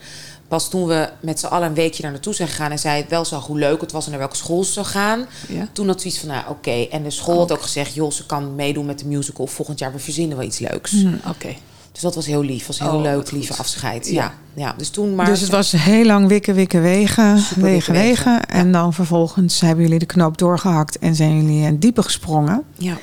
Pas 0.48 0.70
toen 0.70 0.86
we 0.86 1.08
met 1.20 1.40
z'n 1.40 1.46
allen 1.46 1.68
een 1.68 1.74
weekje 1.74 2.02
daar 2.02 2.10
naartoe 2.10 2.34
zijn 2.34 2.48
gegaan... 2.48 2.70
en 2.70 2.78
zij 2.78 2.96
het 2.96 3.08
wel 3.08 3.24
zag 3.24 3.46
hoe 3.46 3.58
leuk 3.58 3.80
het 3.80 3.92
was 3.92 4.04
en 4.04 4.10
naar 4.10 4.18
welke 4.18 4.36
school 4.36 4.64
ze 4.64 4.72
zou 4.72 4.86
gaan... 4.86 5.26
Ja. 5.48 5.68
toen 5.72 5.86
had 5.86 6.00
ze 6.00 6.06
iets 6.06 6.18
van, 6.18 6.28
nou 6.28 6.48
oké. 6.48 6.86
En 6.90 7.02
de 7.02 7.10
school 7.10 7.38
had 7.38 7.52
ook 7.52 7.62
gezegd... 7.62 7.94
joh, 7.94 8.10
ze 8.10 8.26
kan 8.26 8.54
meedoen 8.54 8.86
met 8.86 8.98
de 8.98 9.06
musical 9.06 9.46
volgend 9.46 9.78
jaar. 9.78 9.92
We 9.92 9.98
verzinnen 9.98 10.36
wel 10.36 10.46
iets 10.46 10.58
leuks. 10.58 10.90
Hm, 10.90 11.14
Oké. 11.28 11.54
Dus 11.94 12.02
dat 12.02 12.14
was 12.14 12.26
heel 12.26 12.42
lief. 12.42 12.66
was 12.66 12.78
heel 12.78 12.92
Oh, 12.94 13.02
leuk, 13.02 13.30
lieve 13.30 13.50
goed. 13.52 13.60
afscheid. 13.60 14.06
Ja. 14.06 14.12
Ja. 14.12 14.32
Ja, 14.54 14.74
dus 14.76 14.88
toen 14.90 15.14
maar... 15.14 15.26
dus 15.26 15.40
het 15.40 15.50
was 15.50 15.72
heel 15.72 16.04
lang 16.04 16.28
wikken, 16.28 16.54
wikken, 16.54 16.82
wegen, 16.82 17.38
Super 17.38 17.62
wegen, 17.62 17.92
wikken, 17.92 17.92
wegen. 17.92 18.32
wegen. 18.32 18.46
En 18.48 18.72
dan 18.72 18.92
vervolgens 18.92 19.60
hebben 19.60 19.84
jullie 19.84 19.98
de 19.98 20.06
knoop 20.06 20.38
doorgehakt 20.38 20.98
en 20.98 21.14
zijn 21.14 21.42
jullie 21.42 21.66
in 21.66 21.78
diepe 21.78 22.02
gesprongen. 22.02 22.62
Ja. 22.76 22.96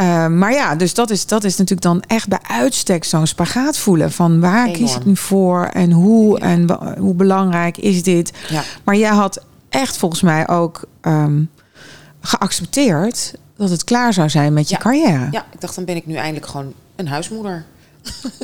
Uh, 0.00 0.26
maar 0.26 0.52
ja, 0.52 0.74
dus 0.76 0.94
dat 0.94 1.10
is, 1.10 1.26
dat 1.26 1.44
is 1.44 1.52
natuurlijk 1.56 1.82
dan 1.82 2.02
echt 2.06 2.28
bij 2.28 2.38
uitstek 2.42 3.04
zo'n 3.04 3.26
spagaat 3.26 3.76
voelen. 3.78 4.12
Van 4.12 4.40
waar 4.40 4.66
Enorm. 4.66 4.72
kies 4.82 4.94
ik 4.96 5.04
nu 5.04 5.16
voor 5.16 5.64
en 5.64 5.90
hoe 5.92 6.38
en 6.38 6.78
hoe 6.98 7.14
belangrijk 7.14 7.76
is 7.78 8.02
dit? 8.02 8.32
Ja. 8.48 8.62
Maar 8.84 8.96
jij 8.96 9.10
had 9.10 9.44
echt 9.68 9.96
volgens 9.96 10.22
mij 10.22 10.48
ook 10.48 10.84
ehm, 11.00 11.42
geaccepteerd 12.20 13.32
dat 13.56 13.70
het 13.70 13.84
klaar 13.84 14.12
zou 14.12 14.28
zijn 14.30 14.52
met 14.52 14.68
je 14.68 14.74
Ja. 14.74 14.80
carrière. 14.80 15.28
ja, 15.30 15.44
ik 15.52 15.60
dacht 15.60 15.74
dan 15.74 15.84
ben 15.84 15.96
ik 15.96 16.06
nu 16.06 16.14
eindelijk 16.14 16.46
gewoon 16.46 16.72
een 16.96 17.08
huismoeder. 17.08 17.64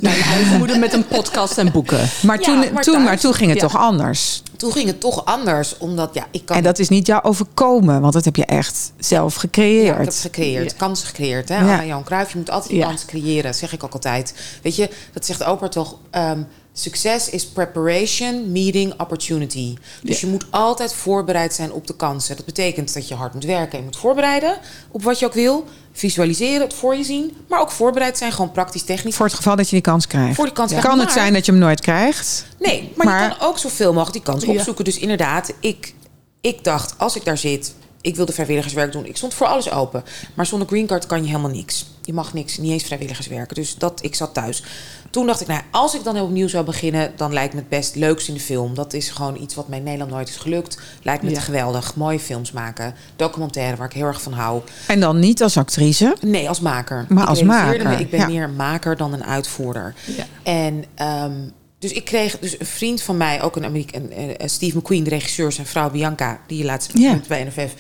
Nou, 0.01 0.17
een 0.17 0.23
huismoeder 0.23 0.79
met 0.79 0.93
een 0.93 1.07
podcast 1.07 1.59
en 1.59 1.73
boeken. 1.73 2.09
Maar, 2.23 2.39
Ja, 2.39 2.45
toen, 2.45 2.59
maar 2.59 2.83
toen, 2.83 2.95
thuis- 2.95 3.07
maar 3.07 3.19
toen 3.19 3.35
ging 3.35 3.51
het 3.51 3.61
Ja. 3.61 3.67
toch 3.69 3.77
anders. 3.77 4.43
Toen 4.57 4.73
ging 4.73 4.87
het 4.87 5.01
toch 5.01 5.25
anders, 5.25 5.77
omdat 5.79 6.15
ja, 6.15 6.27
ik 6.31 6.45
kan... 6.45 6.57
En 6.57 6.63
dat 6.63 6.79
is 6.79 6.89
niet 6.89 7.07
jou 7.07 7.23
overkomen, 7.23 8.01
want 8.01 8.13
dat 8.13 8.25
heb 8.25 8.37
je 8.37 8.45
echt 8.45 8.93
zelf 8.99 9.35
Ja, 9.35 9.41
gecreëerd. 9.41 9.99
ik 9.99 10.05
heb 10.05 10.15
gecreëerd, 10.15 10.71
Ja. 10.71 10.77
kansen 10.77 11.07
gecreëerd. 11.07 11.49
Hè? 11.49 11.57
Ja. 11.59 11.85
Johan 11.85 12.05
Cruijff, 12.05 12.33
je 12.33 12.39
moet 12.39 12.51
altijd 12.51 12.73
Ja. 12.73 12.87
kansen 12.87 13.09
creëren. 13.09 13.43
Dat 13.43 13.57
zeg 13.57 13.73
ik 13.73 13.85
ook 13.85 13.93
altijd. 13.93 14.35
Weet 14.63 14.77
je, 14.77 14.91
dat 15.13 15.27
zegt 15.27 15.47
Oprah 15.47 15.71
toch... 15.71 15.97
ehm, 16.11 16.41
Succes 16.83 17.31
is 17.31 17.47
preparation, 17.47 18.53
meeting, 18.53 19.01
opportunity. 19.01 19.77
Dus 20.03 20.21
Ja. 20.21 20.27
je 20.27 20.33
moet 20.33 20.47
altijd 20.51 20.95
voorbereid 20.95 21.55
zijn 21.55 21.73
op 21.73 21.87
de 21.87 21.97
kansen. 21.97 22.37
Dat 22.37 22.45
betekent 22.45 22.95
dat 22.95 23.09
je 23.09 23.15
hard 23.15 23.35
moet 23.35 23.45
werken 23.45 23.79
en 23.79 23.85
moet 23.85 23.97
voorbereiden 23.97 24.59
op 24.91 25.03
wat 25.03 25.19
je 25.19 25.27
ook 25.27 25.33
wil. 25.35 25.65
Visualiseren, 25.93 26.61
het 26.61 26.75
voor 26.75 26.97
je 26.97 27.05
zien. 27.05 27.37
Maar 27.49 27.61
ook 27.61 27.71
voorbereid 27.71 28.19
zijn, 28.19 28.33
gewoon 28.33 28.53
praktisch 28.53 28.83
technisch. 28.83 29.17
Voor 29.17 29.27
het 29.27 29.35
geval 29.35 29.57
dat 29.57 29.65
je 29.69 29.73
die 29.75 29.81
kans 29.85 30.07
krijgt. 30.07 30.35
Voor 30.35 30.45
die 30.45 30.55
kans 30.55 30.73
Kan 30.81 30.99
het 30.99 31.13
zijn 31.13 31.33
dat 31.33 31.47
je 31.47 31.53
hem 31.53 31.61
nooit 31.61 31.81
krijgt? 31.81 32.45
Nee, 32.59 32.93
maar, 32.97 33.07
Maar- 33.07 33.23
je 33.31 33.37
kan 33.37 33.49
ook 33.49 33.59
zoveel 33.59 33.93
mogelijk 33.93 34.13
die 34.25 34.35
kans 34.35 34.45
Ja. 34.45 34.51
opzoeken. 34.53 34.85
Dus 34.85 34.99
inderdaad, 34.99 35.53
ik, 35.61 35.95
ik 36.41 36.65
dacht, 36.65 36.95
als 36.99 37.17
ik 37.17 37.25
daar 37.25 37.39
zit... 37.39 37.75
Ik 38.01 38.17
wilde 38.17 38.33
vrijwilligerswerk 38.33 38.93
doen. 38.93 39.07
Ik 39.07 39.17
stond 39.17 39.35
voor 39.35 39.47
alles 39.47 39.71
open. 39.71 40.05
Maar 40.35 40.47
zonder 40.47 40.69
green 40.69 40.87
card 40.87 41.07
kan 41.07 41.21
je 41.23 41.27
helemaal 41.29 41.51
niks. 41.51 41.87
Je 42.03 42.13
mag 42.13 42.35
niks, 42.35 42.59
niet 42.59 42.71
eens 42.73 42.83
vrijwilligerswerken. 42.83 43.55
Dus 43.55 43.75
dat, 43.77 44.03
ik 44.05 44.15
zat 44.15 44.35
thuis. 44.35 44.63
Toen 45.11 45.27
dacht 45.27 45.41
ik, 45.41 45.47
nou, 45.47 45.61
als 45.71 45.95
ik 45.95 46.05
dan 46.05 46.15
heel 46.15 46.25
opnieuw 46.25 46.49
zou 46.49 46.65
beginnen... 46.65 47.13
dan 47.17 47.33
lijkt 47.33 47.55
me 47.55 47.61
het 47.61 47.69
best 47.69 47.95
leukst 47.95 48.29
in 48.29 48.35
de 48.35 48.41
film. 48.41 48.75
Dat 48.75 48.93
is 48.93 49.11
gewoon 49.11 49.37
iets 49.41 49.55
wat 49.55 49.69
mij 49.69 49.79
in 49.79 49.85
Nederland 49.85 50.11
nooit 50.11 50.29
is 50.29 50.37
gelukt. 50.37 50.79
Lijkt 51.03 51.23
me 51.23 51.29
Ja. 51.31 51.35
het 51.35 51.45
geweldig. 51.45 51.95
Mooie 51.97 52.21
films 52.21 52.53
maken. 52.53 52.95
Documentaire, 53.17 53.77
waar 53.77 53.87
ik 53.87 53.93
heel 53.93 54.05
erg 54.07 54.23
van 54.23 54.33
hou. 54.33 54.63
En 54.87 55.01
dan 55.01 55.19
niet 55.19 55.43
als 55.43 55.57
actrice. 55.57 56.17
Nee, 56.21 56.49
als 56.49 56.61
maker. 56.61 57.07
Maar 57.09 57.23
ik 57.23 57.29
als 57.29 57.43
maker, 57.43 57.89
Me, 57.89 57.97
ik 57.97 58.11
ben 58.11 58.21
ja. 58.21 58.27
meer 58.27 58.43
een 58.45 58.57
maker 58.57 58.97
dan 58.97 59.13
een 59.13 59.25
uitvoerder. 59.25 59.95
Ja. 60.17 60.25
En 60.43 60.85
ehm, 60.95 61.33
dus 61.79 61.93
ik 61.93 62.05
kreeg 62.05 62.39
dus 62.39 62.61
een 62.61 62.67
vriend 62.67 63.03
van 63.03 63.17
mij, 63.17 63.43
ook 63.43 63.57
een 63.57 63.65
Amerikaan, 63.65 64.09
Steve 64.45 64.77
McQueen, 64.79 65.05
de 65.05 65.11
regisseur, 65.11 65.53
zijn 65.53 65.67
vrouw 65.67 65.91
Bianca, 65.91 66.41
die 66.47 66.59
je 66.59 66.65
laatst 66.65 66.91
genoemd 66.91 67.27
bij 67.29 67.45
NFF. 67.45 67.75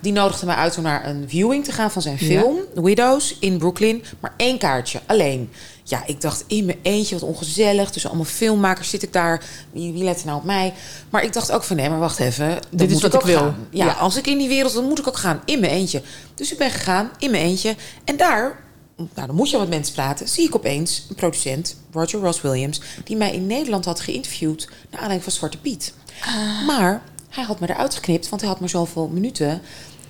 Die 0.00 0.12
nodigde 0.12 0.46
mij 0.46 0.54
uit 0.54 0.76
om 0.76 0.82
naar 0.82 1.06
een 1.08 1.24
viewing 1.28 1.64
te 1.64 1.72
gaan 1.72 1.90
van 1.90 2.02
zijn 2.02 2.16
Ja. 2.20 2.26
film, 2.26 2.56
Widows, 2.74 3.36
in 3.40 3.58
Brooklyn. 3.58 4.04
Maar 4.20 4.34
één 4.36 4.58
kaartje, 4.58 5.00
alleen. 5.06 5.50
Ja, 5.84 6.02
ik 6.06 6.20
dacht 6.20 6.44
in 6.46 6.64
mijn 6.64 6.78
eentje, 6.82 7.14
wat 7.18 7.28
ongezellig. 7.28 7.90
Tussen 7.90 8.10
allemaal 8.10 8.28
filmmakers 8.30 8.90
zit 8.90 9.02
ik 9.02 9.12
daar. 9.12 9.44
Wie, 9.72 9.92
wie 9.92 10.04
let 10.04 10.24
nou 10.24 10.36
op 10.38 10.44
mij? 10.44 10.72
Maar 11.10 11.24
ik 11.24 11.32
dacht 11.32 11.52
ook 11.52 11.62
van, 11.62 11.76
nee, 11.76 11.88
maar 11.88 11.98
wacht 11.98 12.18
even. 12.18 12.58
Dit 12.70 12.90
is 12.90 13.02
wat 13.02 13.14
ik 13.14 13.20
wil. 13.20 13.36
gaan. 13.38 13.66
Ja, 13.70 13.84
Ja. 13.86 13.92
als 13.92 14.16
ik 14.16 14.26
in 14.26 14.38
die 14.38 14.48
wereld, 14.48 14.74
dan 14.74 14.84
moet 14.84 14.98
ik 14.98 15.08
ook 15.08 15.16
gaan. 15.16 15.40
In 15.44 15.60
mijn 15.60 15.72
eentje. 15.72 16.02
Dus 16.34 16.52
ik 16.52 16.58
ben 16.58 16.70
gegaan, 16.70 17.10
in 17.18 17.30
mijn 17.30 17.42
eentje. 17.44 17.74
En 18.04 18.16
daar, 18.16 18.60
nou, 19.14 19.26
dan 19.26 19.36
moet 19.36 19.50
je 19.50 19.58
met 19.58 19.68
mensen 19.68 19.94
praten. 19.94 20.28
Zie 20.28 20.46
ik 20.46 20.54
opeens 20.54 21.06
een 21.08 21.14
producent, 21.14 21.76
Roger 21.92 22.20
Ross 22.20 22.40
Williams... 22.40 22.80
die 23.04 23.16
mij 23.16 23.34
in 23.34 23.46
Nederland 23.46 23.84
had 23.84 24.00
geïnterviewd... 24.00 24.68
naar 24.68 25.00
aanleiding 25.00 25.22
van 25.22 25.32
Zwarte 25.32 25.58
Piet. 25.58 25.94
Maar 26.66 27.02
hij 27.28 27.44
had 27.44 27.60
me 27.60 27.70
eruit 27.70 27.94
geknipt, 27.94 28.28
want 28.28 28.40
hij 28.40 28.50
had 28.50 28.60
maar 28.60 28.68
zoveel 28.68 29.08
minuten... 29.08 29.62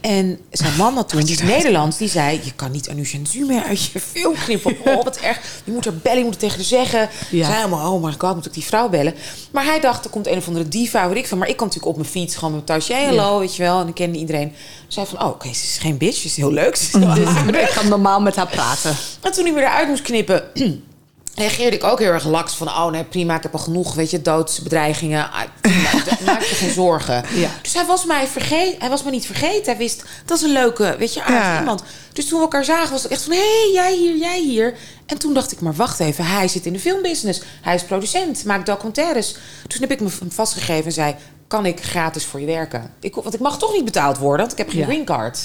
En 0.02 0.38
zijn 0.50 0.76
man 0.76 0.94
had 0.94 1.08
toen, 1.08 1.20
die 1.20 1.34
is 1.34 1.42
Nederlands, 1.42 1.96
die 1.96 2.08
zei... 2.08 2.40
je 2.44 2.52
kan 2.52 2.70
niet 2.70 2.88
Anoush 2.88 3.10
Zenzu 3.10 3.44
meer 3.44 3.62
uit 3.62 3.84
je 3.84 4.00
film 4.00 4.34
knippen. 4.34 4.76
Oh, 4.84 5.04
wat 5.04 5.16
erg. 5.16 5.40
Je 5.64 5.72
moet 5.72 5.86
er 5.86 5.96
bellen, 5.96 6.18
je 6.18 6.24
moet 6.24 6.32
het 6.32 6.42
tegen 6.42 6.56
haar 6.56 6.64
zeggen. 6.64 7.08
Ja. 7.30 7.44
Zei 7.44 7.56
helemaal, 7.56 7.92
oh 7.92 8.04
my 8.04 8.14
god, 8.18 8.34
moet 8.34 8.46
ik 8.46 8.52
die 8.52 8.64
vrouw 8.64 8.88
bellen? 8.88 9.14
Maar 9.50 9.64
hij 9.64 9.80
dacht, 9.80 10.04
er 10.04 10.10
komt 10.10 10.26
een 10.26 10.36
of 10.36 10.46
andere 10.46 10.68
diva, 10.68 11.08
weet 11.08 11.16
ik 11.16 11.26
van. 11.26 11.38
Maar 11.38 11.48
ik 11.48 11.56
kwam 11.56 11.68
natuurlijk 11.68 11.96
op 11.96 12.00
mijn 12.00 12.12
fiets, 12.12 12.36
gewoon 12.36 12.54
met. 12.54 12.88
Hey, 12.88 13.04
hallo, 13.04 13.38
weet 13.38 13.56
je 13.56 13.62
wel. 13.62 13.80
En 13.80 13.88
ik 13.88 13.94
kende 13.94 14.18
iedereen. 14.18 14.52
Zei 14.86 15.06
van, 15.06 15.22
oh, 15.22 15.28
oké, 15.28 15.46
ze 15.46 15.64
is 15.64 15.78
geen 15.80 15.96
bitch, 15.96 16.16
ze 16.16 16.26
is 16.26 16.36
heel 16.36 16.52
leuk. 16.52 16.76
Ze 16.76 16.84
is 16.84 16.92
heel 17.04 17.14
Dus 17.52 17.62
ik 17.62 17.72
kan 17.74 17.88
normaal 17.88 18.20
met 18.20 18.36
haar 18.36 18.48
praten. 18.48 18.96
En 19.20 19.32
toen 19.32 19.44
hij 19.44 19.52
me 19.52 19.60
eruit 19.60 19.88
moest 19.88 20.02
knippen... 20.02 20.42
reageerde 21.34 21.76
ik 21.76 21.84
ook 21.84 21.98
heel 21.98 22.10
erg 22.12 22.24
laks 22.26 22.54
van... 22.54 22.68
oh 22.68 22.86
nee, 22.90 23.04
prima, 23.04 23.36
ik 23.36 23.42
heb 23.42 23.52
al 23.52 23.58
genoeg, 23.58 23.94
weet 23.94 24.10
je, 24.10 24.22
doodsbedreigingen. 24.22 25.30
Ah, 25.32 25.40
Maak 26.26 26.42
je 26.42 26.54
geen 26.54 26.70
zorgen. 26.70 27.24
Ja. 27.34 27.48
Dus 27.62 27.74
hij 27.74 27.84
was, 27.86 28.04
mij 28.04 28.26
vergeten, 28.26 28.80
hij 28.80 28.88
was 28.88 29.02
me 29.02 29.10
niet 29.10 29.26
vergeten. 29.26 29.64
Hij 29.64 29.76
wist, 29.76 30.02
dat 30.24 30.36
is 30.38 30.44
een 30.44 30.52
leuke, 30.52 30.96
weet 30.98 31.14
je, 31.14 31.22
aardig 31.22 31.42
Ja. 31.42 31.58
iemand. 31.58 31.82
Dus 32.12 32.26
toen 32.28 32.36
we 32.38 32.42
elkaar 32.44 32.64
zagen, 32.64 32.90
was 32.90 33.02
het 33.02 33.12
echt 33.12 33.22
van... 33.22 33.32
hé, 33.32 33.38
hey, 33.38 33.70
jij 33.72 33.94
hier, 33.96 34.16
jij 34.16 34.40
hier. 34.40 34.74
En 35.06 35.18
toen 35.18 35.34
dacht 35.34 35.52
ik, 35.52 35.60
maar 35.60 35.74
wacht 35.74 36.00
even, 36.00 36.24
hij 36.24 36.48
zit 36.48 36.66
in 36.66 36.72
de 36.72 36.78
filmbusiness. 36.80 37.42
Hij 37.62 37.74
is 37.74 37.82
producent, 37.84 38.44
maakt 38.44 38.66
documentaires. 38.66 39.32
Toen 39.66 39.80
heb 39.80 39.90
ik 39.90 40.00
me 40.00 40.08
vastgegeven 40.28 40.84
en 40.84 40.92
zei... 40.92 41.14
kan 41.48 41.66
ik 41.66 41.82
gratis 41.84 42.24
voor 42.24 42.40
je 42.40 42.46
werken? 42.46 42.90
Ik, 43.00 43.14
want 43.14 43.34
ik 43.34 43.40
mag 43.40 43.58
toch 43.58 43.72
niet 43.72 43.84
betaald 43.84 44.18
worden, 44.18 44.40
want 44.40 44.52
ik 44.52 44.58
heb 44.58 44.68
geen 44.68 44.78
Ja. 44.78 44.84
green 44.86 45.04
card. 45.04 45.38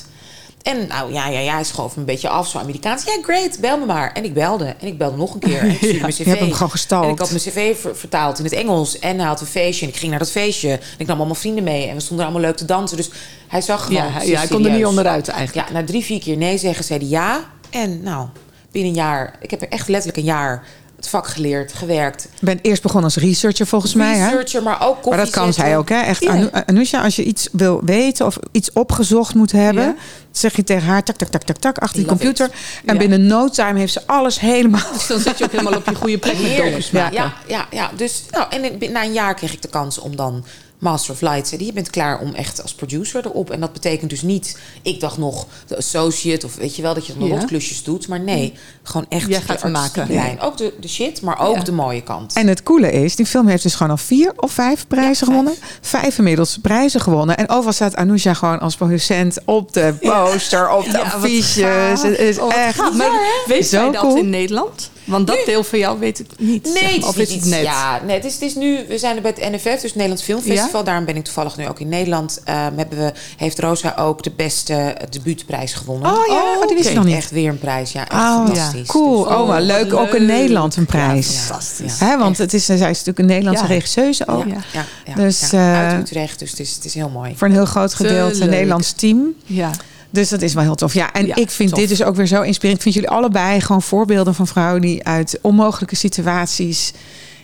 En 0.61 0.87
nou 0.87 1.13
ja, 1.13 1.27
ja, 1.27 1.39
ja, 1.39 1.53
hij 1.53 1.63
schoof 1.63 1.93
me 1.93 1.99
een 1.99 2.05
beetje 2.05 2.29
af, 2.29 2.47
zo 2.47 2.57
Amerikaans. 2.57 3.03
Ja, 3.03 3.17
great, 3.21 3.57
bel 3.59 3.77
me 3.77 3.85
maar. 3.85 4.11
En 4.13 4.23
ik 4.23 4.33
belde. 4.33 4.75
En 4.79 4.87
ik 4.87 4.97
belde 4.97 5.17
nog 5.17 5.33
een 5.33 5.39
keer. 5.39 5.59
En 5.61 5.69
ik 5.69 5.75
stuurde 5.77 5.99
mijn 5.99 6.13
cv. 6.13 6.17
Je 6.17 6.29
hebt 6.29 6.39
hem 6.39 6.51
gewoon 6.53 6.71
gestalkt. 6.71 7.05
En 7.05 7.11
ik 7.11 7.19
had 7.19 7.29
mijn 7.29 7.41
cv 7.41 7.79
ver- 7.79 7.95
vertaald 7.95 8.37
in 8.37 8.43
het 8.43 8.53
Engels. 8.53 8.99
En 8.99 9.17
hij 9.17 9.27
had 9.27 9.41
een 9.41 9.47
feestje. 9.47 9.85
En 9.85 9.91
ik 9.91 9.97
ging 9.97 10.09
naar 10.09 10.19
dat 10.19 10.31
feestje. 10.31 10.71
En 10.71 10.79
ik 10.97 11.07
nam 11.07 11.17
allemaal 11.17 11.35
vrienden 11.35 11.63
mee. 11.63 11.87
En 11.87 11.95
we 11.95 12.01
stonden 12.01 12.25
allemaal 12.25 12.43
leuk 12.43 12.57
te 12.57 12.65
dansen. 12.65 12.97
Dus 12.97 13.09
hij 13.47 13.61
zag 13.61 13.85
gewoon... 13.85 14.03
Ja, 14.03 14.21
ja, 14.21 14.37
hij 14.37 14.47
kon 14.47 14.65
er 14.65 14.71
niet 14.71 14.85
onderuit 14.85 15.27
eigenlijk. 15.27 15.67
Ja, 15.67 15.73
na 15.73 15.83
drie, 15.85 16.03
vier 16.03 16.19
keer 16.19 16.37
nee 16.37 16.57
zeggen, 16.57 16.83
zei 16.85 16.99
hij 16.99 17.07
ja. 17.09 17.43
En 17.69 18.03
nou, 18.03 18.27
binnen 18.71 18.91
een 18.91 18.97
jaar... 18.97 19.35
Ik 19.41 19.51
heb 19.51 19.61
er 19.61 19.69
echt 19.69 19.87
letterlijk 19.87 20.17
een 20.17 20.33
jaar 20.33 20.63
het 20.97 21.07
vak 21.07 21.27
geleerd, 21.27 21.73
gewerkt. 21.73 22.27
Je 22.39 22.45
bent 22.45 22.59
eerst 22.61 22.81
begonnen 22.81 23.05
als 23.13 23.23
researcher 23.23 23.67
volgens 23.67 23.93
mij. 23.93 24.15
Hè? 24.17 24.25
Researcher, 24.25 24.63
maar 24.63 24.87
ook 24.87 25.05
Maar 25.05 25.17
dat 25.17 25.29
kan 25.29 25.53
zij 25.53 25.77
ook, 25.77 25.89
hè? 25.89 25.99
Echt, 26.01 26.23
Ja. 26.23 26.29
Anu- 26.31 26.49
Anousha, 26.65 27.03
als 27.03 27.15
je 27.15 27.23
iets 27.23 27.47
wil 27.51 27.81
weten 27.85 28.25
of 28.25 28.37
iets 28.51 28.71
opgezocht 28.71 29.35
moet 29.35 29.51
hebben, 29.51 29.97
zeg 30.31 30.55
je 30.55 30.63
tegen 30.63 30.87
haar, 30.87 31.03
tak, 31.03 31.15
tak, 31.15 31.27
tak, 31.27 31.43
tak, 31.43 31.57
tak, 31.57 31.77
achter 31.77 31.97
die 31.97 32.07
computer. 32.07 32.49
En 32.85 32.93
Ja. 32.93 32.99
binnen 32.99 33.25
no 33.27 33.49
time 33.49 33.79
heeft 33.79 33.93
ze 33.93 34.01
alles 34.05 34.39
helemaal. 34.39 34.91
Dus 34.93 35.07
dan 35.07 35.19
zit 35.19 35.37
je 35.37 35.43
ook 35.43 35.51
helemaal 35.51 35.75
op 35.75 35.85
je 35.85 35.95
goede 35.95 36.17
plek 36.17 36.39
met 36.41 36.89
Ja, 36.91 37.09
ja, 37.11 37.33
ja, 37.47 37.65
ja. 37.71 37.91
Dus, 37.95 38.23
nou, 38.31 38.45
en 38.49 38.91
na 38.91 39.03
een 39.03 39.13
jaar 39.13 39.33
kreeg 39.33 39.53
ik 39.53 39.61
de 39.61 39.67
kans 39.67 39.99
om 39.99 40.15
dan 40.15 40.45
Master 40.79 41.13
of 41.13 41.21
Lights. 41.21 41.51
En 41.51 41.65
je 41.65 41.73
bent 41.73 41.89
klaar 41.89 42.19
om 42.19 42.33
echt 42.33 42.61
als 42.61 42.73
producer 42.73 43.25
erop. 43.25 43.49
En 43.51 43.59
dat 43.59 43.73
betekent 43.73 44.09
dus 44.09 44.21
niet, 44.21 44.57
ik 44.81 44.99
dacht 44.99 45.17
nog 45.17 45.45
de 45.67 45.77
associate 45.77 46.45
of 46.45 46.55
weet 46.55 46.75
je 46.75 46.81
wel 46.81 46.93
dat 46.93 47.05
je 47.07 47.13
nog 47.17 47.27
Ja. 47.29 47.35
wat 47.35 47.45
klusjes 47.45 47.83
doet. 47.83 48.07
Maar 48.07 48.19
nee, 48.19 48.53
gewoon 48.83 49.05
echt 49.09 49.27
Jij 49.27 49.39
de 49.39 49.45
gaat 49.45 49.69
maken. 49.71 50.07
lijn. 50.09 50.39
Ook 50.41 50.57
de, 50.57 50.73
de 50.79 50.87
shit, 50.87 51.21
maar 51.21 51.39
ook 51.39 51.55
Ja. 51.55 51.63
de 51.63 51.71
mooie 51.71 52.01
kant. 52.03 52.33
En 52.33 52.47
het 52.47 52.63
coole 52.63 52.91
is, 52.91 53.15
die 53.15 53.25
film 53.25 53.47
heeft 53.47 53.63
dus 53.63 53.75
gewoon 53.75 53.91
al 53.91 53.97
vier 53.97 54.33
of 54.35 54.51
vijf 54.51 54.87
prijzen 54.87 55.27
Ja, 55.27 55.33
gewonnen. 55.33 55.53
Vijf 55.81 56.17
inmiddels 56.17 56.57
prijzen 56.61 57.01
gewonnen. 57.01 57.37
En 57.37 57.49
overal 57.49 57.73
staat 57.73 57.95
Anousha 57.95 58.33
gewoon 58.33 58.59
als 58.59 58.75
producent 58.75 59.37
op 59.45 59.73
de 59.73 59.93
poster, 60.01 60.69
op 60.71 60.85
de 60.91 60.99
affiches. 61.01 62.01
Het 62.01 62.17
is 62.19 62.39
Oh, 62.39 62.53
echt... 62.55 62.93
Maar 62.93 63.11
weet 63.45 63.67
Zo 63.67 63.91
dat 63.91 64.01
cool. 64.01 64.15
in 64.17 64.29
Nederland? 64.29 64.89
Want 65.07 65.27
dat 65.27 65.37
deel 65.45 65.63
van 65.63 65.79
jou 65.79 65.99
weet 65.99 66.19
ik 66.19 66.25
niet. 66.37 66.67
zeg 66.67 66.73
Nee, 66.73 66.83
maar. 66.83 66.93
het 66.93 67.03
of 67.03 67.17
is, 67.17 67.27
is 67.27 67.33
niet 67.33 67.41
het 67.43 67.49
net? 67.53 67.61
Ja, 67.61 68.01
nee, 68.05 68.15
het 68.15 68.25
is, 68.25 68.33
het 68.33 68.41
is 68.41 68.55
nu. 68.55 68.85
We 68.87 68.97
zijn 68.97 69.15
er 69.15 69.21
bij 69.21 69.33
het 69.35 69.51
NFF, 69.51 69.63
dus 69.63 69.81
het 69.81 69.93
Nederlands 69.95 70.23
Filmfestival. 70.23 70.83
Daarom 70.83 71.05
ben 71.05 71.15
ik 71.15 71.23
toevallig 71.23 71.57
nu 71.57 71.67
ook 71.67 71.79
in 71.79 71.89
Nederland. 71.89 72.41
Ehm, 72.43 72.77
hebben 72.77 72.97
we, 72.97 73.13
heeft 73.37 73.59
Rosa 73.59 73.95
ook 73.97 74.23
de 74.23 74.31
beste 74.35 74.95
debuutprijs 75.09 75.73
gewonnen. 75.73 76.11
Oh 76.11 76.25
ja, 76.27 76.33
oh, 76.59 76.67
die 76.67 76.75
wist 76.75 76.89
ik 76.89 76.91
oké. 76.91 76.93
nog 76.95 77.05
niet. 77.05 77.15
Echt 77.15 77.31
weer 77.31 77.49
een 77.49 77.59
prijs, 77.59 77.91
ja. 77.91 78.01
Echt 78.01 78.11
Oh, 78.11 78.45
fantastisch. 78.45 78.87
cool. 78.87 79.23
Dus- 79.23 79.33
Oh, 79.33 79.55
leuk. 79.59 79.93
Ook 79.93 80.13
in. 80.13 80.25
Nederland 80.25 80.75
een 80.75 80.85
prijs. 80.85 81.27
Ja, 81.33 81.39
Fantastisch. 81.39 81.99
ja. 81.99 82.05
Hè, 82.05 82.17
want 82.17 82.29
Echt. 82.29 82.37
het 82.39 82.53
is, 82.53 82.65
zij 82.65 82.75
is 82.75 82.81
natuurlijk 82.81 83.19
een 83.19 83.25
Nederlandse 83.25 83.63
Ja. 83.63 83.69
regisseuse 83.69 84.27
ook. 84.27 84.45
Ja, 84.47 84.53
Ja. 84.53 84.61
ja, 84.73 84.85
ja, 85.05 85.13
Dus, 85.15 85.49
ja. 85.49 85.73
eh, 85.83 85.87
uit 85.89 85.99
Utrecht, 86.01 86.39
dus 86.39 86.49
het 86.51 86.59
is, 86.59 86.75
het 86.75 86.85
is 86.85 86.93
heel 86.93 87.09
mooi. 87.09 87.33
Voor 87.35 87.47
een 87.47 87.53
heel 87.53 87.65
groot 87.65 87.93
gedeelte. 87.93 88.45
Nederlands 88.45 88.91
team. 88.91 89.33
Ja. 89.45 89.71
Dus 90.09 90.29
dat 90.29 90.41
is 90.41 90.53
wel 90.53 90.63
heel 90.63 90.75
tof. 90.75 90.93
Ja, 90.93 91.13
en 91.13 91.25
Ja, 91.25 91.35
ik 91.35 91.49
vind 91.51 91.69
tof. 91.69 91.79
dit 91.79 91.89
dus 91.89 92.03
ook 92.03 92.15
weer 92.15 92.25
zo 92.27 92.41
inspirerend. 92.41 92.85
Ik 92.85 92.91
vind 92.93 92.95
jullie 93.05 93.09
allebei 93.19 93.61
gewoon 93.61 93.81
voorbeelden 93.81 94.35
van 94.35 94.47
vrouwen 94.47 94.81
die 94.81 95.03
uit 95.07 95.39
onmogelijke 95.41 95.95
situaties 95.95 96.91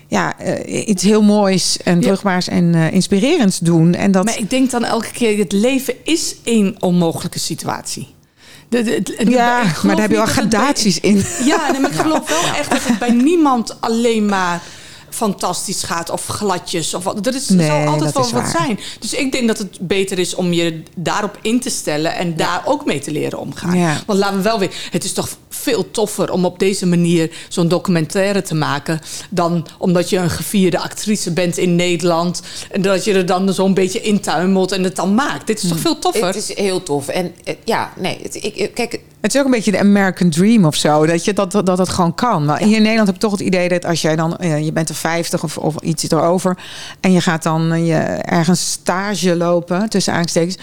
ja, 0.08 0.40
eh, 0.40 0.88
iets 0.88 1.04
heel 1.04 1.22
moois 1.24 1.78
en 1.84 1.96
Ja. 2.00 2.02
vruchtbaars 2.08 2.48
en 2.48 2.76
eh, 2.76 2.92
inspirerends 2.92 3.60
doen. 3.60 3.94
En 3.94 4.12
dat 4.12 4.26
Maar 4.26 4.38
ik 4.38 4.50
denk 4.50 4.72
dan 4.72 4.84
elke 4.84 5.12
keer, 5.12 5.38
het 5.38 5.52
leven 5.52 5.94
is 6.04 6.36
één 6.44 6.76
onmogelijke 6.80 7.40
situatie. 7.40 8.08
De, 8.70 8.84
de- 8.84 9.02
de- 9.02 9.30
ja, 9.30 9.64
maar 9.64 9.96
daar 9.96 10.02
heb 10.02 10.10
je 10.10 10.16
wel 10.16 10.26
bij- 10.26 10.34
gradaties 10.34 11.00
in. 11.00 11.24
Ja, 11.46 11.72
nee, 11.72 11.82
maar 11.82 11.92
ik 11.92 11.98
geloof 11.98 12.30
wel 12.30 12.54
echt 12.56 12.70
dat 12.70 12.80
het 12.84 13.00
bij 13.00 13.12
niemand 13.32 13.78
alleen 13.82 14.26
maar 14.26 14.62
fantastisch 15.14 15.84
gaat 15.84 16.10
of 16.10 16.28
gladjes 16.28 16.94
of 16.94 17.04
wat. 17.04 17.26
Er 17.28 17.36
is, 17.36 17.50
Nee, 17.50 17.68
zal 17.68 17.78
altijd 17.86 18.14
dat 18.14 18.32
wel 18.32 18.42
wat 18.42 18.52
waar. 18.54 18.62
zijn. 18.62 18.80
Dus 19.00 19.14
ik 19.14 19.32
denk 19.32 19.48
dat 19.48 19.58
het 19.58 19.78
beter 19.82 20.20
is 20.20 20.36
om 20.36 20.54
je 20.54 20.84
daarop 20.96 21.38
in 21.42 21.60
te 21.60 21.70
stellen 21.70 22.16
en 22.16 22.36
daar 22.36 22.62
ook 22.66 22.86
mee 22.86 23.00
te 23.00 23.12
leren 23.12 23.40
omgaan. 23.40 23.78
Ja. 23.78 24.02
Want 24.06 24.20
laten 24.20 24.38
we 24.38 24.44
wel 24.44 24.60
weer, 24.60 24.74
het 24.92 25.04
is 25.04 25.14
toch 25.14 25.30
veel 25.64 25.92
toffer 25.92 26.32
om 26.32 26.46
op 26.46 26.60
deze 26.60 26.86
manier 26.86 27.32
zo'n 27.48 27.68
documentaire 27.68 28.42
te 28.42 28.56
maken. 28.56 29.00
Dan 29.30 29.68
omdat 29.78 30.10
je 30.10 30.18
een 30.18 30.30
gevierde 30.30 30.80
actrice 30.80 31.32
bent 31.32 31.58
in 31.58 31.76
Nederland. 31.76 32.42
En 32.72 32.82
dat 32.82 33.04
je 33.04 33.14
er 33.14 33.26
dan 33.26 33.54
zo'n 33.54 33.74
beetje 33.74 34.02
intuimelt 34.02 34.72
en 34.72 34.84
het 34.84 34.96
dan 34.96 35.16
maakt. 35.16 35.48
Dit 35.48 35.64
is 35.64 35.70
toch 35.70 35.80
veel 35.80 36.00
toffer? 36.00 36.26
Het 36.26 36.36
is 36.36 36.56
heel 36.56 36.84
tof. 36.84 37.08
En 37.08 37.32
eh, 37.44 37.56
ja, 37.64 37.94
nee, 37.98 38.20
het, 38.22 38.36
ik, 38.36 38.72
kijk, 38.74 39.00
Het 39.22 39.34
is 39.34 39.40
ook 39.40 39.46
een 39.46 39.52
beetje 39.52 39.72
de 39.72 39.80
American 39.80 40.30
Dream 40.30 40.66
of 40.66 40.76
zo. 40.76 41.06
Dat 41.06 41.26
je 41.26 41.34
dat, 41.34 41.52
dat, 41.52 41.66
dat 41.66 41.78
het 41.78 41.90
gewoon 41.90 42.16
kan. 42.16 42.46
Maar 42.46 42.60
hier 42.60 42.76
in 42.76 42.82
Nederland 42.82 43.08
heb 43.08 43.16
ik 43.16 43.22
toch 43.22 43.32
het 43.32 43.42
idee 43.42 43.70
dat 43.70 43.86
als 43.86 44.02
jij 44.02 44.16
dan... 44.16 44.38
eh, 44.38 44.66
je 44.66 44.72
bent 44.72 44.90
er 44.90 44.96
50 44.96 45.44
of, 45.44 45.58
of 45.58 45.76
iets 45.82 46.04
erover... 46.12 46.58
en 47.00 47.12
je 47.12 47.22
gaat 47.22 47.44
dan 47.44 47.72
eh, 47.72 47.88
je 47.88 47.98
ergens 48.22 48.72
stage 48.72 49.36
lopen, 49.36 49.90
tussen 49.90 50.14
aanstekens... 50.14 50.58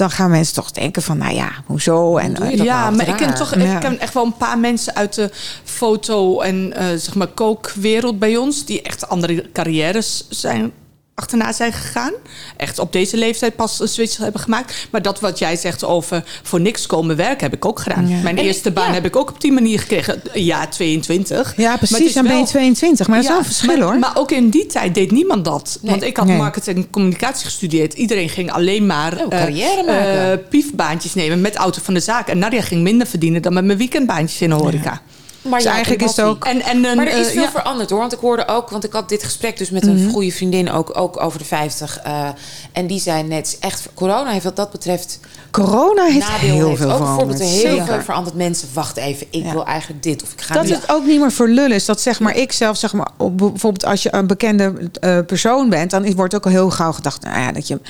dan 0.00 0.10
gaan 0.10 0.30
mensen 0.30 0.54
toch 0.54 0.70
denken 0.70 1.02
van, 1.02 1.18
nou 1.18 1.34
ja, 1.34 1.50
hoezo? 1.66 2.16
En, 2.16 2.36
eh, 2.36 2.56
ja, 2.56 2.82
nou? 2.82 2.96
maar 2.96 3.08
ik 3.08 3.16
ken 3.16 3.34
toch 3.34 3.54
ik 3.54 3.80
ken 3.80 3.98
echt 3.98 4.14
wel 4.14 4.24
een 4.24 4.36
paar 4.36 4.58
mensen 4.58 4.94
uit 4.94 5.14
de 5.14 5.30
foto- 5.64 6.40
en 6.40 6.72
eh, 6.72 6.86
zeg 6.96 7.14
maar 7.14 7.26
kookwereld 7.26 8.18
bij 8.18 8.36
ons... 8.36 8.64
die 8.64 8.82
echt 8.82 9.08
andere 9.08 9.52
carrières 9.52 10.24
zijn 10.28 10.72
achterna 11.20 11.52
zijn 11.52 11.72
gegaan. 11.72 12.12
Echt 12.56 12.78
op 12.78 12.92
deze 12.92 13.16
leeftijd 13.16 13.56
pas 13.56 13.80
een 13.80 13.88
switch 13.88 14.16
hebben 14.16 14.40
gemaakt. 14.40 14.88
Maar 14.90 15.02
dat 15.02 15.20
wat 15.20 15.38
jij 15.38 15.56
zegt 15.56 15.84
over 15.84 16.24
voor 16.42 16.60
niks 16.60 16.86
komen 16.86 17.16
werken... 17.16 17.44
heb 17.44 17.54
ik 17.54 17.64
ook 17.64 17.80
gedaan. 17.80 18.08
Ja. 18.08 18.16
Mijn 18.22 18.38
En- 18.38 18.44
eerste 18.44 18.70
baan 18.70 18.86
ja. 18.88 18.92
heb 18.92 19.04
ik 19.04 19.16
ook 19.16 19.30
op 19.30 19.40
die 19.40 19.52
manier 19.52 19.78
gekregen. 19.80 20.22
Ja, 20.34 20.66
22. 20.68 21.54
ja, 21.56 21.76
precies. 21.76 22.12
Dan 22.12 22.22
ben 22.22 22.32
je 22.32 22.38
wel- 22.38 22.46
22. 22.46 23.06
Maar 23.08 23.16
dat 23.16 23.24
is 23.24 23.30
wel 23.30 23.38
een 23.38 23.44
verschil, 23.44 23.76
maar, 23.76 23.86
hoor. 23.86 23.98
Maar 23.98 24.16
ook 24.16 24.30
in 24.30 24.48
die 24.48 24.66
tijd 24.66 24.94
deed 24.94 25.10
niemand 25.10 25.44
dat. 25.44 25.78
Nee. 25.82 25.90
Want 25.90 26.02
ik 26.02 26.16
had 26.16 26.26
Nee. 26.26 26.36
marketing 26.36 26.76
en 26.76 26.90
communicatie 26.90 27.44
gestudeerd. 27.44 27.94
Iedereen 27.94 28.28
ging 28.28 28.52
alleen 28.52 28.86
maar 28.86 29.12
Oh, 29.12 29.20
eh, 29.22 29.28
carrière 29.28 29.82
maken. 29.86 30.30
eh, 30.32 30.48
piefbaantjes 30.48 31.14
nemen 31.14 31.40
met 31.40 31.56
auto 31.56 31.80
van 31.82 31.94
de 31.94 32.00
zaak. 32.00 32.28
En 32.28 32.38
Nadia 32.38 32.60
ging 32.62 32.82
minder 32.82 33.06
verdienen 33.06 33.42
dan 33.42 33.52
met 33.52 33.64
mijn 33.64 33.78
weekendbaantjes 33.78 34.40
in 34.40 34.48
de 34.48 34.54
horeca. 34.54 35.02
Maar 35.42 35.58
Dus 35.58 35.62
ja, 35.68 35.72
eigenlijk 35.72 36.02
is 36.02 36.16
het 36.16 36.26
ook- 36.26 36.44
En, 36.44 36.60
en 36.62 36.84
een, 36.84 36.96
Maar 36.96 37.06
er 37.06 37.18
is 37.18 37.26
eh, 37.26 37.32
veel 37.32 37.42
ja. 37.42 37.50
veranderd 37.50 37.90
hoor. 37.90 37.98
Want 37.98 38.12
ik 38.12 38.18
hoorde 38.18 38.46
ook, 38.48 38.70
want 38.70 38.84
ik 38.84 38.92
had 38.92 39.08
dit 39.08 39.22
gesprek 39.24 39.56
dus 39.58 39.70
met 39.70 39.86
een 39.86 40.10
goede 40.10 40.30
vriendin 40.32 40.70
ook, 40.70 40.96
ook 40.98 41.20
over 41.20 41.38
de 41.38 41.44
50. 41.44 41.98
eh, 41.98 42.28
en 42.72 42.86
die 42.86 43.00
zei 43.00 43.22
net, 43.22 43.56
echt, 43.60 43.88
corona 43.94 44.30
heeft 44.30 44.44
wat 44.44 44.56
dat 44.56 44.70
betreft 44.70 45.18
Corona 45.50 46.04
heeft 46.04 46.28
nadeel 46.28 46.54
heel 46.54 46.66
heeft. 46.68 46.80
veel 46.80 46.90
ook 46.90 46.96
veranderd. 46.96 47.16
bijvoorbeeld 47.28 47.40
heel 47.62 47.70
Zeker. 47.70 47.84
veel 47.86 48.02
veranderd. 48.02 48.36
Mensen, 48.36 48.68
wacht 48.72 48.96
even, 48.96 49.26
ik 49.30 49.44
Ja. 49.44 49.52
wil 49.52 49.64
eigenlijk 49.66 50.02
dit. 50.02 50.22
Of 50.22 50.32
ik 50.32 50.40
ga 50.40 50.54
Dat 50.54 50.64
nu... 50.64 50.70
het 50.72 50.90
ook 50.90 51.06
niet 51.06 51.20
meer 51.20 51.32
voor 51.32 51.48
lul 51.48 51.70
is. 51.70 51.84
Dat 51.84 52.00
zeg 52.00 52.20
maar 52.20 52.36
ik 52.36 52.52
zelf, 52.52 52.76
zeg 52.76 52.92
maar, 52.92 53.08
bijvoorbeeld 53.32 53.84
als 53.84 54.02
je 54.02 54.14
een 54.14 54.26
bekende 54.26 54.72
eh, 55.00 55.18
persoon 55.26 55.68
bent, 55.68 55.90
dan 55.90 56.14
wordt 56.14 56.34
ook 56.34 56.44
al 56.44 56.50
heel 56.50 56.70
gauw 56.70 56.92
gedacht, 56.92 57.22
nou 57.22 57.38
ja, 57.40 57.52
dat 57.52 57.68
je 57.68 57.80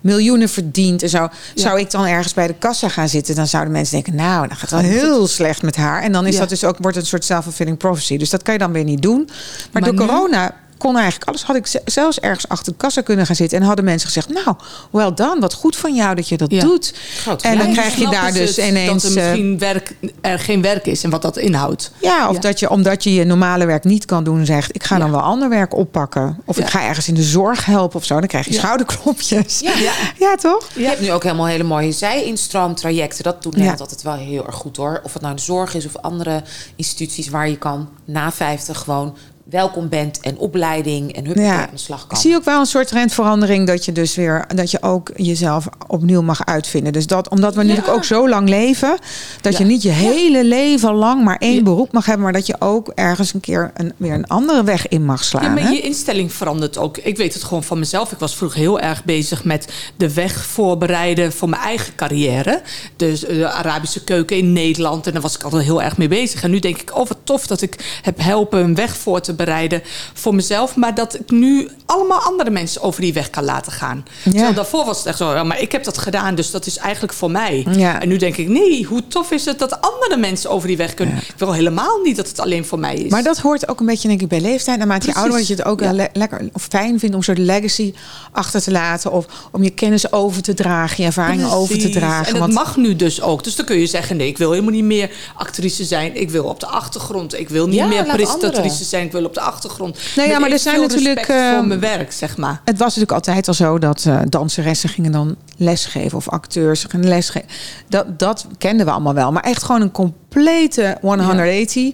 miljoenen 0.00 0.48
verdient 0.48 1.02
en 1.02 1.08
zo. 1.08 1.28
Zou 1.54 1.78
ik 1.80 1.90
dan 1.90 2.04
ergens 2.06 2.34
bij 2.34 2.46
de 2.46 2.54
kassa 2.54 2.88
gaan 2.88 3.08
zitten, 3.08 3.34
dan 3.34 3.46
zouden 3.46 3.72
mensen 3.72 3.94
denken, 3.94 4.14
nou, 4.14 4.48
dan 4.48 4.56
gaat 4.56 4.70
het 4.70 4.80
wel 4.80 4.90
heel 4.90 5.26
slecht 5.26 5.62
met 5.62 5.76
haar. 5.76 6.02
En 6.02 6.12
dan 6.12 6.26
is 6.26 6.36
dat 6.36 6.48
dus 6.48 6.64
ook 6.64 6.76
wordt 6.78 6.94
het 6.96 7.04
een 7.04 7.10
soort 7.10 7.24
self-fulfilling 7.24 7.76
prophecy. 7.76 8.16
Dus 8.16 8.30
dat 8.30 8.42
kan 8.42 8.52
je 8.52 8.58
dan 8.60 8.72
weer 8.72 8.84
niet 8.84 9.02
doen. 9.02 9.22
Maar, 9.26 9.36
Maar 9.72 9.82
door 9.82 9.92
nu- 9.92 9.98
corona 9.98 10.54
kon 10.80 10.96
eigenlijk 10.96 11.28
alles. 11.28 11.42
Had 11.42 11.56
ik 11.56 11.66
ze- 11.66 11.82
zelfs 11.84 12.20
ergens 12.20 12.48
achter 12.48 12.72
de 12.72 12.78
kassa 12.78 13.00
kunnen 13.00 13.26
gaan 13.26 13.36
zitten 13.36 13.58
en 13.60 13.64
hadden 13.64 13.84
mensen 13.84 14.06
gezegd, 14.06 14.28
nou, 14.28 14.56
wel 14.90 15.14
dan, 15.14 15.40
wat 15.40 15.54
goed 15.54 15.76
van 15.76 15.94
jou 15.94 16.14
dat 16.14 16.28
je 16.28 16.36
dat 16.36 16.50
Ja. 16.50 16.60
doet. 16.60 16.94
En 17.40 17.58
dan 17.58 17.72
krijg 17.72 17.94
je 17.96 18.08
daar 18.08 18.32
dus 18.32 18.58
ineens. 18.58 19.02
Dat 19.02 19.12
er 19.12 19.18
eh, 19.18 19.24
misschien 19.24 19.58
werk, 19.58 19.94
er 20.20 20.38
geen 20.38 20.62
werk 20.62 20.86
is 20.86 21.04
en 21.04 21.10
wat 21.10 21.22
dat 21.22 21.36
inhoudt. 21.36 21.92
Ja, 22.00 22.28
of 22.28 22.34
Ja. 22.34 22.40
dat 22.40 22.58
je, 22.60 22.70
omdat 22.70 23.04
je 23.04 23.14
je 23.14 23.24
normale 23.24 23.66
werk 23.66 23.84
niet 23.84 24.04
kan 24.04 24.24
doen, 24.24 24.46
zegt: 24.46 24.74
Ik 24.74 24.84
ga 24.84 24.98
dan 24.98 25.10
wel 25.10 25.20
ander 25.20 25.48
werk 25.48 25.74
oppakken. 25.74 26.38
Of 26.44 26.58
ik 26.58 26.66
ga 26.66 26.82
ergens 26.82 27.08
in 27.08 27.14
de 27.14 27.22
zorg 27.22 27.64
helpen 27.64 27.96
of 27.96 28.04
zo. 28.04 28.18
Dan 28.18 28.28
krijg 28.28 28.46
je 28.46 28.54
schouderklopjes. 28.54 29.60
Ja. 29.60 29.72
Ja. 29.78 29.92
Ja, 30.18 30.34
toch? 30.36 30.68
Je 30.74 30.84
hebt 30.84 31.00
nu 31.00 31.12
ook 31.12 31.22
helemaal 31.22 31.46
hele 31.46 31.62
mooie 31.64 31.92
zij-instroomtrajecten. 31.92 33.24
Dat 33.24 33.42
doet 33.42 33.56
Ja. 33.56 33.70
altijd 33.78 34.02
wel 34.02 34.14
heel 34.14 34.46
erg 34.46 34.54
goed 34.54 34.76
hoor. 34.76 35.00
Of 35.04 35.12
het 35.12 35.22
nou 35.22 35.34
de 35.34 35.40
zorg 35.42 35.74
is 35.74 35.86
of 35.86 35.96
andere 35.96 36.42
instituties 36.76 37.28
waar 37.28 37.48
je 37.48 37.56
kan 37.58 37.88
na 38.04 38.32
50 38.32 38.78
gewoon 38.78 39.16
welkom 39.50 39.88
bent 39.88 40.20
en 40.20 40.38
opleiding 40.38 41.12
en 41.12 41.26
hup 41.26 41.36
Ja. 41.36 41.60
aan 41.60 41.68
de 41.72 41.78
slag 41.78 42.02
Ik 42.02 42.08
kan. 42.08 42.18
zie 42.18 42.34
ook 42.34 42.44
wel 42.44 42.60
een 42.60 42.66
soort 42.66 42.88
trendverandering 42.88 43.66
dat 43.66 43.84
je 43.84 43.92
dus 43.92 44.14
weer 44.14 44.44
dat 44.54 44.70
je 44.70 44.82
ook 44.82 45.10
jezelf 45.16 45.68
opnieuw 45.86 46.22
mag 46.22 46.44
uitvinden. 46.46 46.92
Dus 46.92 47.06
dat 47.06 47.28
omdat 47.28 47.54
we 47.54 47.62
natuurlijk 47.62 47.94
ook 47.94 48.04
zo 48.04 48.28
lang 48.28 48.48
leven, 48.48 48.98
dat 49.40 49.56
je 49.56 49.64
niet 49.64 49.82
je 49.82 49.88
hele 49.88 50.44
leven 50.44 50.92
lang 50.94 51.24
maar 51.24 51.36
één 51.36 51.64
beroep 51.64 51.92
mag 51.92 52.06
hebben, 52.06 52.24
maar 52.24 52.32
dat 52.32 52.46
je 52.46 52.56
ook 52.58 52.88
ergens 52.94 53.34
een 53.34 53.40
keer 53.40 53.70
een, 53.74 53.92
weer 53.96 54.12
een 54.14 54.26
andere 54.26 54.64
weg 54.64 54.88
in 54.88 55.04
mag 55.04 55.24
slaan. 55.24 55.56
Ja, 55.56 55.62
hè? 55.62 55.68
je 55.68 55.80
instelling 55.80 56.32
verandert 56.32 56.78
ook. 56.78 56.98
Ik 56.98 57.16
weet 57.16 57.34
het 57.34 57.44
gewoon 57.44 57.64
van 57.64 57.78
mezelf. 57.78 58.12
Ik 58.12 58.18
was 58.18 58.36
vroeger 58.36 58.58
heel 58.58 58.80
erg 58.80 59.04
bezig 59.04 59.44
met 59.44 59.72
de 59.96 60.14
weg 60.14 60.44
voorbereiden 60.46 61.32
voor 61.32 61.48
mijn 61.48 61.62
eigen 61.62 61.94
carrière. 61.94 62.62
Dus 62.96 63.24
eh, 63.24 63.36
de 63.36 63.48
Arabische 63.50 64.04
keuken 64.04 64.36
in 64.36 64.52
Nederland. 64.52 65.06
En 65.06 65.12
daar 65.12 65.22
was 65.22 65.34
ik 65.34 65.42
altijd 65.42 65.62
heel 65.62 65.82
erg 65.82 65.96
mee 65.96 66.08
bezig. 66.08 66.42
En 66.42 66.50
nu 66.50 66.58
denk 66.58 66.80
ik, 66.80 66.90
oh 66.96 67.08
wat 67.08 67.18
tof 67.24 67.46
dat 67.46 67.62
ik 67.62 67.98
heb 68.02 68.18
helpen 68.20 68.58
een 68.60 68.74
weg 68.74 68.96
voor 68.96 69.20
te 69.20 69.34
bereiden 69.44 69.82
voor 70.14 70.34
mezelf. 70.34 70.76
Maar 70.76 70.94
dat 70.94 71.14
ik 71.14 71.30
nu 71.30 71.68
allemaal 71.86 72.18
andere 72.20 72.50
mensen 72.50 72.82
over 72.82 73.00
die 73.00 73.12
weg 73.12 73.30
kan 73.30 73.44
laten 73.44 73.72
gaan. 73.72 74.04
Terwijl 74.22 74.54
daarvoor 74.54 74.84
was 74.84 74.98
het 74.98 75.06
echt 75.06 75.16
zo, 75.18 75.34
ja, 75.34 75.44
maar 75.44 75.60
ik 75.60 75.72
heb 75.72 75.84
dat 75.84 75.98
gedaan. 75.98 76.34
Dus 76.34 76.50
dat 76.50 76.66
is 76.66 76.76
eigenlijk 76.76 77.12
voor 77.12 77.30
mij. 77.30 77.66
Ja. 77.76 78.00
En 78.00 78.08
nu 78.08 78.16
denk 78.16 78.36
ik, 78.36 78.48
nee, 78.48 78.84
hoe 78.84 79.06
tof 79.08 79.30
is 79.30 79.44
het 79.44 79.58
dat 79.58 79.80
andere 79.80 80.16
mensen 80.16 80.50
over 80.50 80.68
die 80.68 80.76
weg 80.76 80.94
kunnen. 80.94 81.16
Ik 81.16 81.34
wil 81.36 81.52
helemaal 81.52 82.00
niet 82.04 82.16
dat 82.16 82.28
het 82.28 82.40
alleen 82.40 82.64
voor 82.64 82.78
mij 82.78 82.94
is. 82.94 83.10
Maar 83.10 83.22
dat 83.22 83.38
hoort 83.38 83.68
ook 83.68 83.80
een 83.80 83.86
beetje, 83.86 84.08
denk 84.08 84.20
ik, 84.20 84.28
bij 84.28 84.40
leeftijd. 84.40 84.78
Naarmate 84.78 85.06
je 85.06 85.14
ouder 85.14 85.32
wordt, 85.32 85.46
je 85.46 85.54
het 85.54 85.64
ook 85.64 85.80
Ja. 85.80 85.92
le- 85.92 86.08
lekker 86.12 86.48
of 86.52 86.62
fijn 86.70 86.98
vindt 86.98 87.04
om 87.14 87.14
een 87.20 87.22
soort 87.22 87.38
legacy 87.38 87.94
achter 88.32 88.62
te 88.62 88.70
laten. 88.70 89.12
Of 89.12 89.26
om 89.52 89.62
je 89.62 89.70
kennis 89.70 90.12
over 90.12 90.42
te 90.42 90.54
dragen, 90.54 90.96
je 90.98 91.04
ervaringen 91.04 91.50
over 91.50 91.78
te 91.78 91.88
dragen. 91.88 92.26
En 92.26 92.32
dat 92.32 92.40
Want- 92.40 92.52
mag 92.52 92.76
nu 92.76 92.96
dus 92.96 93.22
ook. 93.22 93.44
Dus 93.44 93.56
dan 93.56 93.66
kun 93.66 93.78
je 93.78 93.86
zeggen: 93.86 94.16
nee, 94.16 94.28
ik 94.28 94.38
wil 94.38 94.50
helemaal 94.50 94.72
niet 94.74 94.84
meer 94.84 95.10
actrice 95.36 95.84
zijn. 95.84 96.16
Ik 96.16 96.30
wil 96.30 96.44
op 96.44 96.60
de 96.60 96.66
achtergrond. 96.66 97.38
Ik 97.38 97.48
wil 97.48 97.66
niet 97.66 97.74
Ja, 97.74 97.86
meer 97.86 98.04
presentatrice 98.04 98.60
anderen. 98.68 98.84
zijn. 98.86 99.04
Ik 99.06 99.12
wil 99.12 99.29
op 99.30 99.36
de 99.36 99.40
achtergrond. 99.40 99.98
Nou 100.16 100.28
ja, 100.28 100.38
maar 100.38 100.50
er 100.50 100.58
zijn 100.58 100.80
natuurlijk, 100.80 101.26
voor 101.26 101.66
mijn 101.66 101.80
werk, 101.80 102.12
zeg 102.12 102.36
maar. 102.36 102.60
Het 102.64 102.78
was 102.78 102.86
natuurlijk 102.86 103.12
altijd 103.12 103.48
al 103.48 103.54
zo 103.54 103.78
dat 103.78 104.04
eh, 104.04 104.18
danseressen 104.28 104.88
gingen 104.88 105.12
dan 105.12 105.36
lesgeven 105.56 106.18
of 106.18 106.28
acteurs 106.28 106.84
gingen 106.84 107.08
lesgeven. 107.08 107.48
Dat, 107.88 108.18
dat 108.18 108.46
kenden 108.58 108.86
we 108.86 108.92
allemaal 108.92 109.14
wel. 109.14 109.32
Maar 109.32 109.42
echt 109.42 109.62
gewoon 109.62 109.80
een 109.80 109.90
complete 109.90 110.96
180 111.00 111.92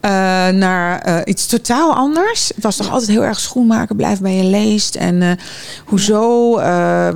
eh, 0.00 0.10
naar 0.48 1.00
eh, 1.00 1.20
iets 1.24 1.46
totaal 1.46 1.94
anders. 1.94 2.52
Het 2.54 2.64
was 2.64 2.76
toch 2.76 2.90
altijd 2.90 3.10
heel 3.10 3.24
erg 3.24 3.40
schoenmaker, 3.40 3.96
blijf 3.96 4.20
bij 4.20 4.34
je 4.34 4.44
leest. 4.44 4.94
En 4.94 5.38
hoezo 5.84 6.56
eh, 6.58 7.08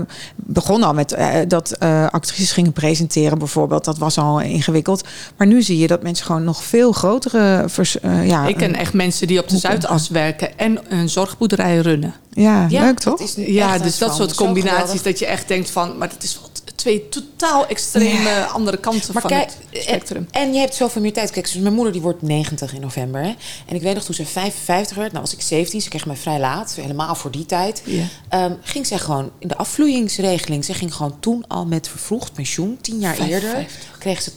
begon 0.44 0.83
al 0.83 0.94
met 0.94 1.12
eh, 1.12 1.37
dat 1.48 1.70
eh, 1.70 2.07
actrices 2.09 2.52
gingen 2.52 2.72
presenteren 2.72 3.38
bijvoorbeeld. 3.38 3.85
Dat 3.85 3.98
was 3.98 4.18
al 4.18 4.40
ingewikkeld. 4.40 5.09
Maar 5.37 5.46
nu 5.46 5.62
zie 5.62 5.78
je 5.78 5.87
dat 5.87 6.02
mensen 6.02 6.26
gewoon 6.26 6.44
nog 6.44 6.64
veel 6.64 6.92
grotere... 6.92 7.64
Vers, 7.66 8.00
eh, 8.00 8.26
ja, 8.26 8.46
ik 8.46 8.57
ken 8.57 8.74
echt 8.74 8.92
mensen 8.92 9.26
die 9.26 9.38
op 9.38 9.48
de 9.48 9.59
Zuidas 9.59 10.09
werken 10.09 10.59
en 10.59 10.78
een 10.88 11.09
zorgboerderij 11.09 11.78
runnen. 11.78 12.14
ja, 12.31 12.66
Ja, 12.68 12.85
leuk 12.85 12.98
toch? 12.98 13.18
dat 13.18 13.28
is 13.28 13.37
nu 13.37 13.52
Ja, 13.52 13.78
dus 13.78 13.98
dat 13.98 14.14
soort 14.14 14.35
combinaties 14.35 15.02
dat 15.02 15.18
je 15.18 15.26
echt 15.26 15.48
denkt 15.48 15.70
van, 15.70 15.98
maar 15.98 16.09
dat 16.09 16.22
is 16.22 16.38
wel 16.40 16.51
twee 16.82 17.08
totaal 17.08 17.66
extreme 17.66 18.44
andere 18.44 18.76
kanten 18.76 19.12
Maar 19.12 19.22
van 19.22 19.30
kijk, 19.30 19.50
het 19.70 19.82
spectrum. 19.82 20.28
En, 20.30 20.42
en 20.42 20.52
je 20.52 20.58
hebt 20.58 20.74
zoveel 20.74 21.02
meer 21.02 21.12
tijd. 21.12 21.30
Kijk, 21.30 21.52
dus 21.52 21.62
mijn 21.62 21.74
moeder 21.74 21.92
die 21.92 22.02
wordt 22.02 22.22
90 22.22 22.74
in 22.74 22.80
november. 22.80 23.22
Hè? 23.22 23.34
En 23.66 23.74
ik 23.74 23.82
weet 23.82 23.94
nog 23.94 24.04
toen 24.04 24.14
ze 24.14 24.26
55 24.26 24.96
werd, 24.96 25.12
nou 25.12 25.24
was 25.24 25.34
ik 25.34 25.40
17, 25.40 25.80
ze 25.80 25.88
kreeg 25.88 26.06
mij 26.06 26.16
vrij 26.16 26.40
laat, 26.40 26.74
helemaal 26.74 27.14
voor 27.14 27.30
die 27.30 27.46
tijd. 27.46 27.82
Ja. 27.84 28.04
Ehm, 28.28 28.52
ging 28.62 28.86
zij 28.86 28.98
gewoon 28.98 29.30
in 29.38 29.48
de 29.48 29.56
afvloeingsregeling. 29.56 30.64
Ze 30.64 30.74
ging 30.74 30.94
gewoon 30.94 31.20
toen 31.20 31.44
al 31.48 31.66
met 31.66 31.88
vervroegd 31.88 32.32
pensioen, 32.32 32.78
tien 32.80 32.98
jaar 32.98 33.14
55. 33.14 33.52
eerder, 33.52 33.72
kreeg 33.98 34.22
ze 34.22 34.30
80% 34.30 34.34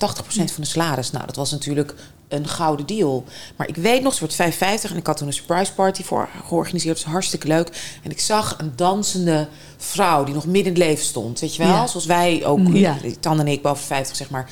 van 0.52 0.64
de 0.64 0.70
salaris. 0.70 1.12
Nou, 1.12 1.26
dat 1.26 1.36
was 1.36 1.52
natuurlijk 1.52 1.96
een 2.28 2.48
gouden 2.48 2.86
deal. 2.86 3.24
Maar 3.56 3.68
ik 3.68 3.76
weet 3.76 4.02
nog, 4.04 4.14
ze 4.14 4.20
wordt 4.20 4.36
55 4.36 4.92
en 4.92 4.98
ik 4.98 5.08
had 5.08 5.18
toen 5.18 5.28
een 5.28 5.34
surprise 5.34 5.74
party 5.74 6.04
voor 6.04 6.30
georganiseerd. 6.48 6.96
Dat 6.96 7.04
was 7.04 7.14
hartstikke 7.14 7.48
leuk. 7.48 7.98
En 8.04 8.12
ik 8.12 8.20
zag 8.20 8.56
een 8.58 8.74
dansende 8.76 9.48
vrouw 9.78 10.24
die 10.24 10.34
nog 10.34 10.46
midden 10.46 10.74
in 10.74 10.80
het 10.80 10.90
leven 10.90 11.06
stond. 11.06 11.40
Weet 11.40 11.56
je 11.56 11.64
wel? 11.64 11.72
Ja. 11.72 11.88
Zoals 11.88 12.06
wij 12.06 12.46
ook, 12.46 12.60
Ja. 12.74 12.98
Tan 13.20 13.40
en 13.40 13.48
ik, 13.48 13.62
boven 13.62 13.86
50 13.86 14.16
zeg 14.16 14.30
maar. 14.30 14.50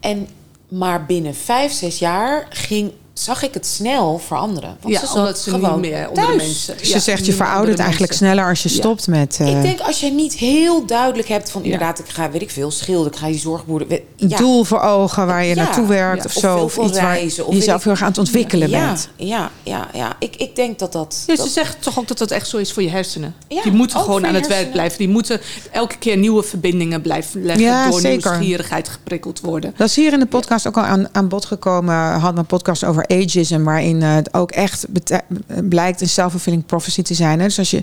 En, 0.00 0.28
maar 0.68 1.06
binnen 1.06 1.34
vijf, 1.34 1.72
zes 1.72 1.98
jaar 1.98 2.46
ging, 2.50 2.92
zag 3.18 3.42
ik 3.42 3.54
het 3.54 3.66
snel 3.66 4.18
veranderen. 4.26 4.76
Want 4.80 4.94
Ja, 4.94 5.00
ze 5.00 5.06
zat 5.06 5.16
omdat 5.16 5.38
ze 5.38 5.50
gewoon 5.50 5.80
niet 5.80 5.90
meer 5.90 6.08
onder 6.08 6.24
thuis. 6.24 6.36
de 6.38 6.44
mensen... 6.46 6.76
Dus 6.78 6.88
je 6.88 6.94
ja, 6.94 7.00
zegt, 7.00 7.26
je 7.26 7.32
veroudert 7.32 7.78
eigenlijk 7.78 8.10
mensen. 8.10 8.26
sneller 8.26 8.48
als 8.48 8.62
je 8.62 8.68
Ja. 8.68 8.74
stopt 8.74 9.06
met... 9.06 9.36
eh, 9.40 9.56
Ik 9.56 9.62
denk 9.62 9.80
als 9.80 10.00
je 10.00 10.10
niet 10.10 10.34
heel 10.34 10.86
duidelijk 10.86 11.28
hebt 11.28 11.50
van 11.50 11.62
inderdaad, 11.62 11.98
ik 11.98 12.08
ga, 12.08 12.30
weet 12.30 12.42
ik 12.42 12.50
veel, 12.50 12.70
schilderen, 12.70 13.12
ik 13.12 13.18
ga 13.18 13.26
die 13.26 13.38
zorgboerder. 13.38 13.88
weet- 13.88 14.02
een 14.18 14.28
ja. 14.28 14.36
doel 14.36 14.64
voor 14.64 14.80
ogen 14.80 15.26
waar 15.26 15.44
je 15.44 15.54
Ja. 15.54 15.62
naartoe 15.62 15.86
werkt 15.86 16.16
Ja. 16.22 16.24
of 16.28 16.34
Of 16.36 16.42
zo. 16.42 16.58
Of 16.58 16.76
iets 16.88 16.98
waar 17.00 17.14
reizen, 17.14 17.44
je 17.48 17.54
jezelf 17.56 17.82
heel 17.84 17.92
erg 17.92 18.02
aan 18.02 18.08
het 18.08 18.18
ontwikkelen 18.18 18.70
ja, 18.70 18.86
bent. 18.86 19.08
Ja, 19.16 19.50
ja, 19.62 19.88
ja. 19.92 20.16
Ik, 20.18 20.36
ik 20.36 20.56
denk 20.56 20.78
dat 20.78 20.92
dat. 20.92 21.22
Ja, 21.26 21.36
dat 21.36 21.46
ze 21.46 21.52
zegt 21.52 21.82
toch 21.82 21.98
ook 21.98 22.08
dat 22.08 22.18
dat 22.18 22.30
echt 22.30 22.48
zo 22.48 22.56
is 22.56 22.72
voor 22.72 22.82
je 22.82 22.90
hersenen. 22.90 23.34
Ja, 23.48 23.62
die 23.62 23.72
moeten 23.72 24.00
gewoon 24.00 24.26
aan 24.26 24.32
je 24.32 24.38
het 24.38 24.48
werk 24.48 24.72
blijven. 24.72 24.98
Die 24.98 25.08
moeten 25.08 25.40
elke 25.70 25.96
keer 25.98 26.16
nieuwe 26.16 26.42
verbindingen 26.42 27.00
blijven 27.02 27.44
leggen. 27.44 27.64
Ja, 27.64 27.88
door 27.90 28.00
zeker. 28.00 28.30
nieuwsgierigheid 28.30 28.88
geprikkeld 28.88 29.40
worden. 29.40 29.74
Dat 29.76 29.88
is 29.88 29.96
hier 29.96 30.12
in 30.12 30.18
de 30.18 30.26
podcast 30.26 30.66
ook 30.66 30.76
al 30.76 30.82
aan, 30.82 31.08
aan 31.12 31.28
bod 31.28 31.44
gekomen. 31.44 31.94
Had 32.20 32.34
mijn 32.34 32.46
podcast 32.46 32.84
over 32.84 33.04
ageism, 33.08 33.62
waarin 33.62 34.00
uh, 34.00 34.14
het 34.14 34.34
ook 34.34 34.50
echt 34.50 34.86
blijkt 35.68 36.00
een 36.00 36.08
self-fulfilling 36.08 36.66
prophecy 36.66 37.02
te 37.02 37.14
zijn. 37.14 37.38
Hè? 37.38 37.46
Dus 37.46 37.58
als 37.58 37.70
je 37.70 37.82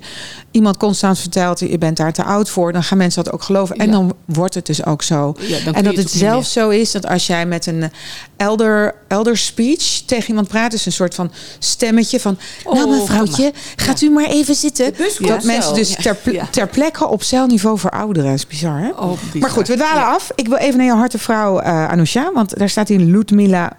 iemand 0.52 0.78
constant 0.78 1.20
vertelt, 1.20 1.60
je 1.60 1.78
bent 1.78 1.98
daar 1.98 2.14
te 2.14 2.24
oud 2.24 2.50
voor, 2.50 2.74
dan 2.74 2.84
gaan 2.84 2.98
mensen 2.98 3.24
dat 3.24 3.34
ook 3.34 3.44
geloven. 3.44 3.76
En 3.76 3.92
dan 3.92 4.16
wordt 4.26 4.54
het 4.54 4.66
dus 4.66 4.86
ook 4.86 5.04
zo. 5.04 5.36
en 5.74 5.84
dat 5.84 5.96
het 5.96 6.12
zelfs 6.12 6.52
zo 6.52 6.70
is 6.70 6.92
dat 6.92 7.08
als 7.08 7.28
jij 7.28 7.46
met 7.46 7.66
een 7.66 7.92
elder, 8.38 8.96
elder 9.08 9.38
speech 9.38 10.02
tegen 10.06 10.30
iemand 10.30 10.48
praat, 10.48 10.74
is 10.74 10.86
een 10.86 10.92
soort 10.92 11.16
van 11.16 11.32
stemmetje 11.60 12.20
van, 12.20 12.38
nou 12.64 12.84
oh, 12.84 13.00
mevrouwtje, 13.00 13.54
gaat 13.76 14.02
u 14.02 14.10
maar 14.10 14.26
even 14.26 14.56
zitten. 14.56 14.94
Dat 15.20 15.44
mensen 15.44 15.74
dus 15.74 15.96
ter, 15.96 16.18
ter 16.52 16.68
plekke 16.68 17.08
op 17.08 17.24
celniveau 17.24 17.80
verouderen. 17.80 18.30
Dat 18.30 18.38
is 18.38 18.48
bizar, 18.48 18.80
hè? 18.80 18.90
Oh, 18.90 19.12
maar 19.34 19.50
goed, 19.50 19.68
we 19.68 19.76
dwalen 19.76 20.06
af. 20.06 20.32
Ik 20.36 20.48
wil 20.48 20.58
even 20.58 20.78
naar 20.78 20.86
je 20.86 20.94
harte 20.94 21.18
vrouw, 21.18 21.62
uh, 21.62 21.88
Anusha, 21.90 22.32
want 22.34 22.58
daar 22.58 22.70
staat 22.70 22.90
in 22.90 23.12
Ludmila 23.12 23.74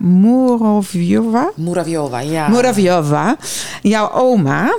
Muravjova. 1.37 1.53
Muravjova, 1.57 2.21
ja. 2.21 2.49
Muravjova. 2.49 3.37
Jouw 3.83 4.13
oma. 4.13 4.79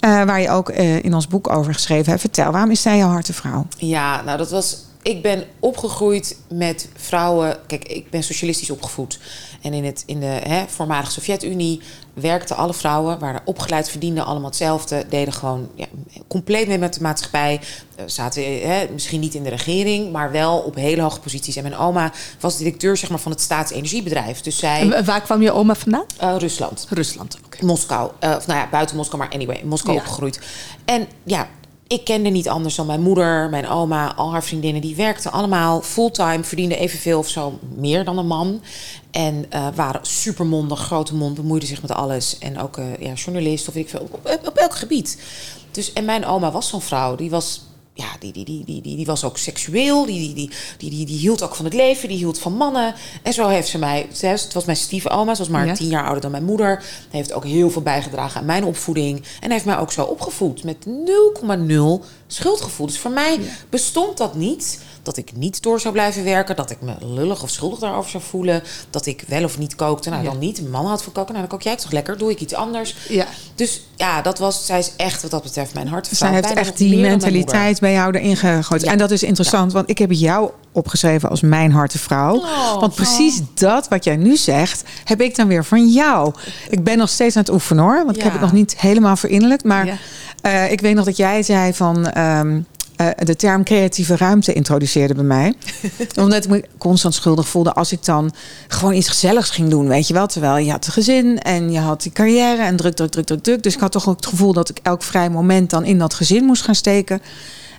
Uh, 0.00 0.24
waar 0.24 0.40
je 0.40 0.50
ook 0.50 0.70
uh, 0.70 1.04
in 1.04 1.14
ons 1.14 1.28
boek 1.28 1.48
over 1.48 1.74
geschreven 1.74 2.08
hebt. 2.08 2.20
Vertel, 2.20 2.52
waarom 2.52 2.70
is 2.70 2.82
zij 2.82 2.96
jouw 2.96 3.08
hartevrouw? 3.08 3.66
Ja, 3.78 4.22
nou 4.22 4.38
dat 4.38 4.50
was 4.50 4.86
ik 5.02 5.22
ben 5.22 5.44
opgegroeid 5.60 6.36
met 6.48 6.88
vrouwen. 6.96 7.56
Kijk, 7.66 7.88
ik 7.88 8.10
ben 8.10 8.22
socialistisch 8.22 8.70
opgevoed. 8.70 9.20
En 9.62 9.72
in, 9.72 9.84
het, 9.84 10.02
in 10.06 10.20
de 10.20 10.26
hè, 10.26 10.64
voormalige 10.68 11.10
Sovjet-Unie 11.10 11.80
werkten 12.14 12.56
alle 12.56 12.74
vrouwen, 12.74 13.18
waren 13.18 13.40
opgeleid, 13.44 13.90
verdienden 13.90 14.24
allemaal 14.24 14.48
hetzelfde, 14.48 15.04
deden 15.08 15.32
gewoon 15.32 15.68
ja, 15.74 15.86
compleet 16.28 16.68
mee 16.68 16.78
met 16.78 16.94
de 16.94 17.00
maatschappij. 17.00 17.60
Uh, 17.98 18.04
zaten 18.06 18.42
hè, 18.68 18.88
misschien 18.92 19.20
niet 19.20 19.34
in 19.34 19.42
de 19.42 19.48
regering, 19.48 20.12
maar 20.12 20.30
wel 20.30 20.58
op 20.58 20.74
hele 20.74 21.02
hoge 21.02 21.20
posities. 21.20 21.56
En 21.56 21.62
mijn 21.62 21.76
oma 21.76 22.12
was 22.40 22.56
directeur 22.56 22.96
zeg 22.96 23.10
maar, 23.10 23.18
van 23.18 23.32
het 23.32 23.40
staatsenergiebedrijf. 23.40 24.40
Dus 24.40 24.58
zij. 24.58 24.92
En 24.92 25.04
waar 25.04 25.22
kwam 25.22 25.42
je 25.42 25.52
oma 25.52 25.74
vandaan? 25.74 26.04
Uh, 26.22 26.34
Rusland. 26.38 26.86
Rusland, 26.90 27.38
oké. 27.44 27.64
Moskou. 27.64 28.10
Uh, 28.24 28.34
of 28.36 28.46
nou 28.46 28.58
ja, 28.58 28.68
buiten 28.70 28.96
Moskou, 28.96 29.22
maar 29.22 29.32
anyway, 29.32 29.62
Moskou 29.64 29.96
opgegroeid. 29.96 30.40
En 30.84 31.06
ja, 31.24 31.48
ik 31.88 32.04
kende 32.04 32.28
niet 32.28 32.48
anders 32.48 32.74
dan 32.74 32.86
mijn 32.86 33.00
moeder, 33.00 33.48
mijn 33.50 33.68
oma, 33.68 34.14
al 34.14 34.32
haar 34.32 34.44
vriendinnen. 34.44 34.82
Die 34.82 34.96
werkten 34.96 35.32
allemaal 35.32 35.82
fulltime, 35.82 36.44
verdienden 36.44 36.78
evenveel 36.78 37.18
of 37.18 37.28
zo 37.28 37.58
meer 37.76 38.04
dan 38.04 38.18
een 38.18 38.26
man. 38.26 38.62
En 39.10 39.46
uh, 39.54 39.68
waren 39.74 40.00
supermondig, 40.06 40.80
grote 40.80 41.14
mond, 41.14 41.34
bemoeiden 41.34 41.68
zich 41.68 41.82
met 41.82 41.90
alles. 41.90 42.38
En 42.38 42.58
ook 42.58 42.76
uh, 42.76 42.96
ja, 42.98 43.12
journalist 43.12 43.68
of 43.68 43.74
ik 43.74 43.88
veel, 43.88 44.08
op, 44.10 44.40
op, 44.46 44.56
elk 44.56 44.74
gebied. 44.74 45.22
Dus, 45.70 45.92
en 45.92 46.04
mijn 46.04 46.26
oma 46.26 46.50
was 46.50 46.68
zo'n 46.68 46.82
vrouw, 46.82 47.16
die 47.16 47.30
was 47.30 47.60
ja, 47.98 48.16
die, 48.18 48.32
die, 48.32 48.44
die, 48.44 48.64
die, 48.64 48.82
die, 48.82 48.96
die 48.96 49.06
was 49.06 49.24
ook 49.24 49.38
seksueel. 49.38 50.06
Die, 50.06 50.18
die, 50.18 50.34
die, 50.34 50.50
die, 50.78 50.90
die, 50.90 51.06
die 51.06 51.18
hield 51.18 51.42
ook 51.42 51.54
van 51.54 51.64
het 51.64 51.74
leven. 51.74 52.08
Die 52.08 52.16
hield 52.16 52.38
van 52.38 52.52
mannen. 52.52 52.94
En 53.22 53.32
zo 53.32 53.48
heeft 53.48 53.68
ze 53.68 53.78
mij... 53.78 54.06
Het 54.20 54.52
was 54.52 54.64
mijn 54.64 54.76
stiefoma. 54.76 55.34
Ze 55.34 55.38
was 55.38 55.48
maar 55.48 55.74
tien 55.74 55.88
jaar 55.88 56.04
ouder 56.04 56.20
dan 56.20 56.30
mijn 56.30 56.44
moeder. 56.44 56.84
Heeft 57.10 57.32
ook 57.32 57.44
heel 57.44 57.70
veel 57.70 57.82
bijgedragen 57.82 58.40
aan 58.40 58.46
mijn 58.46 58.64
opvoeding. 58.64 59.22
En 59.40 59.50
heeft 59.50 59.64
mij 59.64 59.78
ook 59.78 59.92
zo 59.92 60.04
opgevoed. 60.04 60.64
Met 60.64 60.86
0,0 60.86 62.06
schuldgevoel. 62.26 62.86
Dus 62.86 62.98
voor 62.98 63.10
mij 63.10 63.40
bestond 63.70 64.16
dat 64.16 64.34
niet 64.34 64.80
dat 65.08 65.16
ik 65.16 65.36
niet 65.36 65.62
door 65.62 65.80
zou 65.80 65.92
blijven 65.94 66.24
werken. 66.24 66.56
Dat 66.56 66.70
ik 66.70 66.80
me 66.80 66.94
lullig 67.00 67.42
of 67.42 67.50
schuldig 67.50 67.78
daarover 67.78 68.10
zou 68.10 68.22
voelen. 68.22 68.62
Dat 68.90 69.06
ik 69.06 69.24
wel 69.26 69.44
of 69.44 69.58
niet 69.58 69.74
kookte. 69.74 70.10
Nou, 70.10 70.24
dan 70.24 70.38
niet. 70.38 70.60
Mijn 70.60 70.70
man 70.70 70.86
had 70.86 71.02
voor 71.02 71.12
koken. 71.12 71.34
Nou, 71.34 71.48
dan 71.48 71.58
kook 71.58 71.66
jij 71.66 71.76
toch 71.76 71.90
lekker. 71.90 72.18
Doe 72.18 72.30
ik 72.30 72.40
iets 72.40 72.54
anders. 72.54 72.96
Ja. 73.08 73.26
Dus 73.54 73.82
ja, 73.96 74.22
dat 74.22 74.38
was... 74.38 74.66
Zij 74.66 74.78
is 74.78 74.92
echt 74.96 75.22
wat 75.22 75.30
dat 75.30 75.42
betreft 75.42 75.74
mijn 75.74 75.88
hart. 75.88 76.08
Zij 76.12 76.32
heeft 76.32 76.52
echt 76.52 76.76
die 76.76 76.96
mentaliteit 76.98 77.80
bij 77.80 77.92
jou 77.92 78.16
erin 78.16 78.36
gegooid. 78.36 78.82
En 78.82 78.98
dat 78.98 79.10
is 79.10 79.22
interessant. 79.22 79.72
Want 79.72 79.90
ik 79.90 79.98
heb 79.98 80.12
jou 80.12 80.50
opgeschreven 80.72 81.28
als 81.28 81.40
mijn 81.40 81.72
hartevrouw. 81.72 82.36
Oh, 82.36 82.80
want 82.80 82.94
precies 82.94 83.40
dat 83.54 83.88
wat 83.88 84.04
jij 84.04 84.16
nu 84.16 84.36
zegt, 84.36 84.82
heb 85.04 85.20
ik 85.20 85.36
dan 85.36 85.48
weer 85.48 85.64
van 85.64 85.88
jou. 85.88 86.34
Ik 86.70 86.84
ben 86.84 86.98
nog 86.98 87.08
steeds 87.08 87.36
aan 87.36 87.42
het 87.42 87.52
oefenen 87.52 87.84
hoor. 87.84 88.04
Want 88.04 88.16
ik 88.16 88.22
heb 88.22 88.32
het 88.32 88.40
nog 88.40 88.52
niet 88.52 88.80
helemaal 88.80 89.16
verinnerlijkt. 89.16 89.64
Maar 89.64 90.00
uh, 90.46 90.72
ik 90.72 90.80
weet 90.80 90.94
nog 90.94 91.04
dat 91.04 91.16
jij 91.16 91.42
zei 91.42 91.74
van... 91.74 92.18
Um, 92.18 92.66
uh, 93.00 93.08
de 93.16 93.36
term 93.36 93.64
creatieve 93.64 94.16
ruimte 94.16 94.52
introduceerde 94.52 95.14
bij 95.14 95.24
mij. 95.24 95.54
Omdat 96.22 96.44
ik 96.44 96.50
me 96.50 96.64
constant 96.78 97.14
schuldig 97.14 97.48
voelde 97.48 97.72
als 97.72 97.92
ik 97.92 98.04
dan 98.04 98.32
gewoon 98.68 98.94
iets 98.94 99.08
gezelligs 99.08 99.50
ging 99.50 99.70
doen. 99.70 99.88
Weet 99.88 100.08
je 100.08 100.14
wel, 100.14 100.26
terwijl 100.26 100.56
je 100.56 100.70
had 100.70 100.86
een 100.86 100.92
gezin 100.92 101.38
en 101.38 101.72
je 101.72 101.78
had 101.78 102.02
die 102.02 102.12
carrière 102.12 102.62
en 102.62 102.76
druk, 102.76 102.94
druk, 102.94 103.10
druk, 103.10 103.26
druk, 103.26 103.42
druk. 103.42 103.62
Dus 103.62 103.74
ik 103.74 103.80
had 103.80 103.92
toch 103.92 104.08
ook 104.08 104.16
het 104.16 104.26
gevoel 104.26 104.52
dat 104.52 104.68
ik 104.68 104.78
elk 104.82 105.02
vrij 105.02 105.30
moment 105.30 105.70
dan 105.70 105.84
in 105.84 105.98
dat 105.98 106.14
gezin 106.14 106.44
moest 106.44 106.62
gaan 106.62 106.74
steken. 106.74 107.20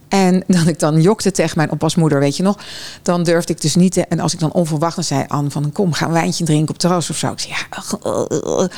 En 0.09 0.43
dat 0.47 0.67
ik 0.67 0.79
dan 0.79 1.01
jokte 1.01 1.31
tegen 1.31 1.57
mijn 1.57 1.71
oppasmoeder, 1.71 2.19
weet 2.19 2.37
je 2.37 2.43
nog. 2.43 2.57
Dan 3.01 3.23
durfde 3.23 3.53
ik 3.53 3.61
dus 3.61 3.75
niet. 3.75 3.93
Te, 3.93 4.05
en 4.05 4.19
als 4.19 4.33
ik 4.33 4.39
dan 4.39 4.51
onverwacht 4.51 4.95
dan 4.95 5.03
zei 5.03 5.25
Anne 5.27 5.49
van 5.49 5.71
kom, 5.71 5.93
ga 5.93 6.05
een 6.05 6.11
wijntje 6.11 6.45
drinken 6.45 6.73
op 6.73 6.79
terras 6.79 7.09
of 7.09 7.17
zo. 7.17 7.31
Ik 7.31 7.39
zei 7.39 7.53
ja. 7.53 8.69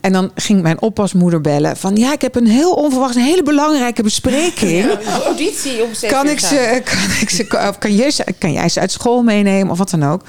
En 0.00 0.12
dan 0.12 0.30
ging 0.34 0.62
mijn 0.62 0.82
oppasmoeder 0.82 1.40
bellen 1.40 1.76
van 1.76 1.96
ja, 1.96 2.12
ik 2.12 2.20
heb 2.20 2.34
een 2.34 2.46
heel 2.46 2.72
onverwacht, 2.72 3.16
een 3.16 3.22
hele 3.22 3.42
belangrijke 3.42 4.02
bespreking. 4.02 4.68
Ja, 5.00 5.22
auditie 5.22 5.82
om 5.82 5.90
kan 6.08 6.28
ik 6.28 6.40
ze, 6.40 6.80
kan 6.84 7.20
ik 7.20 7.30
ze, 7.30 7.44
kan, 7.78 7.94
je, 7.94 8.24
kan 8.38 8.52
jij 8.52 8.68
ze 8.68 8.80
uit 8.80 8.92
school 8.92 9.22
meenemen 9.22 9.70
of 9.70 9.78
wat 9.78 9.90
dan 9.90 10.04
ook? 10.04 10.22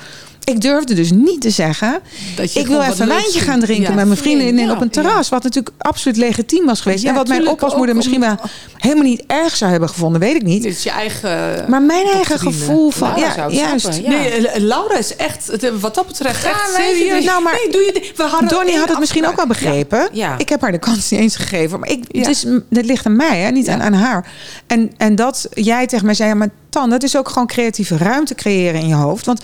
Ik 0.44 0.62
durfde 0.62 0.94
dus 0.94 1.12
niet 1.12 1.42
te 1.42 1.50
zeggen. 1.50 2.00
Dat 2.36 2.54
je 2.54 2.60
ik 2.60 2.68
wil 2.68 2.82
even 2.82 3.02
een 3.02 3.08
wijntje 3.08 3.40
gaan 3.40 3.60
drinken 3.60 3.96
met 3.96 4.06
mijn 4.06 4.18
vrienden 4.18 4.58
ja, 4.58 4.72
op 4.72 4.82
een 4.82 4.90
terras. 4.90 5.30
Wat 5.30 5.44
natuurlijk 5.44 5.76
absoluut 5.78 6.18
legitiem 6.18 6.66
was 6.66 6.82
geweest. 6.82 7.04
en 7.04 7.14
wat 7.14 7.28
mijn 7.28 7.48
oppasmoeder 7.48 7.96
misschien 7.96 8.20
wel 8.20 8.36
helemaal 8.78 9.04
niet 9.04 9.24
erg 9.28 9.56
zou 9.56 9.72
hebben 9.72 9.90
gevonden, 9.90 10.20
weet 10.20 10.36
ik 10.36 10.44
niet. 10.44 10.64
Dit 10.64 10.72
is 10.72 10.84
je 10.84 10.90
eigen. 10.90 11.66
Maar 11.68 11.82
mijn 11.82 12.06
eigen 12.06 12.40
gevoel 12.40 12.90
van. 12.90 13.14
ja, 13.16 13.50
juist. 13.50 14.02
Nee, 14.08 14.62
Laura 14.62 14.98
is 14.98 15.16
echt, 15.16 15.50
wat 15.80 15.96
dat 15.96 16.08
betreft, 16.08 16.46
echt 16.46 16.74
serieus. 16.76 17.26
Nou, 17.26 17.44
maar 17.44 17.54
nee, 17.54 17.72
doe 17.72 17.82
je, 17.82 18.12
we 18.16 18.24
hadden 18.24 18.50
Donnie 18.50 18.78
had 18.78 18.90
het 18.90 19.00
misschien 19.00 19.28
ook 19.28 19.36
wel 19.36 19.48
begrepen. 19.48 20.10
Ik 20.38 20.50
heb 20.50 20.62
haar 20.62 20.72
de 20.72 20.80
kans 20.80 21.10
niet 21.10 21.20
eens 21.20 21.36
gegeven. 21.36 21.80
Maar 21.80 21.90
ik, 21.90 22.04
het, 22.12 22.28
is, 22.28 22.44
het 22.70 22.86
ligt 22.86 23.06
aan 23.06 23.16
mij, 23.16 23.40
hè, 23.40 23.50
niet 23.52 23.68
aan, 23.68 23.82
aan 23.82 23.94
haar. 23.94 24.32
En, 24.68 24.92
en 24.98 25.16
dat 25.16 25.48
jij 25.54 25.88
tegen 25.88 26.06
mij 26.06 26.16
zei, 26.16 26.34
maar 26.34 26.50
Tan, 26.72 26.90
dat 26.90 27.04
is 27.04 27.18
ook 27.18 27.30
gewoon 27.30 27.48
creatieve 27.48 27.98
ruimte 27.98 28.36
creëren 28.36 28.82
in 28.82 28.88
je 28.88 28.94
hoofd. 28.94 29.26
Want 29.26 29.42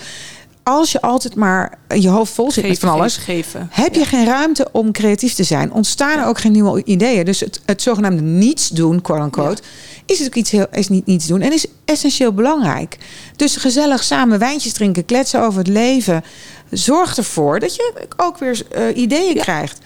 als 0.68 0.92
je 0.92 1.00
altijd 1.00 1.34
maar 1.34 1.78
je 1.98 2.08
hoofd 2.08 2.32
vol 2.32 2.50
zit 2.50 2.68
met 2.68 2.78
van 2.78 2.88
alles, 2.88 3.16
geven. 3.16 3.68
heb 3.72 3.94
je 3.94 4.04
geen 4.04 4.24
ruimte 4.24 4.68
om 4.72 4.92
creatief 4.92 5.34
te 5.34 5.44
zijn. 5.44 5.72
Ontstaan 5.72 6.18
er 6.18 6.26
ook 6.26 6.38
geen 6.38 6.52
nieuwe 6.52 6.84
ideeën. 6.84 7.24
Dus 7.24 7.40
het, 7.40 7.60
het 7.64 7.82
zogenaamde 7.82 8.22
niets 8.22 8.68
doen, 8.68 9.00
quote 9.00 9.22
unquote, 9.22 9.62
is 10.06 10.24
ook 10.24 10.34
iets 10.34 10.50
heel, 10.50 10.66
is 10.72 10.88
niet 10.88 11.06
niets 11.06 11.26
doen 11.26 11.40
en 11.40 11.52
is 11.52 11.66
essentieel 11.84 12.32
belangrijk. 12.32 12.96
Dus 13.36 13.56
gezellig 13.56 14.04
samen 14.04 14.38
wijntjes 14.38 14.72
drinken, 14.72 15.04
kletsen 15.04 15.42
over 15.42 15.58
het 15.58 15.68
leven, 15.68 16.24
zorgt 16.70 17.18
ervoor 17.18 17.60
dat 17.60 17.74
je 17.74 17.92
ook 18.16 18.38
weer 18.38 18.62
uh, 18.76 18.96
ideeën 18.96 19.36
krijgt. 19.36 19.78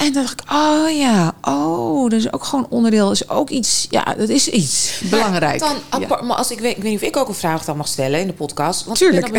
En 0.00 0.12
dan 0.12 0.22
dacht 0.22 0.40
ik, 0.40 0.52
oh 0.52 0.96
ja, 0.96 1.34
oh, 1.42 2.10
dat 2.10 2.18
is 2.18 2.32
ook 2.32 2.44
gewoon 2.44 2.66
onderdeel. 2.68 3.10
is 3.10 3.28
ook 3.28 3.50
iets, 3.50 3.86
ja, 3.90 4.14
dat 4.18 4.28
is 4.28 4.48
iets 4.48 5.00
belangrijk. 5.10 5.58
Dan, 5.58 5.76
maar 6.26 6.36
als 6.36 6.50
ik 6.50 6.60
weet, 6.60 6.76
ik 6.76 6.82
weet 6.82 6.92
niet 6.92 7.00
of 7.00 7.08
ik 7.08 7.16
ook 7.16 7.28
een 7.28 7.34
vraag 7.34 7.64
dan 7.64 7.76
mag 7.76 7.88
stellen 7.88 8.20
in 8.20 8.26
de 8.26 8.32
podcast. 8.32 8.84
Want 8.84 8.98
Tuurlijk. 8.98 9.28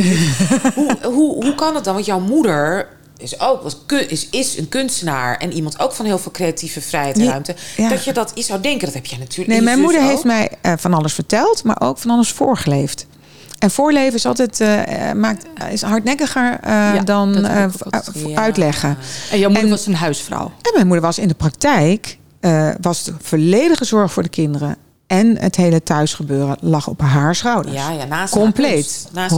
hoe, 0.76 0.98
hoe, 1.04 1.44
hoe 1.44 1.56
kan 1.56 1.76
het 1.76 1.84
dan? 1.84 1.94
Want 1.94 2.06
jouw 2.06 2.20
moeder 2.20 2.88
is 3.18 3.40
ook 3.40 3.64
was, 3.64 3.78
is, 4.08 4.28
is 4.30 4.58
een 4.58 4.70
kunstenaar 4.70 5.38
en 5.38 5.54
iemand 5.54 5.80
ook 5.80 5.94
van 5.94 6.06
heel 6.06 6.20
veel 6.20 6.32
creatieve 6.32 6.82
vrijheid 6.82 7.18
en 7.18 7.28
ruimte. 7.28 7.56
Dat 7.90 8.04
je 8.04 8.14
dat 8.14 8.32
iets 8.36 8.48
zou 8.48 8.62
denken, 8.62 8.86
dat 8.86 8.94
heb 8.94 9.06
jij 9.06 9.20
natuurlijk. 9.20 9.50
Nee, 9.50 9.62
mijn 9.62 9.80
moeder 9.80 10.02
heeft 10.02 10.24
mij 10.24 10.52
uh, 10.66 10.74
van 10.78 10.94
alles 10.94 11.14
verteld, 11.14 11.64
maar 11.64 11.82
ook 11.82 11.98
van 11.98 12.12
alles 12.12 12.32
voorgeleefd. 12.32 13.08
En 13.62 13.72
voorleven 13.72 14.14
is 14.14 14.26
altijd 14.26 14.60
uh, 14.60 15.12
maakt, 15.12 15.46
is 15.72 15.82
hardnekkiger 15.82 16.60
uh, 16.68 17.04
dan 17.04 17.38
uh, 17.38 17.66
uitleggen. 18.36 18.98
En 19.32 19.40
jouw 19.40 19.50
moeder 19.50 19.70
was 19.70 19.86
een 19.86 19.96
huisvrouw. 19.96 20.46
En 20.46 20.72
mijn 20.74 20.86
moeder 20.86 21.06
was 21.06 21.20
in 21.20 21.28
de 21.28 21.34
praktijk 21.34 22.18
was 22.82 23.04
de 23.04 23.14
volledige 23.22 23.86
zorg 23.86 24.12
voor 24.12 24.24
de 24.24 24.30
kinderen. 24.30 24.78
En 25.08 25.38
het 25.38 25.56
hele 25.56 25.84
thuisgebeuren 25.84 26.58
lag 26.60 26.88
op 26.88 27.02
haar 27.02 27.36
schouders. 27.36 27.76
Ja, 27.76 27.92
ja 27.92 28.06
naast 28.06 28.34
Compleet. 28.34 29.10
Naast 29.14 29.36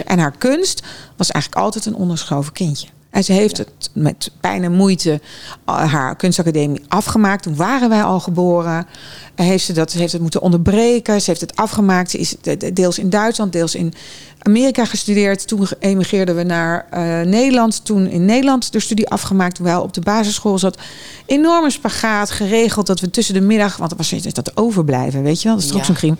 100% 0.00 0.04
En 0.04 0.18
haar 0.18 0.36
kunst 0.38 0.82
was 1.16 1.30
eigenlijk 1.30 1.64
altijd 1.64 1.86
een 1.86 1.94
onderschoven 1.94 2.52
kindje. 2.52 2.88
En 3.16 3.24
ze 3.24 3.32
heeft 3.32 3.58
het 3.58 3.90
met 3.92 4.30
pijn 4.40 4.64
en 4.64 4.72
moeite 4.72 5.20
haar 5.64 6.16
kunstacademie 6.16 6.80
afgemaakt. 6.88 7.42
Toen 7.42 7.56
waren 7.56 7.88
wij 7.88 8.02
al 8.02 8.20
geboren. 8.20 8.86
Heeft 9.34 9.64
ze, 9.64 9.72
dat, 9.72 9.92
heeft 9.92 10.12
het 10.12 10.20
moeten 10.20 10.40
onderbreken. 10.40 11.20
Ze 11.20 11.30
heeft 11.30 11.40
het 11.40 11.56
afgemaakt. 11.56 12.10
Ze 12.10 12.18
is 12.18 12.36
deels 12.72 12.98
in 12.98 13.10
Duitsland, 13.10 13.52
deels 13.52 13.74
in 13.74 13.94
Amerika 14.38 14.84
gestudeerd. 14.84 15.48
Toen 15.48 15.66
emigreerden 15.78 16.36
we 16.36 16.42
naar 16.42 16.86
uh, 16.92 16.98
Nederland. 17.30 17.84
Toen 17.84 18.06
in 18.06 18.24
Nederland 18.24 18.72
de 18.72 18.80
studie 18.80 19.08
afgemaakt. 19.08 19.58
Wij 19.58 19.76
op 19.76 19.94
de 19.94 20.00
basisschool 20.00 20.58
zat. 20.58 20.78
Enorme 21.26 21.70
spagaat 21.70 22.30
geregeld 22.30 22.86
dat 22.86 23.00
we 23.00 23.10
tussen 23.10 23.34
de 23.34 23.40
middag... 23.40 23.76
Want 23.76 23.94
was 23.96 24.14
dat 24.32 24.56
overblijven, 24.56 25.22
weet 25.22 25.42
je 25.42 25.48
wel? 25.48 25.56
Dat 25.56 25.64
is 25.64 25.70
toch 25.70 25.80
ja. 25.80 25.86
zo'n 25.86 25.96
griem 25.96 26.18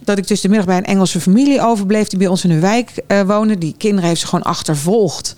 dat 0.00 0.18
ik 0.18 0.24
tussen 0.24 0.50
de 0.50 0.56
middag 0.56 0.74
bij 0.74 0.84
een 0.84 0.94
Engelse 0.94 1.20
familie 1.20 1.62
overbleef... 1.62 2.08
die 2.08 2.18
bij 2.18 2.28
ons 2.28 2.44
in 2.44 2.50
een 2.50 2.60
wijk 2.60 3.02
uh, 3.08 3.20
woonde. 3.20 3.58
Die 3.58 3.74
kinderen 3.78 4.08
heeft 4.08 4.20
ze 4.20 4.26
gewoon 4.26 4.44
achtervolgd 4.44 5.36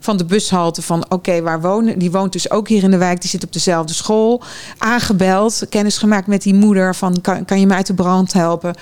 van 0.00 0.16
de 0.16 0.24
bushalte 0.24 0.82
van 0.82 1.04
oké, 1.08 1.42
waar 1.42 1.60
wonen? 1.60 1.98
Die 1.98 2.10
woont 2.10 2.32
dus 2.32 2.50
ook 2.50 2.68
hier 2.68 2.82
in 2.82 2.90
de 2.90 2.96
wijk, 2.96 3.20
die 3.20 3.30
zit 3.30 3.44
op 3.44 3.52
dezelfde 3.52 3.94
school. 3.94 4.42
Aangebeld, 4.78 5.62
kennis 5.68 5.98
gemaakt 5.98 6.26
met 6.26 6.42
die 6.42 6.54
moeder 6.54 6.94
van 6.94 7.20
kan, 7.20 7.44
kan 7.44 7.60
je 7.60 7.66
mij 7.66 7.76
uit 7.76 7.86
de 7.86 7.94
brand 7.94 8.32
helpen? 8.32 8.74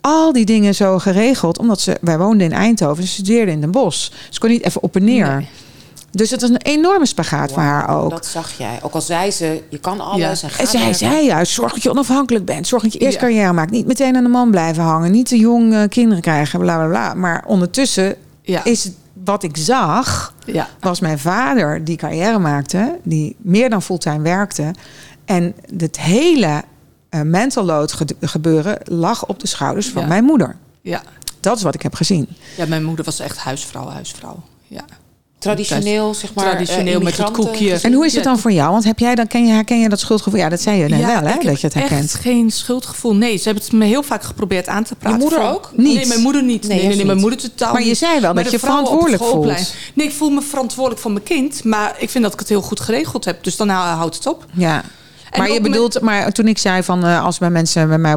Al 0.00 0.32
die 0.32 0.44
dingen 0.44 0.74
zo 0.74 0.98
geregeld, 0.98 1.58
omdat 1.58 1.80
ze, 1.80 1.96
wij 2.00 2.18
woonden 2.18 2.46
in 2.46 2.52
Eindhoven, 2.52 3.02
ze 3.04 3.08
studeerden 3.08 3.54
in 3.54 3.60
Den 3.60 3.70
Bosch. 3.70 4.10
Ze 4.30 4.40
kon 4.40 4.50
niet 4.50 4.64
even 4.64 4.82
op 4.82 4.96
en 4.96 5.04
neer. 5.04 5.44
Dus 6.10 6.30
het 6.30 6.42
is 6.42 6.48
een 6.48 6.56
enorme 6.62 7.06
spagaat 7.06 7.52
voor 7.52 7.62
haar 7.62 7.88
ook. 8.00 8.10
Dat 8.10 8.26
zag 8.26 8.50
jij. 8.58 8.78
Ook 8.82 8.92
al 8.94 9.00
zei 9.00 9.30
ze, 9.30 9.62
je 9.68 9.78
kan 9.78 10.00
alles 10.00 10.40
Ja. 10.40 10.48
en 10.58 10.66
zij 10.66 10.80
werken. 10.80 10.94
zei 10.94 11.24
juist, 11.26 11.52
zorg 11.52 11.72
dat 11.72 11.82
je 11.82 11.90
onafhankelijk 11.90 12.44
bent. 12.44 12.66
Zorg 12.66 12.82
dat 12.82 12.92
je 12.92 12.98
eerst 12.98 13.14
Ja. 13.14 13.20
carrière 13.20 13.52
maakt. 13.52 13.70
Niet 13.70 13.86
meteen 13.86 14.16
aan 14.16 14.22
de 14.22 14.28
man 14.28 14.50
blijven 14.50 14.82
hangen. 14.82 15.10
Niet 15.10 15.26
te 15.28 15.36
jong 15.38 15.74
eh, 15.74 15.82
kinderen 15.88 16.22
krijgen, 16.22 16.60
bla 16.60 16.76
bla 16.76 16.86
bla. 16.88 17.14
Maar 17.14 17.44
ondertussen 17.46 18.14
Ja. 18.42 18.64
is 18.64 18.84
het 18.84 18.94
wat 19.24 19.42
ik 19.42 19.56
zag... 19.56 20.34
ja. 20.46 20.68
was 20.80 21.00
mijn 21.00 21.18
vader 21.18 21.84
die 21.84 21.96
carrière 21.96 22.38
maakte. 22.38 22.98
Die 23.02 23.36
meer 23.38 23.70
dan 23.70 23.82
fulltime 23.82 24.20
werkte. 24.22 24.74
En 25.24 25.54
het 25.76 26.00
hele 26.00 26.62
eh, 27.08 27.20
mental 27.20 27.64
load 27.64 27.92
ge- 27.92 28.16
gebeuren 28.20 28.78
lag 28.84 29.26
op 29.26 29.40
de 29.40 29.46
schouders 29.46 29.88
van 29.88 30.02
Ja. 30.02 30.08
mijn 30.08 30.24
moeder. 30.24 30.56
Ja. 30.80 31.02
Dat 31.40 31.56
is 31.56 31.62
wat 31.62 31.74
ik 31.74 31.82
heb 31.82 31.94
gezien. 31.94 32.28
ja, 32.56 32.66
mijn 32.66 32.84
moeder 32.84 33.04
was 33.04 33.20
echt 33.20 33.38
huisvrouw, 33.38 33.88
huisvrouw. 33.88 34.42
Ja. 34.66 34.84
Traditioneel, 35.42 36.14
zeg 36.14 36.34
maar. 36.34 36.44
Traditioneel 36.44 36.98
eh, 36.98 37.04
met 37.04 37.16
het 37.16 37.30
koekje. 37.30 37.78
En 37.82 37.92
hoe 37.92 38.06
is 38.06 38.14
het 38.14 38.24
dan 38.24 38.38
voor 38.38 38.52
jou? 38.52 38.70
Want 38.72 38.84
heb 38.84 38.98
jij 38.98 39.14
dan, 39.14 39.26
ken 39.26 39.46
je, 39.46 39.52
herken 39.52 39.78
je 39.80 39.88
dat 39.88 40.00
schuldgevoel? 40.00 40.40
Ja, 40.40 40.48
dat 40.48 40.60
zei 40.60 40.78
je 40.78 40.88
net 40.88 41.00
Ja, 41.00 41.06
wel, 41.22 41.30
hè? 41.32 41.38
Dat 41.44 41.60
je 41.60 41.66
het 41.66 41.74
herkent. 41.74 42.02
echt 42.02 42.14
geen 42.14 42.50
schuldgevoel. 42.50 43.14
Nee, 43.14 43.36
ze 43.36 43.44
hebben 43.44 43.62
het 43.62 43.72
me 43.72 43.84
heel 43.84 44.02
vaak 44.02 44.22
geprobeerd 44.22 44.68
aan 44.68 44.84
te 44.84 44.94
praten. 44.94 45.18
moeder 45.20 45.40
Van- 45.40 45.48
ook? 45.50 45.70
Niet? 45.76 45.96
Nee, 45.96 46.06
mijn 46.06 46.20
moeder 46.20 46.42
niet. 46.42 46.60
Nee, 46.60 46.68
Nee, 46.68 46.76
nee, 46.76 46.82
juist 46.84 46.96
nee, 46.96 47.06
mijn 47.06 47.18
moeder 47.18 47.38
totaal 47.38 47.72
Maar 47.72 47.82
je 47.84 47.94
zei 47.94 48.20
wel 48.20 48.34
dat 48.34 48.50
je 48.50 48.58
verantwoordelijk 48.58 49.22
voelt. 49.24 49.74
Nee, 49.94 50.06
ik 50.06 50.12
voel 50.12 50.30
me 50.30 50.42
verantwoordelijk 50.42 51.00
voor 51.02 51.12
mijn 51.12 51.24
kind. 51.24 51.64
Maar 51.64 51.94
ik 51.98 52.10
vind 52.10 52.24
dat 52.24 52.32
ik 52.32 52.38
het 52.38 52.48
heel 52.48 52.62
goed 52.62 52.80
geregeld 52.80 53.24
heb. 53.24 53.44
Dus 53.44 53.56
dan 53.56 53.68
hou- 53.68 53.96
houdt 53.96 54.14
het 54.14 54.26
op. 54.26 54.46
Ja. 54.52 54.82
En 55.32 55.38
Maar 55.38 55.50
je 55.50 55.60
bedoelt, 55.60 56.00
maar 56.00 56.32
toen 56.32 56.48
ik 56.48 56.58
zei 56.58 56.82
van 56.82 57.04
eh, 57.04 57.24
als 57.24 57.38
bij 57.38 57.50
mensen 57.50 57.88
bij 57.88 57.98
mij 57.98 58.16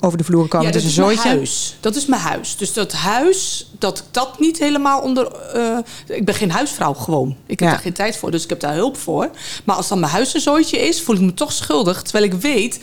over 0.00 0.18
de 0.18 0.24
vloer 0.24 0.48
komen, 0.48 0.66
Ja, 0.66 0.72
het 0.72 0.72
dat 0.72 0.82
is 0.82 0.88
is 0.90 0.96
een 0.96 1.04
mijn 1.04 1.16
zooitje. 1.16 1.36
huis. 1.36 1.76
Dat 1.80 1.96
is 1.96 2.06
mijn 2.06 2.22
huis. 2.22 2.56
Dus 2.56 2.72
dat 2.72 2.92
huis, 2.92 3.70
dat 3.78 3.98
ik 3.98 4.04
dat 4.10 4.38
niet 4.40 4.58
helemaal 4.58 5.00
onder... 5.00 5.32
eh, 5.54 6.16
ik 6.16 6.24
ben 6.24 6.34
geen 6.34 6.50
huisvrouw 6.50 6.92
gewoon. 6.94 7.36
Ik 7.46 7.58
heb 7.60 7.68
Ja. 7.68 7.74
daar 7.74 7.82
geen 7.84 7.92
tijd 7.92 8.16
voor, 8.16 8.30
dus 8.30 8.42
ik 8.44 8.48
heb 8.48 8.60
daar 8.60 8.74
hulp 8.74 8.96
voor. 8.96 9.30
Maar 9.64 9.76
als 9.76 9.88
dan 9.88 10.00
mijn 10.00 10.12
huis 10.12 10.34
een 10.34 10.40
zooitje 10.40 10.78
is, 10.78 11.02
voel 11.02 11.14
ik 11.14 11.20
me 11.20 11.34
toch 11.34 11.52
schuldig. 11.52 12.02
Terwijl 12.02 12.24
ik 12.24 12.32
weet, 12.34 12.80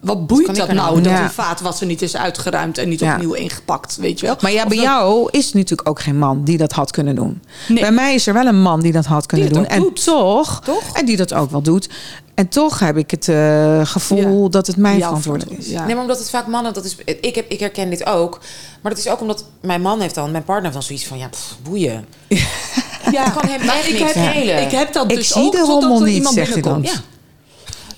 wat 0.00 0.26
boeit 0.26 0.44
kan 0.44 0.54
ik 0.54 0.60
dat 0.60 0.68
er 0.68 0.74
nou 0.74 0.86
nou? 0.90 1.02
Dat 1.02 1.12
die 1.12 1.22
Ja. 1.22 1.30
vaatwasser 1.30 1.86
niet 1.86 2.02
is 2.02 2.16
uitgeruimd 2.16 2.78
en 2.78 2.88
niet 2.88 3.00
Ja. 3.00 3.12
opnieuw 3.14 3.32
ingepakt, 3.32 3.96
weet 3.96 4.20
je 4.20 4.26
wel? 4.26 4.36
Maar 4.40 4.52
ja, 4.52 4.62
Of 4.62 4.68
bij 4.68 4.76
dat- 4.76 4.86
jou 4.86 5.28
is 5.30 5.52
natuurlijk 5.52 5.88
ook 5.88 6.00
geen 6.00 6.18
man 6.18 6.44
die 6.44 6.56
dat 6.58 6.72
had 6.72 6.90
kunnen 6.90 7.14
doen. 7.14 7.42
Nee. 7.68 7.80
Bij 7.80 7.92
mij 7.92 8.14
is 8.14 8.26
er 8.26 8.34
wel 8.34 8.46
een 8.46 8.62
man 8.62 8.80
die 8.80 8.92
dat 8.92 9.04
had 9.06 9.26
kunnen 9.26 9.48
Die 9.48 9.56
doen. 9.56 9.66
En 9.66 9.80
doet. 9.80 10.04
toch, 10.04 10.60
Toch? 10.64 10.96
en 10.96 11.06
die 11.06 11.16
dat 11.16 11.32
ook 11.34 11.50
wel 11.50 11.62
doet. 11.62 11.88
En 12.34 12.48
toch 12.48 12.78
heb 12.78 12.96
ik 12.96 13.09
het 13.10 13.28
eh, 13.28 13.80
gevoel 13.86 14.42
Ja. 14.42 14.48
dat 14.48 14.66
het 14.66 14.76
mijn 14.76 14.96
Jouw 14.98 15.06
verantwoordelijk 15.06 15.58
is. 15.58 15.68
Ja. 15.68 15.84
Nee, 15.84 15.94
maar 15.94 16.02
omdat 16.02 16.18
het 16.18 16.30
vaak 16.30 16.46
mannen, 16.46 16.72
dat 16.74 16.84
is, 16.84 16.96
ik, 17.20 17.34
heb, 17.34 17.50
ik 17.50 17.60
herken 17.60 17.90
dit 17.90 18.06
ook. 18.06 18.40
Maar 18.80 18.92
dat 18.92 19.00
is 19.00 19.08
ook 19.08 19.20
omdat 19.20 19.44
mijn 19.60 19.80
man 19.82 20.00
heeft 20.00 20.14
dan, 20.14 20.30
mijn 20.30 20.44
partner 20.44 20.62
heeft 20.62 20.74
dan 20.74 20.82
zoiets 20.82 21.06
van, 21.06 21.18
ja, 21.18 21.28
pff, 21.28 21.56
boeien. 21.62 22.06
Ja, 23.10 23.30
kan 23.30 23.48
hem 23.48 23.66
maar 23.66 23.88
ik 23.88 23.98
heb. 23.98 24.64
Ik 24.64 24.70
heb 24.70 24.92
dat 24.92 25.10
Ik 25.10 25.16
dus 25.16 25.28
zie 25.28 25.42
ook 25.42 25.52
de 25.52 25.58
totdat 25.58 25.82
rommel 25.82 26.00
er 26.00 26.06
niet, 26.06 26.16
iemand 26.16 26.34
zegt 26.34 26.52
hij 26.52 26.62
dan. 26.62 26.72
binnenkomt. 26.80 27.08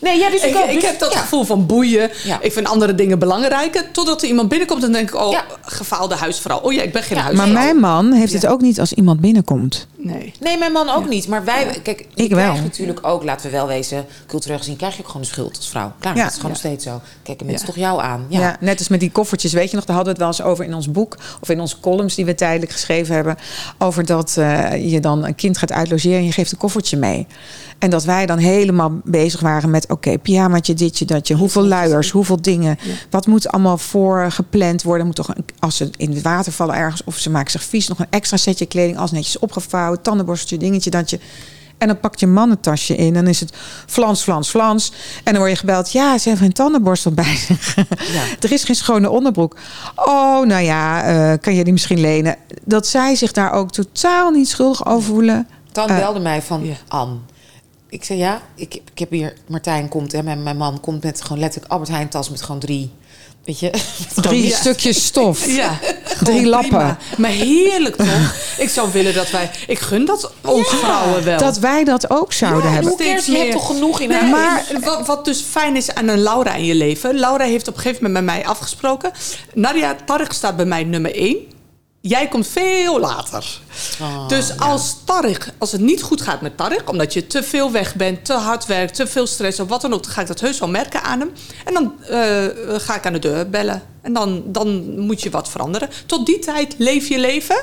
Nee, 0.03 0.19
ja, 0.19 0.31
dus 0.31 0.43
ik, 0.43 0.51
Ik, 0.51 0.57
ook. 0.57 0.65
ik 0.69 0.75
Dus- 0.75 0.85
heb 0.91 0.99
dat 0.99 1.13
ja. 1.13 1.19
gevoel 1.19 1.45
van 1.45 1.67
boeien. 1.67 2.11
Ja. 2.25 2.39
Ik 2.41 2.53
vind 2.53 2.69
andere 2.69 2.95
dingen 2.95 3.19
belangrijker. 3.19 3.91
Totdat 3.91 4.23
er 4.23 4.29
iemand 4.29 4.49
binnenkomt 4.49 4.85
en 4.85 4.93
dan 4.93 5.01
denk 5.01 5.15
ik... 5.15 5.21
oh, 5.21 5.33
Ja. 5.33 5.45
gefaalde 5.63 6.15
huisvrouw. 6.15 6.59
Oh 6.61 6.73
ja, 6.73 6.83
ik 6.83 6.93
ben 6.93 7.03
geen 7.03 7.17
Ja, 7.17 7.23
huisvrouw. 7.23 7.47
Maar 7.53 7.63
mijn 7.65 7.77
man 7.77 8.13
heeft 8.13 8.33
het 8.33 8.47
ook 8.47 8.61
niet 8.61 8.81
als 8.81 8.93
iemand 8.93 9.21
binnenkomt. 9.21 9.87
Nee. 9.97 10.33
Nee, 10.41 10.59
mijn 10.59 10.73
man 10.73 10.89
ook 10.89 11.09
niet. 11.09 11.29
Maar 11.29 11.45
wij, 11.45 11.81
kijk, 11.83 12.07
Ik 12.15 12.31
wel. 12.35 12.55
natuurlijk 12.55 13.07
ook, 13.07 13.25
laten 13.25 13.47
we 13.47 13.53
wel 13.57 13.67
wezen, 13.67 14.05
cultureel 14.27 14.59
gezien 14.59 14.77
krijg 14.77 14.93
je 14.97 15.01
ook 15.01 15.07
gewoon 15.07 15.23
de 15.23 15.29
schuld 15.29 15.57
als 15.57 15.69
vrouw. 15.69 15.93
Klaar, 16.01 16.17
Ja. 16.17 16.23
dat 16.23 16.31
is 16.33 16.37
gewoon 16.39 16.55
Ja. 16.55 16.59
nog 16.63 16.73
steeds 16.73 16.85
zo. 16.85 17.01
Kijken 17.23 17.47
mensen 17.47 17.67
Ja. 17.67 17.73
toch 17.73 17.83
jou 17.83 18.01
aan. 18.03 18.27
Ja. 18.29 18.41
Ja. 18.41 18.57
net 18.61 18.79
als 18.79 18.89
met 18.89 19.01
die 19.01 19.11
koffertjes. 19.11 19.53
Weet 19.53 19.71
je 19.71 19.77
nog, 19.77 19.85
daar 19.85 19.97
hadden 19.97 20.15
we 20.15 20.23
het 20.25 20.29
wel 20.37 20.39
eens 20.47 20.53
over 20.53 20.65
in 20.65 20.75
ons 20.75 20.91
boek. 20.91 21.17
Of 21.41 21.49
in 21.49 21.61
onze 21.61 21.81
columns 21.81 22.15
die 22.15 22.25
we 22.25 22.35
tijdelijk 22.35 22.73
geschreven 22.73 23.15
hebben. 23.15 23.37
Over 23.79 24.07
dat 24.07 24.37
eh, 24.37 24.91
je 24.91 25.01
dan 25.01 25.25
een 25.25 25.35
kind 25.35 25.59
gaat 25.59 25.73
uitlogeren 25.73 26.19
en 26.19 26.25
je 26.25 26.33
geeft 26.33 26.53
een 26.53 26.59
koffertje 26.59 26.97
mee. 26.97 27.27
En 27.79 27.91
dat 27.91 28.05
wij 28.05 28.27
dan 28.27 28.39
helemaal 28.39 28.93
bezig 29.05 29.41
waren 29.41 29.71
met... 29.71 29.91
oké, 29.93 30.19
pyjamaatje, 30.19 30.75
ditje, 30.75 31.05
datje. 31.05 31.35
Hoeveel 31.35 31.67
luiers, 31.67 32.11
hoeveel 32.11 32.43
dingen. 32.43 32.79
Wat 33.11 33.27
moet 33.27 33.49
allemaal 33.49 33.79
voor 33.79 34.27
gepland 34.33 34.83
worden? 34.83 35.07
Moet 35.07 35.17
toch, 35.17 35.29
een- 35.29 35.45
als 35.59 35.77
ze 35.77 35.91
in 35.97 36.13
het 36.13 36.23
water 36.23 36.53
vallen 36.53 36.75
ergens... 36.75 37.05
of 37.05 37.19
ze 37.19 37.31
maken 37.31 37.51
zich 37.51 37.63
vies, 37.65 37.89
nog 37.89 37.99
een 37.99 38.07
extra 38.11 38.37
setje 38.37 38.67
kleding... 38.67 38.99
als 38.99 39.11
netjes 39.11 39.39
opgevouwen, 39.39 40.03
tandenborsteltje, 40.03 40.59
dingetje, 40.59 40.91
datje... 40.91 41.21
En 41.79 41.89
dan 41.89 42.01
pakt 42.01 42.21
je 42.21 42.27
man 42.27 42.51
een 42.51 42.61
tasje 42.61 42.97
in. 42.97 43.15
Dan 43.15 43.27
is 43.27 43.41
het 43.41 43.53
flans, 43.87 44.23
flans, 44.23 44.49
flans. 44.49 44.93
En 45.25 45.33
dan 45.33 45.37
word 45.37 45.51
je 45.51 45.57
gebeld. 45.59 45.93
Ja, 45.93 46.19
ze 46.19 46.29
hebben 46.29 46.47
een 46.47 46.53
tandenborstel 46.53 47.13
bij 47.13 47.37
zich. 47.37 47.77
er 48.41 48.53
is 48.53 48.65
geen 48.65 48.77
schone 48.77 49.11
onderbroek. 49.11 49.57
Oh, 49.97 50.47
nou 50.47 50.63
ja, 50.63 51.03
eh, 51.03 51.39
kan 51.41 51.55
je 51.55 51.65
die 51.65 51.73
misschien 51.73 52.01
lenen? 52.01 52.37
Dat 52.65 52.87
zij 52.87 53.15
zich 53.15 53.33
daar 53.33 53.53
ook 53.53 53.71
totaal 53.73 54.31
niet 54.31 54.49
schuldig 54.49 54.87
over 54.87 55.03
voelen. 55.09 55.49
Dan 55.73 55.89
Eh, 55.89 55.97
belde 55.97 56.21
mij 56.21 56.43
van, 56.43 56.65
ja. 56.67 56.75
Anne. 56.89 57.17
Ik 57.93 58.05
zei, 58.05 58.19
ja, 58.19 58.43
ik, 58.55 58.75
ik 58.75 58.99
heb 58.99 59.11
hier... 59.11 59.35
Martijn 59.49 59.89
komt, 59.89 60.13
hè, 60.13 60.23
mijn, 60.23 60.43
mijn 60.43 60.57
man 60.57 60.81
komt 60.81 61.03
met 61.03 61.23
gewoon 61.23 61.39
letterlijk 61.39 61.73
Albert 61.73 61.91
Heijn 61.91 62.09
tas 62.09 62.31
met 62.31 62.43
gewoon 62.43 62.61
drie... 62.61 62.91
Weet 63.45 63.59
je? 63.61 63.71
Drie 64.23 64.51
stukjes 64.53 65.05
stof. 65.05 65.47
Ja, 65.57 65.79
Drie 66.23 66.47
lappen. 66.47 66.69
prima. 66.69 66.99
Maar 67.17 67.31
heerlijk 67.31 67.97
toch? 67.97 68.35
ik 68.59 68.69
zou 68.69 68.93
willen 68.93 69.15
dat 69.15 69.31
wij... 69.31 69.51
Ik 69.67 69.79
gun 69.79 70.05
dat 70.05 70.33
ons 70.41 70.69
vrouwen 70.69 71.25
wel. 71.25 71.39
Dat 71.39 71.59
wij 71.59 71.85
dat 71.85 72.11
ook 72.11 72.33
zouden 72.33 72.63
Ja, 72.65 72.71
hebben. 72.71 72.89
hoe 72.91 72.99
cares? 72.99 73.27
Je 73.27 73.33
meer. 73.33 73.41
hebt 73.41 73.53
toch 73.53 73.67
genoeg 73.67 74.01
in 74.01 74.09
Nee, 74.09 74.31
maar 74.31 74.67
wat, 74.81 75.07
wat 75.07 75.25
dus 75.25 75.41
fijn 75.41 75.77
is 75.77 75.95
aan 75.95 76.09
een 76.09 76.23
Laura 76.23 76.55
in 76.55 76.65
je 76.65 76.75
leven. 76.75 77.15
Laura 77.19 77.45
heeft 77.45 77.69
op 77.69 77.75
een 77.75 77.81
gegeven 77.81 78.05
moment 78.05 78.25
met 78.25 78.35
mij 78.35 78.47
afgesproken. 78.47 79.13
Nadia 79.55 79.97
Tarek 80.05 80.33
staat 80.33 80.57
bij 80.57 80.67
mij 80.67 80.85
nummer 80.85 81.15
één. 81.15 81.37
Jij 82.05 82.29
komt 82.29 82.47
veel 82.47 83.01
later. 83.01 83.59
Oh, 84.01 84.29
dus 84.29 84.59
als 84.59 84.97
Tarek, 85.05 85.47
als 85.59 85.73
het 85.73 85.81
niet 85.81 86.03
goed 86.03 86.21
gaat 86.21 86.41
met 86.41 86.57
Tarek, 86.57 86.91
omdat 86.91 87.13
je 87.13 87.27
te 87.27 87.43
veel 87.43 87.71
weg 87.73 87.95
bent, 87.95 88.25
te 88.25 88.33
hard 88.33 88.67
werkt, 88.67 88.95
te 88.95 89.07
veel 89.07 89.27
stress 89.27 89.61
of 89.61 89.69
wat 89.69 89.81
dan 89.81 89.93
ook, 89.95 90.03
dan 90.03 90.13
ga 90.13 90.21
ik 90.21 90.27
dat 90.27 90.41
heus 90.41 90.59
wel 90.59 90.69
merken 90.69 91.03
aan 91.03 91.21
hem. 91.21 91.31
En 91.65 91.75
dan 91.75 91.93
eh, 92.09 92.45
ga 92.81 92.95
ik 92.97 93.07
aan 93.07 93.13
de 93.13 93.19
deur 93.19 93.51
bellen. 93.51 93.83
En 94.01 94.13
dan, 94.13 94.43
dan 94.47 94.99
moet 95.01 95.23
je 95.23 95.31
wat 95.31 95.49
veranderen. 95.49 95.89
Tot 96.07 96.27
die 96.27 96.39
tijd 96.39 96.75
leef 96.79 97.09
je 97.09 97.19
leven. 97.19 97.61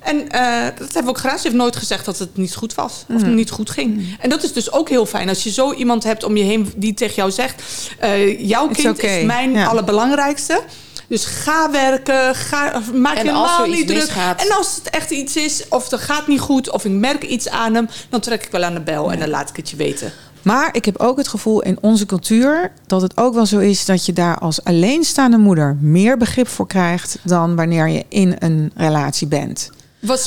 En 0.00 0.28
eh, 0.30 0.64
dat 0.64 0.78
hebben 0.78 1.02
we 1.04 1.08
ook 1.08 1.18
gedaan. 1.18 1.36
Ze 1.38 1.42
heeft 1.42 1.54
nooit 1.58 1.76
gezegd 1.76 2.04
dat 2.04 2.18
het 2.18 2.36
niet 2.36 2.54
goed 2.54 2.74
was. 2.74 3.04
Of 3.14 3.22
niet 3.24 3.50
goed 3.50 3.70
ging. 3.70 4.16
En 4.20 4.30
dat 4.30 4.42
is 4.42 4.52
dus 4.52 4.72
ook 4.72 4.88
heel 4.88 5.06
fijn. 5.06 5.28
Als 5.28 5.42
je 5.42 5.50
zo 5.50 5.72
iemand 5.72 6.04
hebt 6.04 6.24
om 6.24 6.36
je 6.36 6.44
heen 6.44 6.72
die 6.76 6.94
tegen 6.94 7.14
jou 7.14 7.30
zegt... 7.30 7.62
eh, 7.98 8.40
jouw 8.48 8.68
It's 8.68 8.82
kind 8.82 8.98
okay. 8.98 9.18
is 9.20 9.26
mijn 9.26 9.52
Ja. 9.52 9.66
allerbelangrijkste. 9.66 10.60
Dus 11.08 11.24
ga 11.24 11.70
werken, 11.70 12.34
ga, 12.34 12.80
maak 12.94 13.16
En 13.16 13.24
je 13.24 13.30
helemaal 13.30 13.66
niet 13.66 13.86
druk. 13.86 13.98
misgaat- 14.00 14.40
En 14.42 14.56
als 14.56 14.76
het 14.76 14.90
echt 14.90 15.10
iets 15.10 15.36
is, 15.36 15.68
of 15.68 15.90
er 15.90 15.98
gaat 15.98 16.26
niet 16.26 16.40
goed... 16.40 16.70
of 16.70 16.84
ik 16.84 16.92
merk 16.92 17.22
iets 17.24 17.48
aan 17.48 17.74
hem, 17.74 17.88
dan 18.08 18.20
trek 18.20 18.44
ik 18.44 18.50
wel 18.50 18.62
aan 18.64 18.74
de 18.74 18.80
bel... 18.80 19.12
en 19.12 19.18
dan 19.18 19.28
laat 19.28 19.48
ik 19.48 19.56
het 19.56 19.70
je 19.70 19.76
weten. 19.76 20.12
Maar 20.42 20.68
ik 20.76 20.84
heb 20.84 20.98
ook 21.00 21.16
het 21.16 21.28
gevoel 21.28 21.62
in 21.62 21.78
onze 21.80 22.06
cultuur 22.06 22.72
dat 22.86 23.02
het 23.02 23.16
ook 23.16 23.34
wel 23.34 23.46
zo 23.46 23.58
is 23.58 23.84
dat 23.84 24.06
je 24.06 24.12
daar 24.12 24.38
als 24.38 24.64
alleenstaande 24.64 25.36
moeder 25.38 25.76
meer 25.80 26.16
begrip 26.16 26.48
voor 26.48 26.66
krijgt 26.66 27.18
dan 27.22 27.56
wanneer 27.56 27.88
je 27.88 28.04
in 28.08 28.36
een 28.38 28.72
relatie 28.76 29.26
bent. 29.26 29.70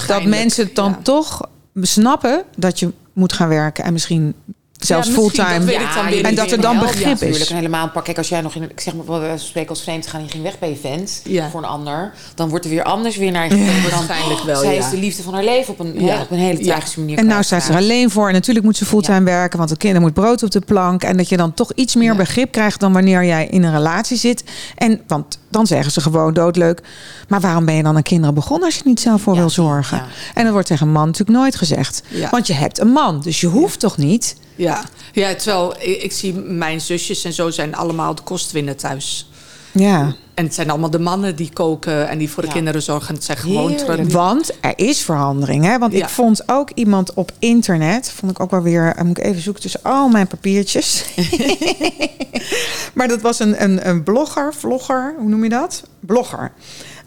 Dat 0.08 0.24
mensen 0.24 0.66
het 0.66 0.76
dan 0.76 0.90
ja. 0.92 1.00
toch 1.04 1.42
snappen 1.82 2.44
dat 2.56 2.80
je 2.80 2.92
moet 3.14 3.34
gaan 3.34 3.48
werken 3.50 3.84
en 3.84 3.94
misschien 3.94 4.34
zelfs 4.78 5.08
Ja, 5.08 5.14
fulltime. 5.14 5.54
dat 5.58 5.64
weet 5.64 5.82
ik 5.82 5.94
dan 5.96 6.06
weer 6.06 6.24
en 6.26 6.36
dat 6.36 6.52
er 6.52 6.62
dan 6.62 6.80
begrip 6.80 7.06
is. 7.06 7.20
natuurlijk. 7.20 7.50
En 7.50 7.56
helemaal 7.56 7.90
pak 7.90 8.04
kijk 8.06 8.18
als 8.18 8.30
jij 8.30 8.42
nog 8.42 8.56
in 8.56 8.64
ik 8.64 8.80
zeg 8.80 8.94
maar 8.96 9.40
spreken 9.40 9.70
als 9.70 9.82
vreemd 9.82 10.08
gaan 10.08 10.20
en 10.20 10.26
je 10.26 10.32
ging 10.32 10.44
weg 10.44 10.60
bij 10.60 10.70
je 10.70 10.76
vent 10.76 11.22
Ja. 11.24 11.50
voor 11.50 11.60
een 11.60 11.68
ander, 11.70 12.14
dan 12.36 12.50
wordt 12.50 12.66
er 12.66 12.72
weer 12.72 12.84
anders 12.84 13.18
weer 13.18 13.32
naar 13.32 13.44
je 13.44 13.50
gekeken. 13.50 13.82
Dan, 13.90 13.92
waarschijnlijk 13.92 14.42
wel, 14.44 14.60
Zij 14.62 14.74
ja. 14.74 14.80
is 14.86 14.90
de 14.90 14.98
liefde 14.98 15.24
van 15.24 15.34
haar 15.34 15.44
leven 15.44 15.74
op 15.74 15.80
een, 15.80 15.94
Ja. 16.06 16.22
op 16.22 16.32
een 16.32 16.38
hele 16.38 16.60
Ja. 16.64 16.66
tragische 16.66 17.00
manier. 17.00 17.18
En 17.18 17.26
nou 17.28 17.44
staat 17.44 17.64
ze 17.64 17.72
er 17.72 17.78
alleen 17.78 18.10
voor. 18.12 18.28
En 18.28 18.34
natuurlijk 18.34 18.66
moet 18.66 18.78
ze 18.78 18.86
fulltime 18.86 19.24
werken, 19.24 19.58
want 19.58 19.70
de 19.70 19.78
kinderen 19.78 20.04
moet 20.06 20.14
brood 20.14 20.44
op 20.44 20.52
de 20.52 20.60
plank. 20.60 21.04
En 21.04 21.18
dat 21.18 21.30
je 21.30 21.38
dan 21.38 21.54
toch 21.54 21.72
iets 21.76 21.96
meer 21.96 22.12
Ja. 22.12 22.18
begrip 22.18 22.52
krijgt 22.52 22.80
dan 22.80 22.94
wanneer 22.94 23.26
jij 23.26 23.48
in 23.48 23.64
een 23.64 23.74
relatie 23.74 24.18
zit. 24.18 24.44
En 24.76 25.02
want 25.08 25.40
dan 25.50 25.68
zeggen 25.68 25.92
ze 25.92 26.02
gewoon 26.02 26.34
doodleuk. 26.34 26.82
Maar 27.28 27.40
waarom 27.40 27.66
ben 27.66 27.76
je 27.76 27.84
dan 27.84 27.96
aan 27.96 28.02
kinderen 28.04 28.36
begonnen 28.36 28.66
als 28.66 28.76
je 28.76 28.82
niet 28.86 29.00
zelf 29.00 29.22
voor 29.22 29.34
Ja, 29.34 29.40
wil 29.40 29.50
zorgen? 29.50 29.98
ja. 29.98 30.06
En 30.34 30.44
dat 30.44 30.52
wordt 30.54 30.68
tegen 30.68 30.88
een 30.88 30.94
man 30.94 31.06
natuurlijk 31.06 31.38
nooit 31.40 31.56
gezegd. 31.56 32.04
Ja. 32.08 32.30
Want 32.30 32.48
je 32.48 32.54
hebt 32.54 32.80
een 32.80 32.92
man, 32.92 33.22
dus 33.22 33.42
je 33.42 33.48
hoeft 33.48 33.80
toch 33.80 33.98
niet. 33.98 34.36
Ja, 34.58 34.84
ja 35.14 35.36
terwijl 35.36 35.74
ik, 35.80 36.02
ik 36.04 36.12
zie 36.12 36.34
mijn 36.34 36.82
zusjes 36.82 37.24
en 37.24 37.34
zo 37.34 37.50
zijn 37.50 37.76
allemaal 37.76 38.16
de 38.16 38.22
kostwinner 38.22 38.76
thuis. 38.76 39.30
Ja. 39.72 40.16
En 40.34 40.44
het 40.46 40.54
zijn 40.54 40.70
allemaal 40.70 40.90
de 40.90 41.00
mannen 41.00 41.36
die 41.36 41.50
koken 41.54 42.08
en 42.10 42.18
die 42.18 42.30
voor 42.30 42.42
de 42.44 42.48
Ja. 42.50 42.56
kinderen 42.56 42.82
zorgen. 42.82 43.14
Het 43.16 43.24
zijn 43.24 43.38
gewoon... 43.38 43.76
Tra- 43.76 44.04
Want 44.06 44.52
er 44.62 44.74
is 44.76 45.02
verandering. 45.02 45.66
Hè? 45.66 45.78
Want 45.78 45.94
ik 45.94 46.10
vond 46.10 46.44
ook 46.46 46.70
iemand 46.74 47.14
op 47.14 47.32
internet. 47.40 48.12
Vond 48.16 48.32
ik 48.32 48.40
ook 48.40 48.52
wel 48.52 48.62
weer. 48.62 48.94
eh, 48.96 49.04
Moet 49.04 49.18
ik 49.18 49.24
even 49.24 49.42
zoeken 49.42 49.62
tussen 49.62 49.80
al 49.84 50.08
mijn 50.10 50.28
papiertjes. 50.28 51.04
maar 52.94 53.08
dat 53.08 53.22
was 53.22 53.40
een, 53.40 53.64
een, 53.64 53.88
een 53.90 54.04
blogger, 54.04 54.54
vlogger, 54.54 55.16
hoe 55.18 55.30
noem 55.30 55.44
je 55.44 55.50
dat? 55.50 55.84
Blogger. 56.00 56.52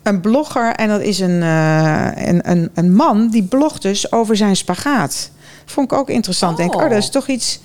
Een 0.02 0.20
blogger 0.20 0.72
en 0.74 0.88
dat 0.88 1.00
is 1.00 1.18
een, 1.20 1.42
eh, 1.42 2.08
een, 2.14 2.50
een, 2.50 2.70
een 2.74 2.94
man 2.94 3.28
die 3.28 3.42
blogt 3.42 3.82
dus 3.82 4.12
over 4.12 4.36
zijn 4.36 4.56
spagaat. 4.56 5.30
Vond 5.70 5.92
ik 5.92 5.98
ook 5.98 6.08
interessant. 6.08 6.56
Denk, 6.56 6.74
oh, 6.74 6.82
Oh. 6.82 6.88
dat 6.88 6.98
is 6.98 7.10
toch 7.10 7.26
iets, 7.28 7.60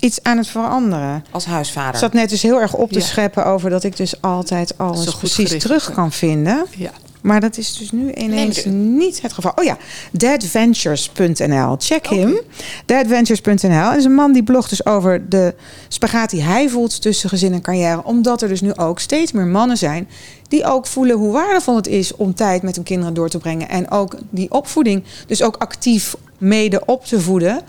iets 0.00 0.22
aan 0.22 0.36
het 0.36 0.46
veranderen. 0.48 1.24
als 1.30 1.44
huisvader. 1.44 1.92
Ik 1.94 1.98
zat 2.00 2.12
net 2.12 2.28
dus 2.30 2.42
heel 2.42 2.60
erg 2.60 2.74
op 2.74 2.92
te 2.92 2.98
Ja. 2.98 3.04
scheppen 3.04 3.46
over 3.46 3.70
dat 3.70 3.84
ik 3.84 3.96
dus 3.96 4.20
altijd 4.20 4.78
alles 4.78 5.14
precies 5.16 5.34
gericht, 5.44 5.60
terug 5.60 5.92
kan 5.92 6.12
vinden. 6.12 6.64
Ja. 6.76 6.90
Maar 7.22 7.40
dat 7.40 7.56
is 7.56 7.76
dus 7.76 7.90
nu 7.90 8.12
ineens 8.12 8.64
Nee, 8.64 8.74
niet 8.74 9.22
het 9.22 9.32
geval. 9.32 9.52
Oh 9.54 9.64
ja, 9.64 9.76
deadventures.nl. 10.10 11.76
Check 11.78 12.06
hem. 12.06 12.40
Deadventures.nl. 12.86 13.90
En 13.90 13.96
is 13.98 14.04
een 14.04 14.14
man 14.14 14.32
die 14.32 14.42
blogt 14.42 14.70
dus 14.70 14.86
over 14.86 15.28
de 15.28 15.54
spagaat 15.88 16.30
die 16.30 16.42
hij 16.42 16.68
voelt 16.68 17.02
tussen 17.02 17.28
gezin 17.28 17.52
en 17.52 17.60
carrière. 17.60 18.04
Omdat 18.04 18.42
er 18.42 18.48
dus 18.48 18.60
nu 18.60 18.74
ook 18.74 19.00
steeds 19.00 19.32
meer 19.32 19.46
mannen 19.46 19.76
zijn 19.76 20.08
die 20.48 20.64
ook 20.64 20.86
voelen 20.86 21.16
hoe 21.16 21.32
waardevol 21.32 21.76
het 21.76 21.86
is 21.86 22.16
om 22.16 22.34
tijd 22.34 22.62
met 22.62 22.74
hun 22.74 22.84
kinderen 22.84 23.14
door 23.14 23.28
te 23.28 23.38
brengen. 23.38 23.68
En 23.68 23.90
ook 23.90 24.16
die 24.30 24.50
opvoeding 24.50 25.04
dus 25.26 25.42
ook 25.42 25.56
actief 25.56 26.14
mede 26.42 26.84
op 26.84 27.04
te 27.04 27.20
voeden. 27.20 27.60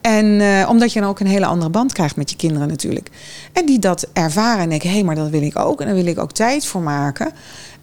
En 0.00 0.40
eh, 0.40 0.68
omdat 0.68 0.92
je 0.92 1.00
dan 1.00 1.08
ook 1.08 1.20
een 1.20 1.26
hele 1.26 1.46
andere 1.46 1.70
band 1.70 1.92
krijgt 1.92 2.16
met 2.16 2.30
je 2.30 2.36
kinderen 2.36 2.68
natuurlijk. 2.68 3.10
En 3.52 3.66
die 3.66 3.78
dat 3.78 4.08
ervaren 4.12 4.62
en 4.62 4.68
denken, 4.68 4.88
hé, 4.88 4.94
hey, 4.94 5.04
maar 5.04 5.14
dat 5.14 5.28
wil 5.28 5.42
ik 5.42 5.58
ook. 5.58 5.80
En 5.80 5.86
daar 5.86 5.94
wil 5.94 6.06
ik 6.06 6.18
ook 6.18 6.32
tijd 6.32 6.66
voor 6.66 6.82
maken. 6.82 7.32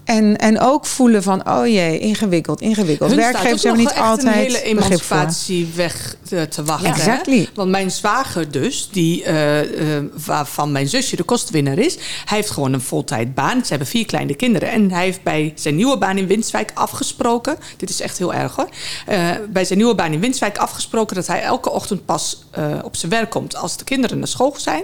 En, 0.06 0.38
en 0.38 0.60
ook 0.60 0.86
voelen 0.86 1.24
van, 1.24 1.50
oh 1.50 1.68
jee, 1.68 2.00
ingewikkeld, 2.00 2.62
ingewikkeld. 2.62 3.10
Hun 3.10 3.20
Werkgevers 3.20 3.64
hebben 3.64 3.82
niet 3.82 3.94
altijd 3.94 4.28
een 4.28 4.34
hele 4.34 4.76
begrip 4.76 5.02
voor. 5.02 5.18
emancipatieweg 5.18 6.16
te, 6.28 6.48
te 6.48 6.64
wachten. 6.64 6.88
Ja, 6.88 6.96
exactly. 6.96 7.50
Want 7.54 7.70
mijn 7.70 7.92
zwager 7.92 8.52
dus, 8.52 8.90
die, 8.92 9.24
eh, 9.24 9.98
eh, 9.98 10.04
waarvan 10.26 10.72
mijn 10.72 10.88
zusje 10.88 11.16
de 11.16 11.24
kostwinner 11.24 11.80
is... 11.80 11.96
hij 12.26 12.38
heeft 12.38 12.50
gewoon 12.50 12.74
een 12.74 12.82
voltijdbaan. 12.82 13.62
Ze 13.62 13.70
hebben 13.70 13.88
vier 13.88 14.06
kleine 14.06 14.36
kinderen. 14.36 14.72
En 14.72 14.92
hij 14.92 15.04
heeft 15.04 15.24
bij 15.24 15.54
zijn 15.56 15.76
nieuwe 15.76 15.98
baan 15.98 16.18
in 16.18 16.28
Winswijk 16.28 16.72
afgesproken... 16.74 17.58
dit 17.78 17.90
is 17.90 18.02
echt 18.02 18.18
heel 18.18 18.34
erg 18.34 18.56
hoor... 18.56 18.70
Eh, 19.06 19.30
bij 19.50 19.66
zijn 19.66 19.78
nieuwe 19.80 19.96
baan 19.96 20.14
in 20.14 20.20
Winswijk 20.20 20.58
afgesproken... 20.58 21.16
dat 21.16 21.28
hij 21.28 21.42
elke 21.42 21.72
ochtend 21.72 22.06
pas 22.06 22.44
eh, 22.52 22.80
op 22.84 22.96
zijn 22.96 23.12
werk 23.12 23.30
komt 23.30 23.56
als 23.56 23.78
de 23.78 23.84
kinderen 23.84 24.18
naar 24.18 24.28
school 24.28 24.54
zijn... 24.58 24.84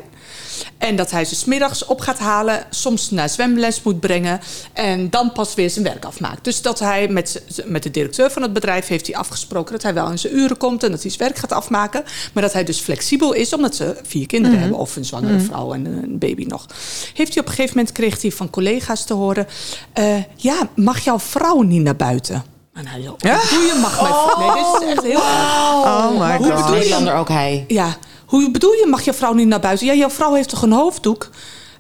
En 0.78 0.96
dat 0.96 1.12
hij 1.12 1.26
ze 1.26 1.36
smiddags 1.36 1.86
op 1.86 2.00
gaat 2.00 2.20
halen, 2.20 2.64
soms 2.70 3.10
naar 3.10 3.30
zwemles 3.30 3.84
moet 3.84 4.00
brengen 4.00 4.40
en 4.74 5.10
dan 5.10 5.32
pas 5.32 5.54
weer 5.54 5.70
zijn 5.70 5.86
werk 5.86 6.06
afmaakt. 6.06 6.44
Dus 6.44 6.62
dat 6.62 6.80
hij 6.80 7.08
met, 7.08 7.44
met 7.66 7.84
de 7.84 7.92
directeur 7.92 8.32
van 8.32 8.42
het 8.42 8.54
bedrijf 8.54 8.88
heeft 8.88 9.08
hij 9.08 9.16
afgesproken 9.16 9.72
dat 9.74 9.84
hij 9.84 9.94
wel 9.94 10.10
in 10.10 10.20
zijn 10.20 10.36
uren 10.36 10.58
komt 10.58 10.84
en 10.84 10.92
dat 10.92 11.02
hij 11.02 11.12
zijn 11.12 11.24
werk 11.30 11.40
gaat 11.40 11.52
afmaken. 11.52 12.04
Maar 12.34 12.44
dat 12.44 12.54
hij 12.54 12.64
dus 12.64 12.80
flexibel 12.80 13.34
is, 13.34 13.54
omdat 13.54 13.76
ze 13.76 13.96
vier 14.04 14.28
kinderen 14.28 14.60
hebben 14.60 14.78
of 14.78 14.96
een 14.96 15.06
zwangere 15.06 15.40
vrouw 15.40 15.74
en 15.74 15.86
een 15.86 16.18
baby 16.20 16.44
nog. 16.48 16.66
Heeft 17.14 17.34
hij 17.34 17.42
op 17.44 17.50
een 17.50 17.56
gegeven 17.56 17.78
moment 17.78 17.94
kreeg 17.96 18.22
hij 18.22 18.32
van 18.32 18.50
collega's 18.50 19.06
te 19.06 19.14
horen: 19.14 19.48
eh, 19.94 20.16
Ja, 20.36 20.70
mag 20.76 21.00
jouw 21.00 21.20
vrouw 21.20 21.62
niet 21.62 21.82
naar 21.82 21.96
buiten? 21.96 22.44
En 22.74 22.88
hij 22.88 23.02
zo, 23.02 23.16
Ja? 23.18 23.36
hoe 23.50 23.60
je 23.66 23.78
mag 23.82 24.02
mijn 24.02 24.14
vrouw. 24.14 24.54
Nee, 24.54 24.64
dit 24.64 24.82
is 24.82 24.94
echt 24.96 25.04
heel 25.04 25.14
erg. 25.14 25.84
Oh 25.84 26.20
my 26.20 26.38
Hoe 26.38 26.52
god. 26.52 26.66
bedoel 26.66 27.04
je? 27.04 27.12
Ook 27.14 27.28
hij. 27.30 27.66
Ja, 27.68 27.96
hoe 28.32 28.52
bedoel 28.52 28.72
je, 28.72 28.86
mag 28.88 29.02
je 29.02 29.14
vrouw 29.14 29.34
niet 29.34 29.48
naar 29.48 29.60
buiten? 29.60 29.86
Ja, 29.86 29.94
jouw 29.94 30.10
vrouw 30.10 30.34
heeft 30.34 30.50
toch 30.50 30.62
een 30.62 30.72
hoofddoek? 30.72 31.30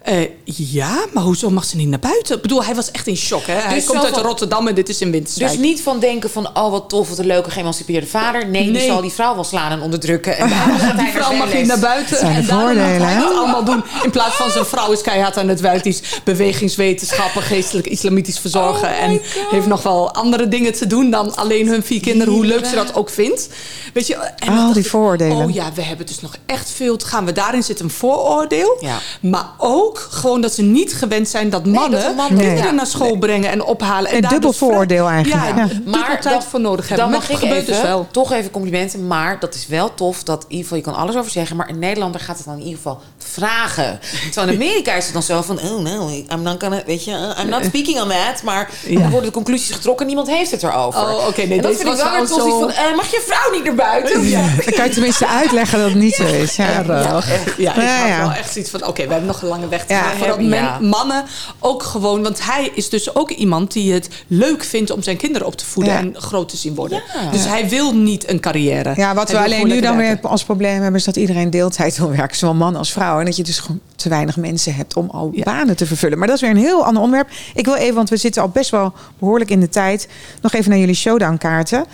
Eh, 0.01 0.27
ja, 0.43 1.05
maar 1.13 1.23
hoezo 1.23 1.49
mag 1.49 1.65
ze 1.65 1.75
niet 1.75 1.87
naar 1.87 1.99
buiten? 1.99 2.35
Ik 2.35 2.41
bedoel, 2.41 2.63
hij 2.63 2.75
was 2.75 2.91
echt 2.91 3.07
in 3.07 3.17
shock. 3.17 3.45
Hè? 3.45 3.53
Hij 3.53 3.73
Dus 3.75 3.85
komt 3.85 4.03
uit 4.05 4.13
van- 4.13 4.23
Rotterdam 4.23 4.67
en 4.67 4.75
dit 4.75 4.89
is 4.89 5.01
in 5.01 5.11
Winterswijk. 5.11 5.51
Dus 5.51 5.59
niet 5.59 5.81
van 5.81 5.99
denken 5.99 6.29
van, 6.29 6.49
oh 6.57 6.71
wat 6.71 6.89
tof, 6.89 7.09
wat 7.09 7.17
een 7.17 7.25
leuke 7.25 7.51
geëmancipeerde 7.51 8.07
vader. 8.07 8.47
Nee, 8.47 8.63
die 8.63 8.71
Nee. 8.71 8.85
zal 8.87 9.01
die 9.01 9.11
vrouw 9.11 9.33
wel 9.35 9.43
slaan 9.43 9.71
en 9.71 9.81
onderdrukken. 9.81 10.37
En 10.37 10.49
daarom 10.49 10.77
gaat 10.79 10.81
hij 10.81 10.95
die 10.95 11.03
naar 11.03 11.23
vrouw 11.23 11.33
mag 11.37 11.53
niet 11.53 11.65
naar 11.67 11.79
buiten. 11.79 12.17
zijn 12.17 12.35
en 12.35 12.43
voordelen, 12.45 13.01
hij 13.05 13.13
het 13.13 13.23
allemaal 13.35 13.63
doen. 13.63 13.83
In 14.03 14.11
plaats 14.11 14.35
van 14.35 14.49
zijn 14.51 14.65
vrouw 14.65 14.91
is 14.91 15.01
keihard 15.01 15.37
aan 15.37 15.47
het 15.47 15.59
werk. 15.59 15.83
Die 15.83 15.93
is 15.93 16.01
bewegingswetenschappen, 16.23 17.41
geestelijk 17.41 17.87
islamitisch 17.87 18.39
verzorgen. 18.39 18.87
Oh 18.89 19.03
en 19.03 19.21
heeft 19.49 19.67
nog 19.67 19.83
wel 19.83 20.13
andere 20.13 20.47
dingen 20.47 20.73
te 20.73 20.87
doen 20.87 21.09
dan 21.09 21.35
alleen 21.35 21.67
hun 21.67 21.83
vier 21.83 21.99
kinderen. 22.01 22.33
Hoe 22.33 22.45
leuk 22.45 22.65
ze 22.65 22.75
dat 22.75 22.95
ook 22.95 23.09
vindt. 23.09 23.49
Weet 23.93 24.07
je, 24.07 24.15
en 24.15 24.57
Al 24.57 24.73
die 24.73 24.83
ik, 24.83 24.89
vooroordelen. 24.89 25.37
Oh 25.37 25.53
ja, 25.53 25.71
we 25.73 25.81
hebben 25.81 26.05
dus 26.05 26.21
nog 26.21 26.35
echt 26.45 26.69
veel 26.69 26.97
te 26.97 27.05
gaan. 27.05 27.25
We 27.25 27.31
daarin 27.31 27.63
zit 27.63 27.79
een 27.79 27.89
vooroordeel. 27.89 28.77
Ja. 28.79 28.97
Maar 29.21 29.45
ook 29.57 29.90
gewoon 29.99 30.41
dat 30.41 30.53
ze 30.53 30.61
niet 30.61 30.93
gewend 30.93 31.27
zijn 31.29 31.49
dat 31.49 31.65
mannen 31.65 31.99
dat 31.99 32.09
een 32.09 32.15
man- 32.15 32.27
kinderen 32.27 32.63
Nee. 32.63 32.71
naar 32.71 32.85
school 32.85 33.17
brengen 33.17 33.49
en 33.49 33.63
ophalen. 33.63 34.09
En 34.09 34.15
Een 34.15 34.21
daar 34.21 34.31
dubbel 34.31 34.49
dus 34.49 34.57
vrij- 34.57 34.69
vooroordeel 34.69 35.07
eigenlijk, 35.07 35.43
Ja, 35.43 35.55
ja. 35.57 35.67
dubbel 35.67 36.17
tijd 36.21 36.43
voor 36.43 36.59
nodig 36.59 36.87
hebben. 36.87 36.97
Dan 36.97 37.09
Maar 37.09 37.19
mag 37.19 37.27
het 37.27 37.37
ik 37.37 37.43
gebeurt 37.43 37.61
even, 37.67 37.73
dus 37.73 37.81
wel. 37.81 38.07
toch 38.11 38.31
even 38.31 38.51
complimenten. 38.51 39.07
Maar 39.07 39.39
dat 39.39 39.55
is 39.55 39.67
wel 39.67 39.93
tof 39.93 40.23
dat 40.23 40.41
in 40.43 40.49
ieder 40.49 40.63
geval, 40.63 40.77
je 40.77 40.83
kan 40.83 40.95
alles 40.95 41.15
over 41.15 41.31
zeggen. 41.31 41.55
Maar 41.55 41.69
een 41.69 41.79
Nederlander 41.79 42.21
gaat 42.21 42.37
het 42.37 42.45
dan 42.45 42.53
in 42.55 42.59
ieder 42.61 42.75
geval 42.75 43.01
vragen. 43.17 43.99
Terwijl 44.31 44.47
in 44.47 44.55
Amerika 44.55 44.93
is 44.93 45.03
het 45.03 45.13
dan 45.13 45.23
zo 45.23 45.41
van, 45.41 45.59
oh 45.59 45.79
no, 45.81 46.09
I'm 46.09 46.41
not 46.41 46.61
gonna, 46.63 46.81
weet 46.85 47.03
je, 47.05 47.35
I'm 47.41 47.49
not 47.49 47.65
speaking 47.65 48.01
on 48.01 48.07
that. 48.09 48.43
Maar 48.43 48.69
Ja. 48.87 48.99
dan 48.99 49.09
worden 49.09 49.27
de 49.27 49.35
conclusies 49.35 49.71
getrokken 49.75 50.01
en 50.07 50.13
niemand 50.15 50.35
heeft 50.37 50.51
het 50.51 50.63
erover. 50.63 51.01
Oh, 51.01 51.27
oké, 51.27 51.41
nee, 51.41 51.57
en 51.57 51.61
dat 51.63 51.71
vind 51.75 51.81
ik 51.81 51.87
was 51.87 51.97
wel 51.97 52.09
weer 52.11 52.19
wel 52.27 52.37
tof. 52.37 52.49
zo- 52.49 52.59
Van, 52.59 52.71
eh, 52.71 52.95
mag 52.95 53.11
je 53.11 53.23
vrouw 53.27 53.51
niet 53.51 53.63
naar 53.63 53.75
buiten? 53.75 54.27
Ja. 54.29 54.41
Dan 54.65 54.73
kan 54.73 54.85
je 54.85 54.91
tenminste 54.91 55.27
uitleggen 55.27 55.79
dat 55.79 55.87
het 55.89 55.97
niet 55.97 56.13
zo 56.15 56.23
is. 56.23 56.55
Ja. 56.55 56.69
Ja, 56.69 56.81
ja, 56.81 57.21
ik 57.47 57.57
Ja, 57.57 57.73
had 57.73 58.27
wel 58.27 58.31
echt 58.37 58.53
zoiets 58.53 58.71
van... 58.71 58.85
oké, 58.87 59.03
we 59.05 59.09
hebben 59.11 59.25
nog 59.27 59.41
een 59.41 59.47
lange 59.47 59.67
weg 59.67 59.80
Ja, 59.88 60.11
ja. 60.39 60.79
mannen 60.79 61.23
ook 61.59 61.84
gewoon... 61.84 62.23
want 62.23 62.45
hij 62.45 62.71
is 62.75 62.89
dus 62.89 63.15
ook 63.15 63.29
iemand 63.29 63.71
die 63.71 63.93
het 63.93 64.09
leuk 64.27 64.63
vindt... 64.63 64.91
om 64.91 65.03
zijn 65.03 65.17
kinderen 65.17 65.47
op 65.47 65.55
te 65.55 65.65
voeden 65.65 65.93
Ja. 65.93 65.99
en 65.99 66.15
groot 66.17 66.49
te 66.49 66.57
zien 66.57 66.75
worden. 66.75 67.03
Dus 67.32 67.47
hij 67.47 67.69
wil 67.69 67.95
niet 67.95 68.29
een 68.29 68.39
carrière. 68.39 68.93
Ja, 68.95 69.13
wat 69.13 69.29
we 69.29 69.38
Hij 69.38 69.45
alleen 69.45 69.67
nu 69.67 69.82
dan 69.82 69.97
weer 69.97 70.19
als 70.21 70.43
probleem 70.43 70.82
hebben, 70.82 70.99
is 70.99 71.05
dat 71.05 71.15
iedereen 71.15 71.49
deeltijd 71.49 71.97
wil 71.97 72.11
werken, 72.11 72.38
zowel 72.38 72.55
man 72.55 72.75
als 72.75 72.91
vrouw. 72.91 73.19
En 73.19 73.25
dat 73.25 73.36
je 73.36 73.43
dus 73.43 73.59
gewoon 73.59 73.79
te 73.95 74.09
weinig 74.09 74.38
mensen 74.38 74.75
hebt 74.75 74.95
om 74.95 75.09
al 75.09 75.34
banen 75.43 75.75
te 75.75 75.86
vervullen. 75.86 76.17
Maar 76.17 76.27
dat 76.27 76.36
is 76.36 76.41
weer 76.41 76.51
een 76.51 76.57
heel 76.57 76.86
ander 76.86 77.03
onderwerp. 77.03 77.32
Ik 77.53 77.65
wil 77.65 77.75
even, 77.75 77.95
want 77.95 78.09
we 78.09 78.17
zitten 78.17 78.41
al 78.41 78.49
best 78.49 78.69
wel 78.69 78.93
behoorlijk 79.19 79.49
in 79.49 79.59
de 79.59 79.69
tijd, 79.69 80.07
nog 80.41 80.53
even 80.53 80.69
naar 80.69 80.79
jullie 80.79 80.95
showdown 80.95 81.38
kaarten. 81.38 81.86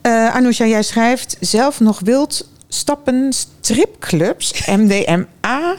Eh 0.00 0.34
Anousha, 0.34 0.66
jij 0.66 0.82
schrijft 0.82 1.36
zelf 1.40 1.80
nog 1.80 2.00
wild 2.04 2.46
stappen 2.74 3.32
stripclubs, 3.32 4.66
MDMA. 4.66 5.76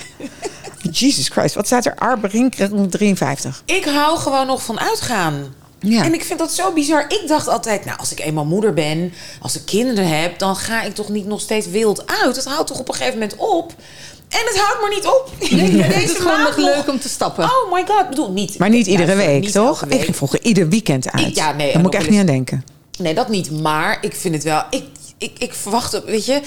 Jesus 0.92 1.28
Christ, 1.30 1.56
wat 1.56 1.66
staat 1.66 1.86
er? 1.86 1.96
Arberink 1.96 2.54
53. 2.90 3.62
Ik 3.66 3.86
hou 3.86 4.18
gewoon 4.18 4.48
nog 4.48 4.64
van 4.64 4.80
uitgaan. 4.80 5.54
Ja. 5.80 6.04
En 6.04 6.14
ik 6.14 6.24
vind 6.24 6.40
dat 6.40 6.54
zo 6.54 6.74
bizar. 6.74 7.06
Ik 7.08 7.24
dacht 7.28 7.48
altijd, 7.48 7.86
nou, 7.86 8.00
als 8.00 8.12
ik 8.12 8.20
eenmaal 8.20 8.46
moeder 8.46 8.74
ben, 8.74 9.14
als 9.42 9.56
ik 9.56 9.62
kinderen 9.66 10.20
heb, 10.20 10.40
dan 10.40 10.56
ga 10.56 10.84
ik 10.84 10.96
toch 10.96 11.10
niet 11.10 11.26
nog 11.26 11.42
steeds 11.42 11.68
wild 11.68 12.08
uit. 12.08 12.36
Het 12.36 12.46
houdt 12.46 12.68
toch 12.68 12.80
op 12.80 12.88
een 12.88 12.94
gegeven 12.94 13.20
moment 13.20 13.36
op. 13.38 13.74
En 14.30 14.42
het 14.46 14.60
houdt 14.60 14.82
maar 14.82 14.90
niet 14.90 15.06
op. 15.06 15.32
Ik 15.40 15.52
Nee, 15.52 15.72
deze 15.72 15.84
het 15.84 16.10
is 16.10 16.18
gewoon 16.18 16.42
nog 16.42 16.58
leuk 16.58 16.88
om 16.88 17.00
te 17.00 17.10
stappen. 17.10 17.44
Oh 17.44 17.72
my 17.74 17.84
god, 17.88 18.02
ik 18.02 18.10
bedoel 18.10 18.32
niet. 18.32 18.58
Maar 18.58 18.70
niet 18.70 18.88
iedere 18.88 19.16
week, 19.16 19.42
niet 19.42 19.52
toch? 19.52 19.80
week. 19.80 19.94
Ik 19.94 20.04
ging 20.04 20.16
vroeger 20.16 20.42
ieder 20.42 20.70
weekend 20.70 21.12
uit. 21.12 21.36
ja, 21.36 21.52
nee, 21.52 21.74
Daar 21.74 21.82
moet 21.82 21.94
ik 21.94 22.00
echt 22.00 22.10
niet 22.10 22.20
aan 22.20 22.26
denken. 22.26 22.66
Nee, 22.98 23.14
dat 23.14 23.30
niet. 23.30 23.52
Maar 23.52 23.98
ik 24.02 24.16
vind 24.16 24.34
het 24.34 24.44
wel. 24.44 24.64
Ik, 24.70 24.84
ik, 25.18 25.32
ik 25.40 25.54
verwacht 25.54 25.92
het, 25.92 26.04
weet 26.06 26.26
je. 26.26 26.42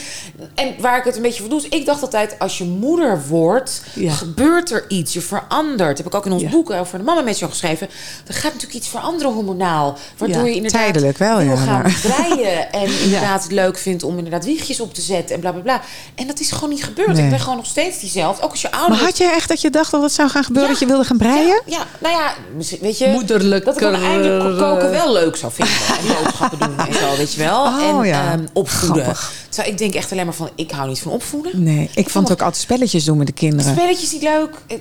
En 0.54 0.74
waar 0.80 0.98
ik 0.98 1.04
het 1.04 1.16
een 1.16 1.22
beetje 1.22 1.40
voor 1.40 1.50
doe, 1.50 1.58
is 1.58 1.68
ik 1.78 1.86
dacht 1.86 2.02
altijd: 2.02 2.38
als 2.38 2.58
je 2.58 2.64
moeder 2.64 3.22
wordt, 3.28 3.82
Ja. 3.94 4.12
gebeurt 4.12 4.70
er 4.70 4.84
iets. 4.88 5.12
Je 5.12 5.20
verandert. 5.20 5.78
Dat 5.88 5.96
heb 5.96 6.06
ik 6.06 6.14
ook 6.14 6.26
in 6.26 6.32
ons 6.32 6.42
Ja. 6.42 6.48
boek 6.48 6.70
over 6.70 6.98
de 6.98 7.04
mama 7.04 7.20
met 7.20 7.38
jou 7.38 7.50
geschreven. 7.50 7.88
Er 8.26 8.34
gaat 8.34 8.52
natuurlijk 8.52 8.74
iets 8.74 8.88
veranderen 8.88 9.32
hormonaal. 9.32 9.96
Waardoor 10.16 10.38
Ja. 10.42 10.48
je 10.48 10.54
inderdaad 10.54 10.80
Tijdelijk 10.82 11.18
wel, 11.18 11.36
wil 11.38 11.46
ja, 11.46 11.56
gaan 11.56 11.92
breien. 12.02 12.72
En 12.72 13.00
inderdaad 13.02 13.42
het 13.42 13.52
leuk 13.52 13.78
vindt 13.78 14.02
om 14.02 14.16
inderdaad 14.16 14.44
wiegjes 14.44 14.80
op 14.80 14.94
te 14.94 15.00
zetten 15.00 15.34
en 15.34 15.40
bla 15.40 15.52
bla 15.52 15.60
bla. 15.62 15.80
En 16.14 16.26
dat 16.26 16.40
is 16.40 16.50
gewoon 16.50 16.68
niet 16.68 16.84
gebeurd. 16.84 17.12
Nee. 17.12 17.24
Ik 17.24 17.30
ben 17.30 17.40
gewoon 17.40 17.56
nog 17.56 17.66
steeds 17.66 18.00
diezelfde. 18.00 18.42
Ook 18.44 18.50
als 18.50 18.60
je 18.62 18.70
ouder 18.72 18.90
Maar 18.96 19.04
had 19.04 19.16
je 19.18 19.24
echt 19.30 19.48
dat 19.48 19.60
je 19.60 19.70
dacht 19.70 19.90
dat 19.90 20.02
het 20.02 20.12
zou 20.12 20.28
gaan 20.28 20.44
gebeuren, 20.44 20.70
Ja. 20.72 20.78
dat 20.78 20.88
je 20.88 20.92
wilde 20.94 21.08
gaan 21.08 21.16
breien? 21.18 21.62
ja, 21.66 21.86
nou 21.98 22.14
ja, 22.14 22.32
weet 22.80 22.98
je... 22.98 23.06
Moederlijker, 23.08 23.64
Dat 23.64 23.74
ik 23.74 23.80
dan 23.92 24.02
eindelijk 24.02 24.58
koken 24.58 24.90
wel 24.90 25.12
leuk 25.12 25.36
zou 25.36 25.52
vinden. 25.52 25.74
En 25.98 26.22
boodschappen 26.24 26.58
doen 26.58 26.78
en 26.86 26.94
zo, 26.94 27.16
weet 27.16 27.32
je 27.32 27.38
wel. 27.38 27.62
Oh, 27.64 27.82
en 27.82 28.04
ja. 28.06 28.38
Opvoeden. 28.58 29.02
Grappig. 29.02 29.32
Terwijl 29.48 29.72
ik 29.72 29.78
denk 29.78 29.94
echt 29.94 30.12
alleen 30.12 30.24
maar 30.24 30.34
van, 30.34 30.50
ik 30.54 30.70
hou 30.70 30.88
niet 30.88 31.00
van 31.00 31.12
opvoeden. 31.12 31.62
Nee, 31.62 31.90
ik 31.94 32.08
vond 32.10 32.30
ook 32.32 32.42
altijd 32.42 32.62
spelletjes 32.62 33.04
doen 33.04 33.16
met 33.18 33.26
de 33.26 33.32
kinderen. 33.32 33.72
Spelletjes 33.72 34.12
niet 34.12 34.22
leuk. 34.22 34.50
Eh, 34.66 34.76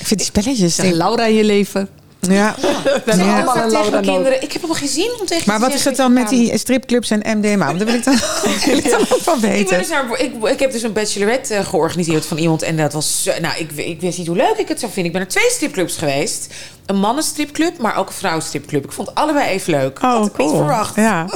Ik 0.00 0.06
vind 0.06 0.20
die 0.20 0.24
spelletjes... 0.28 0.76
Laura 0.76 1.24
in 1.26 1.34
je 1.34 1.44
leven. 1.44 1.88
Ja. 2.34 2.54
We 2.58 3.00
hebben 3.04 3.24
Ja. 3.26 3.34
allemaal 3.42 3.68
tegen 3.68 3.90
mijn 3.90 4.02
kinderen. 4.04 4.34
Ik 4.34 4.52
heb 4.52 4.62
helemaal 4.62 4.74
geen 4.76 4.88
zin 4.88 5.16
om 5.20 5.26
tegen 5.26 5.42
Maar 5.46 5.56
te 5.58 5.62
wat 5.64 5.74
is 5.74 5.84
het 5.84 5.96
dan 5.96 6.12
met 6.12 6.28
die 6.28 6.58
stripclubs 6.58 7.10
en 7.10 7.38
MDMA? 7.38 7.66
Want 7.66 7.78
daar 7.78 7.86
wil 7.86 7.96
ik 7.96 8.04
dan, 8.04 8.14
wil 8.66 8.76
ik 8.76 8.90
dan 8.90 9.00
ook 9.00 9.20
van 9.22 9.34
Ik, 9.34 9.40
ben 9.40 9.50
weten. 9.50 9.78
dus 9.78 9.88
naar, 9.88 10.04
ik, 10.20 10.32
ik 10.44 10.60
heb 10.60 10.72
dus 10.72 10.82
een 10.82 10.92
bachelorette 10.92 11.54
eh, 11.54 11.66
georganiseerd 11.66 12.26
van 12.26 12.36
iemand. 12.38 12.62
En 12.62 12.76
dat 12.76 12.92
was... 12.92 13.22
zo- 13.22 13.32
Nou, 13.40 13.54
ik, 13.58 13.70
ik 13.72 14.00
wist 14.00 14.18
niet 14.18 14.26
hoe 14.26 14.36
leuk 14.36 14.56
ik 14.56 14.68
het 14.68 14.80
zou 14.80 14.92
vinden. 14.92 15.04
Ik 15.12 15.18
ben 15.18 15.20
naar 15.20 15.30
twee 15.40 15.50
stripclubs 15.50 15.96
geweest. 15.96 16.54
Een 16.86 16.96
mannenstripclub, 16.98 17.78
maar 17.78 17.96
ook 17.96 18.08
een 18.08 18.14
vrouwenstripclub. 18.14 18.84
Ik 18.84 18.92
vond 18.92 19.14
allebei 19.14 19.48
even 19.48 19.72
leuk. 19.72 19.98
Oh, 20.02 20.12
Had 20.12 20.26
ik 20.26 20.36
niet 20.36 20.50
verwacht. 20.50 20.96
Ja. 20.96 21.26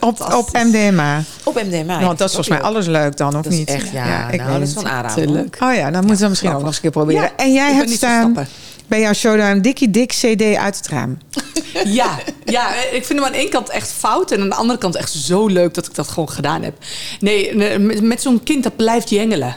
Op, 0.00 0.32
op 0.34 0.48
MDMA. 0.52 1.22
Op 1.44 1.54
MDMA. 1.54 2.00
Want 2.00 2.18
dat 2.18 2.28
is 2.28 2.34
volgens 2.34 2.48
mij 2.48 2.60
alles 2.60 2.86
leuk 2.86 3.16
dan, 3.16 3.36
of 3.36 3.42
Dat 3.42 3.52
is 3.52 3.58
niet? 3.58 3.68
echt, 3.68 3.90
ja, 3.92 4.28
ik 4.30 4.38
nou, 4.40 4.52
dat 4.58 4.68
is 4.68 4.74
hoor. 4.74 5.24
leuk. 5.34 5.56
Oh 5.62 5.74
ja, 5.74 5.90
dan 5.90 6.04
moeten 6.04 6.22
we 6.22 6.28
misschien 6.28 6.50
ook 6.50 6.56
nog 6.58 6.66
eens 6.66 6.76
een 6.76 6.82
keer 6.82 6.90
proberen. 6.90 7.22
Ja, 7.22 7.30
en 7.36 7.52
jij 7.52 7.64
ik 7.66 7.70
ben 7.70 7.78
hebt 7.78 7.90
staan 7.96 8.20
stappen. 8.32 8.48
Bij 8.86 9.00
jouw 9.00 9.12
showdown 9.12 9.60
Dikkie 9.60 9.90
Dik 9.90 10.12
CD 10.12 10.42
uit 10.42 10.76
het 10.76 10.88
raam. 10.88 11.18
Ja, 11.84 12.18
ja, 12.44 12.74
ik 12.74 13.04
vind 13.04 13.18
hem 13.18 13.24
aan 13.24 13.32
de 13.32 13.38
ene 13.38 13.48
kant 13.48 13.68
echt 13.68 13.92
fout... 13.92 14.30
en 14.30 14.40
aan 14.40 14.48
de 14.48 14.54
andere 14.54 14.78
kant 14.78 14.94
echt 14.94 15.12
zo 15.12 15.46
leuk 15.46 15.74
dat 15.74 15.86
ik 15.86 15.94
dat 15.94 16.08
gewoon 16.08 16.30
gedaan 16.30 16.62
heb. 16.62 16.74
Nee, 17.20 17.54
met 18.00 18.22
zo'n 18.22 18.42
kind 18.42 18.62
dat 18.62 18.76
blijft 18.76 19.10
jengelen. 19.10 19.56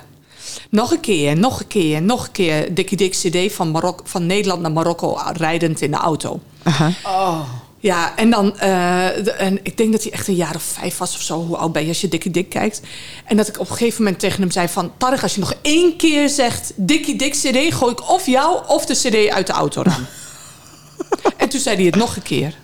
Nog 0.70 0.92
een 0.92 1.00
keer, 1.00 1.38
nog 1.38 1.60
een 1.60 1.68
keer, 1.68 2.02
nog 2.02 2.26
een 2.26 2.32
keer... 2.32 2.74
Dikkie 2.74 2.98
Dik 2.98 3.12
CD 3.12 3.54
van, 3.54 3.72
Marok 3.72 4.02
van 4.04 4.26
Nederland 4.26 4.62
naar 4.62 4.72
Marokko 4.72 5.18
rijdend 5.34 5.82
in 5.82 5.92
de 5.92 5.98
auto. 5.98 6.40
Aha. 6.64 6.92
Oh, 7.04 7.42
Ja, 7.82 8.16
en 8.16 8.30
dan, 8.30 8.58
eh, 8.60 9.06
de- 9.24 9.32
en 9.32 9.60
ik 9.64 9.78
denk 9.78 9.92
dat 9.92 10.04
hij 10.04 10.12
echt 10.12 10.28
een 10.28 10.36
jaar 10.36 10.56
of 10.56 10.64
vijf 10.64 10.98
was 10.98 11.16
of 11.16 11.22
zo. 11.22 11.46
Hoe 11.46 11.58
oud 11.58 11.72
ben 11.72 11.82
je 11.82 11.88
als 11.88 12.02
je 12.02 12.08
Dikkie 12.08 12.32
Dik 12.32 12.50
kijkt? 12.50 12.82
En 13.26 13.38
dat 13.38 13.48
ik 13.48 13.60
op 13.60 13.70
een 13.70 13.76
gegeven 13.76 14.04
moment 14.04 14.20
tegen 14.22 14.42
hem 14.42 14.52
zei 14.52 14.68
van... 14.68 14.92
Tarek, 14.98 15.22
als 15.24 15.34
je 15.34 15.40
nog 15.40 15.54
één 15.62 15.96
keer 15.98 16.30
zegt 16.30 16.72
Dikkie 16.76 17.16
Dik 17.16 17.34
CD... 17.34 17.74
gooi 17.74 17.92
ik 17.92 18.10
of 18.10 18.26
jou 18.26 18.60
of 18.68 18.86
de 18.86 18.94
CD 18.96 19.30
uit 19.34 19.48
de 19.48 19.54
autoraam. 19.54 20.06
en 21.24 21.32
En 21.38 21.50
toen 21.50 21.60
zei 21.60 21.76
hij 21.76 21.86
het 21.86 21.96
nog 21.96 22.16
een 22.16 22.22
keer. 22.22 22.56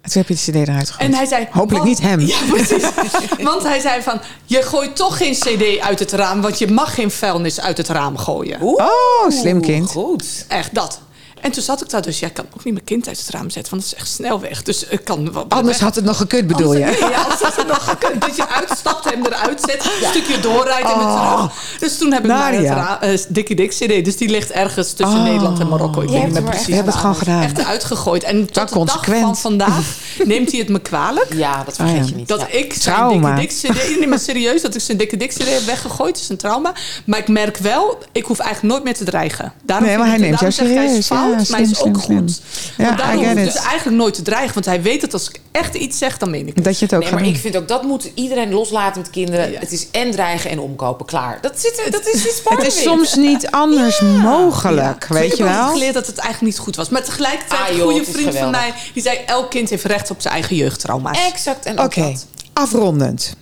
En 0.00 0.12
toen 0.12 0.24
heb 0.26 0.28
je 0.38 0.44
de 0.44 0.50
cd 0.60 0.68
eruit 0.68 0.90
gegooid. 0.90 1.10
En 1.10 1.16
hij 1.16 1.26
zei... 1.26 1.46
Hopelijk 1.50 1.84
want- 1.84 1.84
niet 1.84 2.00
hem. 2.00 2.20
Ja, 2.20 2.38
precies. 2.50 2.82
want 3.50 3.62
hij 3.62 3.80
zei 3.80 4.02
van... 4.02 4.20
Je 4.44 4.62
gooit 4.62 4.96
toch 4.96 5.16
geen 5.16 5.32
cd 5.32 5.80
uit 5.80 5.98
het 5.98 6.12
raam... 6.12 6.40
want 6.40 6.58
je 6.58 6.66
mag 6.70 6.94
geen 6.94 7.10
vuilnis 7.10 7.60
uit 7.60 7.76
het 7.76 7.88
raam 7.88 8.16
gooien. 8.18 8.62
Oeh, 8.62 8.84
Oh, 8.84 9.30
slim 9.30 9.60
kind. 9.60 9.90
Goed. 9.90 10.44
Echt 10.48 10.74
dat. 10.74 11.00
En 11.40 11.50
toen 11.52 11.62
zat 11.62 11.80
ik 11.82 11.90
daar 11.90 12.02
dus... 12.02 12.18
Ja, 12.18 12.26
ik 12.26 12.34
kan 12.34 12.44
ook 12.54 12.64
niet 12.64 12.72
mijn 12.74 12.84
kind 12.84 13.08
uit 13.08 13.18
het 13.18 13.28
raam 13.30 13.50
zetten... 13.50 13.70
want 13.72 13.82
dat 13.82 13.92
is 13.92 13.98
echt 13.98 14.08
snel 14.14 14.40
weg. 14.40 14.62
Dus 14.62 14.84
ik 14.84 15.04
kan... 15.04 15.32
wel- 15.32 15.44
Anders 15.48 15.80
had 15.80 15.94
het 15.94 16.04
nog 16.04 16.16
gekund, 16.16 16.46
bedoel 16.46 16.74
je? 16.76 16.84
Anders- 16.86 16.98
Ja, 17.10 17.22
als 17.22 17.40
had 17.40 17.56
het 17.56 17.66
nog 17.66 17.84
gekund. 17.84 18.20
Dat 18.20 18.36
je 18.36 18.48
uitstapt, 18.48 19.10
hem 19.10 19.24
eruit 19.26 19.60
zet, 19.66 19.84
een 19.84 20.08
stukje 20.08 20.40
doorrijdt 20.40 20.90
en 20.92 20.98
weer 20.98 21.06
terug. 21.06 21.52
Dus 21.78 21.98
toen 21.98 22.12
heb 22.12 22.22
ik 22.22 22.26
maar 22.30 22.52
het 22.52 22.54
Nadia. 22.62 22.74
ra- 22.74 23.00
eh, 23.00 23.18
Dikkie 23.28 23.56
Dik 23.56 23.70
CD. 23.70 24.04
Dus 24.04 24.16
die 24.16 24.28
ligt 24.28 24.50
ergens 24.50 24.92
tussen 24.92 25.18
Oh. 25.18 25.24
Nederland 25.24 25.58
en 25.60 25.68
Marokko. 25.68 26.00
Ik 26.00 26.08
Je 26.08 26.12
weet 26.14 26.22
niet 26.24 26.32
meer 26.32 26.42
er 26.42 26.48
precies. 26.48 26.66
We 26.66 26.74
hebben 26.74 26.92
het 26.92 27.00
gewoon 27.00 27.16
gedaan. 27.16 27.42
Echt 27.42 27.64
uitgegooid. 27.64 28.22
En 28.22 28.38
tot 28.38 28.46
de 28.46 28.52
dag 28.60 28.70
consequent. 28.70 29.20
van 29.22 29.36
vandaag 29.36 29.84
neemt 30.24 30.50
hij 30.50 30.60
het 30.60 30.68
me 30.68 30.78
kwalijk. 30.78 31.32
Ja, 31.34 31.62
dat 31.64 31.76
vergeet 31.76 31.94
Oh 31.96 32.02
ja. 32.02 32.08
je 32.08 32.14
niet. 32.14 32.28
Dat 32.28 32.40
ja. 32.40 32.46
ik 32.58 32.74
zijn 32.74 33.08
dikke 33.08 33.34
dik 33.34 33.48
CD... 33.48 33.98
Nee, 33.98 34.08
maar 34.08 34.18
serieus, 34.18 34.62
dat 34.62 34.74
ik 34.74 34.80
zijn 34.80 34.96
dikke 34.98 35.16
dik 35.16 35.30
CD 35.30 35.48
heb 35.48 35.62
weggegooid. 35.66 36.16
is 36.20 36.28
een 36.28 36.36
trauma. 36.36 36.72
Maar 37.04 37.18
ik 37.18 37.28
merk 37.28 37.56
wel, 37.56 37.98
ik 38.12 38.24
hoef 38.24 38.38
eigenlijk 38.38 38.72
nooit 38.72 38.84
meer 38.84 38.94
te 38.94 39.04
dreigen. 39.04 39.52
Daarom 39.62 39.86
Nee, 39.86 39.98
maar 39.98 40.06
hij 40.08 40.16
neemt 40.18 40.40
jou 40.40 40.52
serieus. 40.52 41.08
Fout, 41.34 41.48
maar 41.48 41.60
hij 41.60 41.68
is 41.70 41.82
ook 41.82 42.00
slim, 42.00 42.20
goed. 42.20 42.30
slim. 42.30 42.74
Ja, 42.76 42.84
Want 42.84 42.98
daarom 42.98 43.16
I 43.20 43.24
get 43.24 43.36
hoef 43.36 43.46
ik 43.46 43.52
dus 43.52 43.62
eigenlijk 43.62 43.96
nooit 43.96 44.14
te 44.14 44.22
dreigen. 44.22 44.54
Want 44.54 44.66
hij 44.66 44.82
weet 44.82 45.00
dat 45.00 45.12
als 45.12 45.28
ik 45.28 45.40
echt 45.52 45.74
iets 45.74 45.98
zeg, 45.98 46.18
dan 46.18 46.30
meen 46.30 46.46
ik 46.48 46.54
het. 46.54 46.64
Dat 46.64 46.78
je 46.78 46.84
het 46.84 46.94
ook 46.94 47.00
Nee, 47.00 47.08
gaat 47.08 47.18
maar 47.18 47.28
doen. 47.28 47.36
ik 47.36 47.40
vind 47.40 47.56
ook 47.56 47.68
dat 47.68 47.82
moet 47.82 48.10
iedereen 48.14 48.52
loslaten 48.52 49.00
met 49.00 49.10
kinderen. 49.10 49.50
Ja. 49.52 49.58
Het 49.60 49.72
is 49.72 49.86
en 49.90 50.10
dreigen 50.10 50.50
en 50.50 50.58
omkopen. 50.60 51.06
Klaar. 51.06 51.38
Dat, 51.40 51.60
zit, 51.60 51.82
er- 51.84 51.90
dat 51.90 52.06
is 52.08 52.24
iets 52.26 52.40
Het 52.44 52.66
is 52.66 52.82
soms 52.82 53.14
niet 53.14 53.50
anders 53.50 54.00
mogelijk, 54.00 55.06
Ja. 55.08 55.14
weet 55.14 55.30
ik 55.32 55.36
je 55.38 55.44
heb 55.44 55.52
ook 55.52 55.58
wel? 55.62 55.72
geleerd 55.72 55.94
dat 55.94 56.06
het 56.06 56.18
eigenlijk 56.18 56.52
niet 56.54 56.64
goed 56.64 56.76
was. 56.76 56.88
Maar 56.88 57.04
tegelijkertijd, 57.04 57.60
Ah, 57.60 57.68
een 57.76 57.80
goede 57.80 58.04
vriend 58.04 58.36
van 58.36 58.50
mij... 58.50 58.74
die 58.94 59.02
zei, 59.02 59.18
elk 59.26 59.50
kind 59.50 59.70
heeft 59.70 59.84
recht 59.84 60.10
op 60.10 60.20
zijn 60.20 60.34
eigen 60.34 60.56
jeugdtrauma's. 60.56 61.18
Exact. 61.32 61.64
En 61.64 61.78
ook 61.78 61.84
Oké, 61.84 62.00
dat. 62.02 62.26
afrondend. 62.52 63.36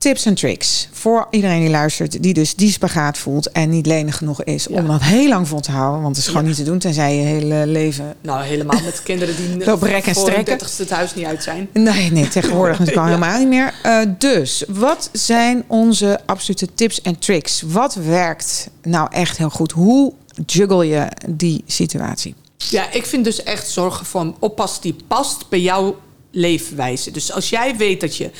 Tips 0.00 0.24
en 0.26 0.34
tricks 0.34 0.88
voor 0.92 1.26
iedereen 1.30 1.60
die 1.60 1.70
luistert, 1.70 2.22
die 2.22 2.34
dus 2.34 2.54
die 2.54 2.70
spagaat 2.72 3.18
voelt 3.18 3.50
en 3.52 3.70
niet 3.70 3.86
lenig 3.86 4.16
genoeg 4.16 4.42
is 4.44 4.68
om 4.68 4.86
dat 4.86 5.02
heel 5.02 5.28
lang 5.28 5.48
vol 5.48 5.60
te 5.60 5.70
houden. 5.70 6.02
Want 6.02 6.16
het 6.16 6.24
is 6.24 6.30
gewoon 6.30 6.42
Ja. 6.42 6.48
niet 6.48 6.58
te 6.58 6.64
doen 6.64 6.78
tenzij 6.78 7.16
je 7.16 7.22
hele 7.22 7.66
leven. 7.66 8.14
Nou, 8.20 8.42
helemaal 8.44 8.80
met 8.84 9.02
kinderen 9.02 9.36
die 9.36 9.64
Lopen 9.66 9.88
rek 9.88 10.06
en 10.06 10.14
voor 10.14 10.22
strekken. 10.30 10.58
30ste 10.58 10.76
het 10.76 10.90
huis 10.90 11.14
niet 11.14 11.24
uit 11.24 11.42
zijn. 11.42 11.68
Nee, 11.72 12.10
nee, 12.12 12.28
tegenwoordig 12.28 12.78
natuurlijk 12.78 13.06
al 13.06 13.12
helemaal 13.14 13.38
niet 13.38 13.48
meer. 13.48 13.74
Eh, 13.82 14.00
dus, 14.18 14.64
wat 14.68 15.08
zijn 15.12 15.64
onze 15.66 16.20
absolute 16.26 16.74
tips 16.74 17.02
en 17.02 17.18
tricks? 17.18 17.62
Wat 17.66 17.94
werkt 17.94 18.68
nou 18.82 19.08
echt 19.12 19.36
heel 19.36 19.50
goed? 19.50 19.72
Hoe 19.72 20.12
juggle 20.46 20.86
je 20.86 21.06
die 21.28 21.62
situatie? 21.66 22.34
Ja, 22.56 22.92
ik 22.92 23.06
vind 23.06 23.24
dus 23.24 23.42
echt 23.42 23.68
zorgen 23.70 24.06
voor 24.06 24.20
een 24.20 24.34
oppas 24.38 24.80
die 24.80 24.96
past 25.08 25.48
bij 25.48 25.60
jouw 25.60 25.98
leefwijze. 26.30 27.10
Dus 27.10 27.32
als 27.32 27.50
jij 27.50 27.76
weet 27.76 28.00
dat 28.00 28.16
je 28.16 28.30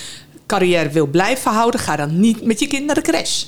carrière 0.51 0.91
wil 0.91 1.07
blijven 1.07 1.53
houden, 1.53 1.81
ga 1.81 1.97
dan 1.97 2.21
niet 2.21 2.45
met 2.45 2.61
je 2.61 2.67
kind 2.67 2.87
naar 2.87 2.95
de 2.95 3.01
crash. 3.01 3.45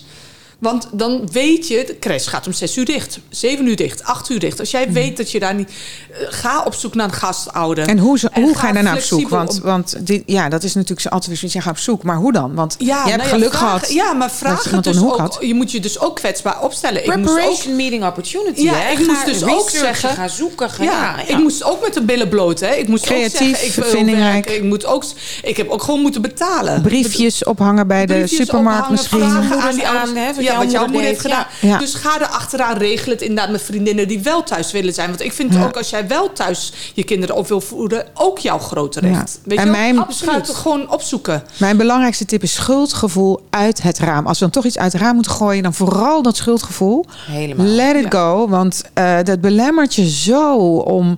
Want 0.62 0.88
dan 0.92 1.28
weet 1.32 1.68
je, 1.68 1.84
de 1.86 1.98
crash 1.98 2.28
gaat 2.28 2.46
om 2.46 2.52
6 2.52 2.76
uur 2.76 2.84
dicht, 2.84 3.18
7 3.30 3.66
uur 3.66 3.76
dicht, 3.76 4.04
8 4.04 4.30
uur 4.30 4.38
dicht. 4.38 4.60
Als 4.60 4.70
jij 4.70 4.92
weet 4.92 5.16
dat 5.16 5.30
je 5.30 5.38
daar 5.40 5.54
niet. 5.54 5.68
eh, 6.10 6.18
ga 6.28 6.62
op 6.64 6.74
zoek 6.74 6.94
naar 6.94 7.06
een 7.06 7.12
gastouder. 7.14 7.88
En 7.88 7.98
hoe, 7.98 8.18
En 8.32 8.42
hoe 8.42 8.54
ga 8.54 8.60
ga 8.60 8.66
je 8.68 8.72
daar 8.74 8.82
nou 8.82 8.96
op 8.96 9.02
zoek? 9.02 9.28
Want, 9.28 9.60
want 9.62 10.06
dit, 10.06 10.22
ja, 10.26 10.48
dat 10.48 10.62
is 10.62 10.74
natuurlijk 10.74 11.00
zo 11.00 11.08
altijd 11.08 11.40
weer. 11.40 11.50
Je 11.52 11.60
gaat 11.60 11.72
op 11.72 11.78
zoek, 11.78 12.02
maar 12.02 12.16
hoe 12.16 12.32
dan? 12.32 12.54
Want 12.54 12.74
Ja, 12.78 12.86
je 13.04 13.10
hebt 13.10 13.16
nou 13.16 13.28
ja, 13.28 13.34
geluk 13.34 13.48
vragen- 13.54 13.68
gehad. 13.68 13.92
Ja, 13.92 14.12
maar 14.12 14.30
vraag 14.30 14.64
het 14.70 14.84
dus 14.84 14.98
ook. 15.02 15.16
had. 15.18 15.38
Je 15.40 15.54
moet 15.54 15.70
je 15.72 15.80
dus 15.80 15.98
ook 16.00 16.16
kwetsbaar 16.16 16.60
opstellen. 16.62 17.04
Ik 17.04 17.16
moest 17.16 17.28
ook 17.28 17.34
Preparation 17.34 17.76
meeting 17.76 18.04
opportunity. 18.06 18.62
Ja, 18.62 18.74
hè? 18.74 18.90
ik 18.92 18.98
Ga 18.98 19.04
moest 19.12 19.24
dus 19.24 19.44
ook 19.44 19.70
zeggen- 19.70 20.08
Ga 20.10 20.28
zoeken. 20.28 20.70
Ga, 20.70 20.82
Ja, 20.82 21.26
ik 21.26 21.38
moest 21.38 21.64
ook 21.64 21.82
met 21.82 21.94
de 21.94 22.02
billen 22.02 22.28
bloot. 22.28 22.60
Hè. 22.60 22.74
Ik 22.74 22.88
moest 22.88 23.04
Creatief, 23.04 23.40
ook 23.50 23.56
zeggen, 23.56 23.82
ik 23.82 23.88
vindingrijk. 23.90 24.62
moet 24.62 24.86
ook, 24.86 25.04
ik 25.42 25.56
heb 25.56 25.68
ook 25.70 25.82
gewoon 25.82 26.00
moeten 26.00 26.22
betalen. 26.22 26.82
Briefjes 26.82 27.44
ophangen 27.44 27.86
bij 27.86 28.06
de 28.06 28.26
supermarkt 28.26 28.90
misschien. 28.90 29.18
Vragen 29.20 29.60
aan 29.60 29.74
die 29.74 29.86
aan, 29.86 30.16
jouw 30.52 30.62
wat 30.62 30.70
jouw 30.72 30.86
moeder 30.86 31.02
heeft 31.02 31.20
gedaan. 31.20 31.46
ja. 31.60 31.68
Ja. 31.68 31.78
Dus 31.78 31.94
ga 31.94 32.20
er 32.20 32.26
achteraan 32.26 32.76
regelen 32.78 33.10
het 33.14 33.20
inderdaad 33.20 33.50
met 33.50 33.62
vriendinnen 33.62 34.08
die 34.08 34.20
wel 34.20 34.42
thuis 34.42 34.72
willen 34.72 34.94
zijn. 34.94 35.08
Want 35.08 35.20
ik 35.20 35.32
vind 35.32 35.54
Ja. 35.54 35.64
ook 35.64 35.76
als 35.76 35.90
jij 35.90 36.06
wel 36.08 36.32
thuis 36.32 36.72
je 36.94 37.04
kinderen 37.04 37.36
op 37.36 37.48
wil 37.48 37.60
voeden, 37.60 38.06
ook 38.14 38.38
jouw 38.38 38.58
grote 38.58 39.00
recht. 39.00 39.12
Ja. 39.42 39.48
Weet 39.48 39.58
En 39.58 39.64
je 39.64 39.70
wel? 39.70 39.80
mijn- 39.80 40.04
ga 40.08 40.34
het 40.34 40.48
gewoon 40.50 40.90
opzoeken. 40.90 41.42
Mijn 41.56 41.76
belangrijkste 41.76 42.24
tip 42.24 42.42
is 42.42 42.52
schuldgevoel 42.54 43.40
uit 43.50 43.82
het 43.82 43.98
raam. 43.98 44.26
Als 44.26 44.38
we 44.38 44.44
dan 44.44 44.54
toch 44.54 44.64
iets 44.64 44.78
uit 44.78 44.92
het 44.92 45.02
raam 45.02 45.14
moeten 45.14 45.32
gooien, 45.32 45.62
dan 45.62 45.74
vooral 45.74 46.22
dat 46.22 46.36
schuldgevoel. 46.36 47.04
Helemaal. 47.26 47.66
Let 47.66 47.96
it 47.96 48.02
Ja. 48.02 48.10
go, 48.18 48.48
want 48.48 48.82
eh, 48.94 49.16
dat 49.24 49.40
belemmert 49.40 49.94
je 49.94 50.10
zo 50.10 50.56
om 50.76 51.16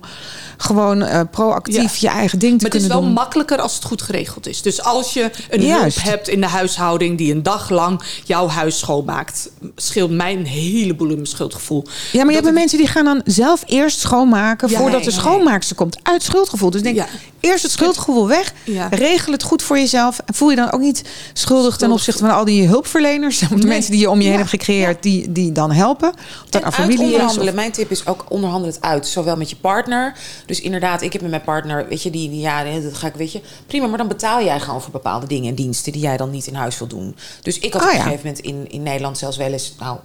gewoon 0.57 1.01
eh, 1.01 1.21
proactief 1.31 1.95
je 1.95 2.07
eigen 2.07 2.39
ding 2.39 2.57
te 2.57 2.63
Maar 2.63 2.71
het 2.73 2.81
is 2.81 2.87
kunnen 2.87 2.89
wel 2.97 3.01
doen. 3.01 3.13
makkelijker 3.13 3.57
als 3.61 3.75
het 3.75 3.83
goed 3.83 4.01
geregeld 4.01 4.47
is. 4.47 4.61
Dus 4.61 4.83
als 4.83 5.13
je 5.13 5.31
een 5.49 5.61
Juist. 5.61 5.95
hulp 6.01 6.07
hebt 6.13 6.27
in 6.27 6.41
de 6.41 6.47
huishouding 6.47 7.17
die 7.17 7.31
een 7.33 7.43
dag 7.43 7.69
lang 7.69 8.01
jouw 8.23 8.47
huis 8.47 8.79
schoonmaakt, 8.79 9.49
scheelt 9.75 10.11
mij 10.11 10.33
een 10.35 10.45
heleboel 10.45 11.07
in 11.09 11.13
mijn 11.15 11.25
schuldgevoel. 11.27 11.83
Ja, 12.11 12.23
maar 12.23 12.33
je 12.33 12.39
hebt 12.41 12.53
mensen 12.53 12.77
die 12.77 12.87
gaan 12.87 13.05
dan 13.05 13.21
zelf 13.25 13.63
eerst 13.65 13.99
schoonmaken 13.99 14.69
Ja, 14.69 14.77
voordat 14.77 15.03
de 15.03 15.11
schoonmaakster 15.11 15.75
komt. 15.75 15.97
Uit 16.03 16.23
schuldgevoel. 16.23 16.69
Dus 16.69 16.81
denk, 16.81 17.03
eerst 17.39 17.63
het 17.63 17.71
schuldgevoel 17.71 18.27
weg. 18.27 18.53
Regel 18.89 19.31
het 19.31 19.43
goed 19.43 19.63
voor 19.63 19.77
jezelf. 19.77 20.19
En 20.25 20.33
voel 20.33 20.49
je 20.49 20.55
dan 20.55 20.71
ook 20.71 20.79
niet 20.81 21.01
schuldig 21.33 21.77
ten 21.77 21.91
opzichte 21.91 22.19
van 22.25 22.33
al 22.35 22.45
die 22.45 22.67
hulpverleners. 22.67 23.39
De 23.39 23.45
Nee. 23.55 23.65
mensen 23.65 23.91
die 23.91 23.99
je 23.99 24.09
om 24.09 24.21
je 24.21 24.27
heen 24.27 24.37
hebt 24.37 24.49
gecreëerd, 24.49 25.03
die, 25.03 25.31
die 25.31 25.51
dan 25.51 25.71
helpen. 25.71 26.09
Of 26.43 26.49
dat 26.49 26.61
En 26.61 26.73
familie 26.73 27.15
is. 27.15 27.37
Of, 27.37 27.53
Mijn 27.53 27.71
tip 27.71 27.91
is 27.91 28.07
ook 28.07 28.25
onderhandel 28.29 28.71
het 28.71 28.81
uit. 28.81 29.07
Zowel 29.07 29.35
met 29.37 29.49
je 29.49 29.55
partner. 29.55 30.13
Dus 30.45 30.61
inderdaad, 30.61 31.01
ik 31.01 31.13
heb 31.13 31.21
met 31.21 31.29
mijn 31.31 31.43
partner, 31.43 31.87
weet 31.87 32.01
je, 32.03 32.09
die, 32.09 32.29
die 32.29 32.39
ja, 32.39 32.63
dat 32.79 32.93
ga 32.93 33.07
ik, 33.07 33.13
weet 33.15 33.31
je, 33.31 33.41
prima. 33.67 33.87
Maar 33.87 33.97
dan 33.97 34.07
betaal 34.07 34.43
jij 34.43 34.59
gewoon 34.59 34.81
voor 34.81 34.91
bepaalde 34.91 35.27
dingen 35.27 35.49
en 35.49 35.55
diensten 35.55 35.91
die 35.91 36.01
jij 36.01 36.17
dan 36.17 36.29
niet 36.29 36.47
in 36.47 36.53
huis 36.55 36.77
wil 36.77 36.87
doen. 36.87 37.15
Dus 37.41 37.59
ik 37.59 37.73
had 37.73 37.81
Oh, 37.81 37.87
op 37.87 37.93
een 37.93 37.99
ja. 37.99 38.03
gegeven 38.03 38.25
moment 38.27 38.45
in, 38.45 38.71
in 38.71 38.83
Nederland 38.83 39.17
zelfs 39.17 39.37
wel 39.37 39.51
eens, 39.51 39.75
nou, 39.79 39.97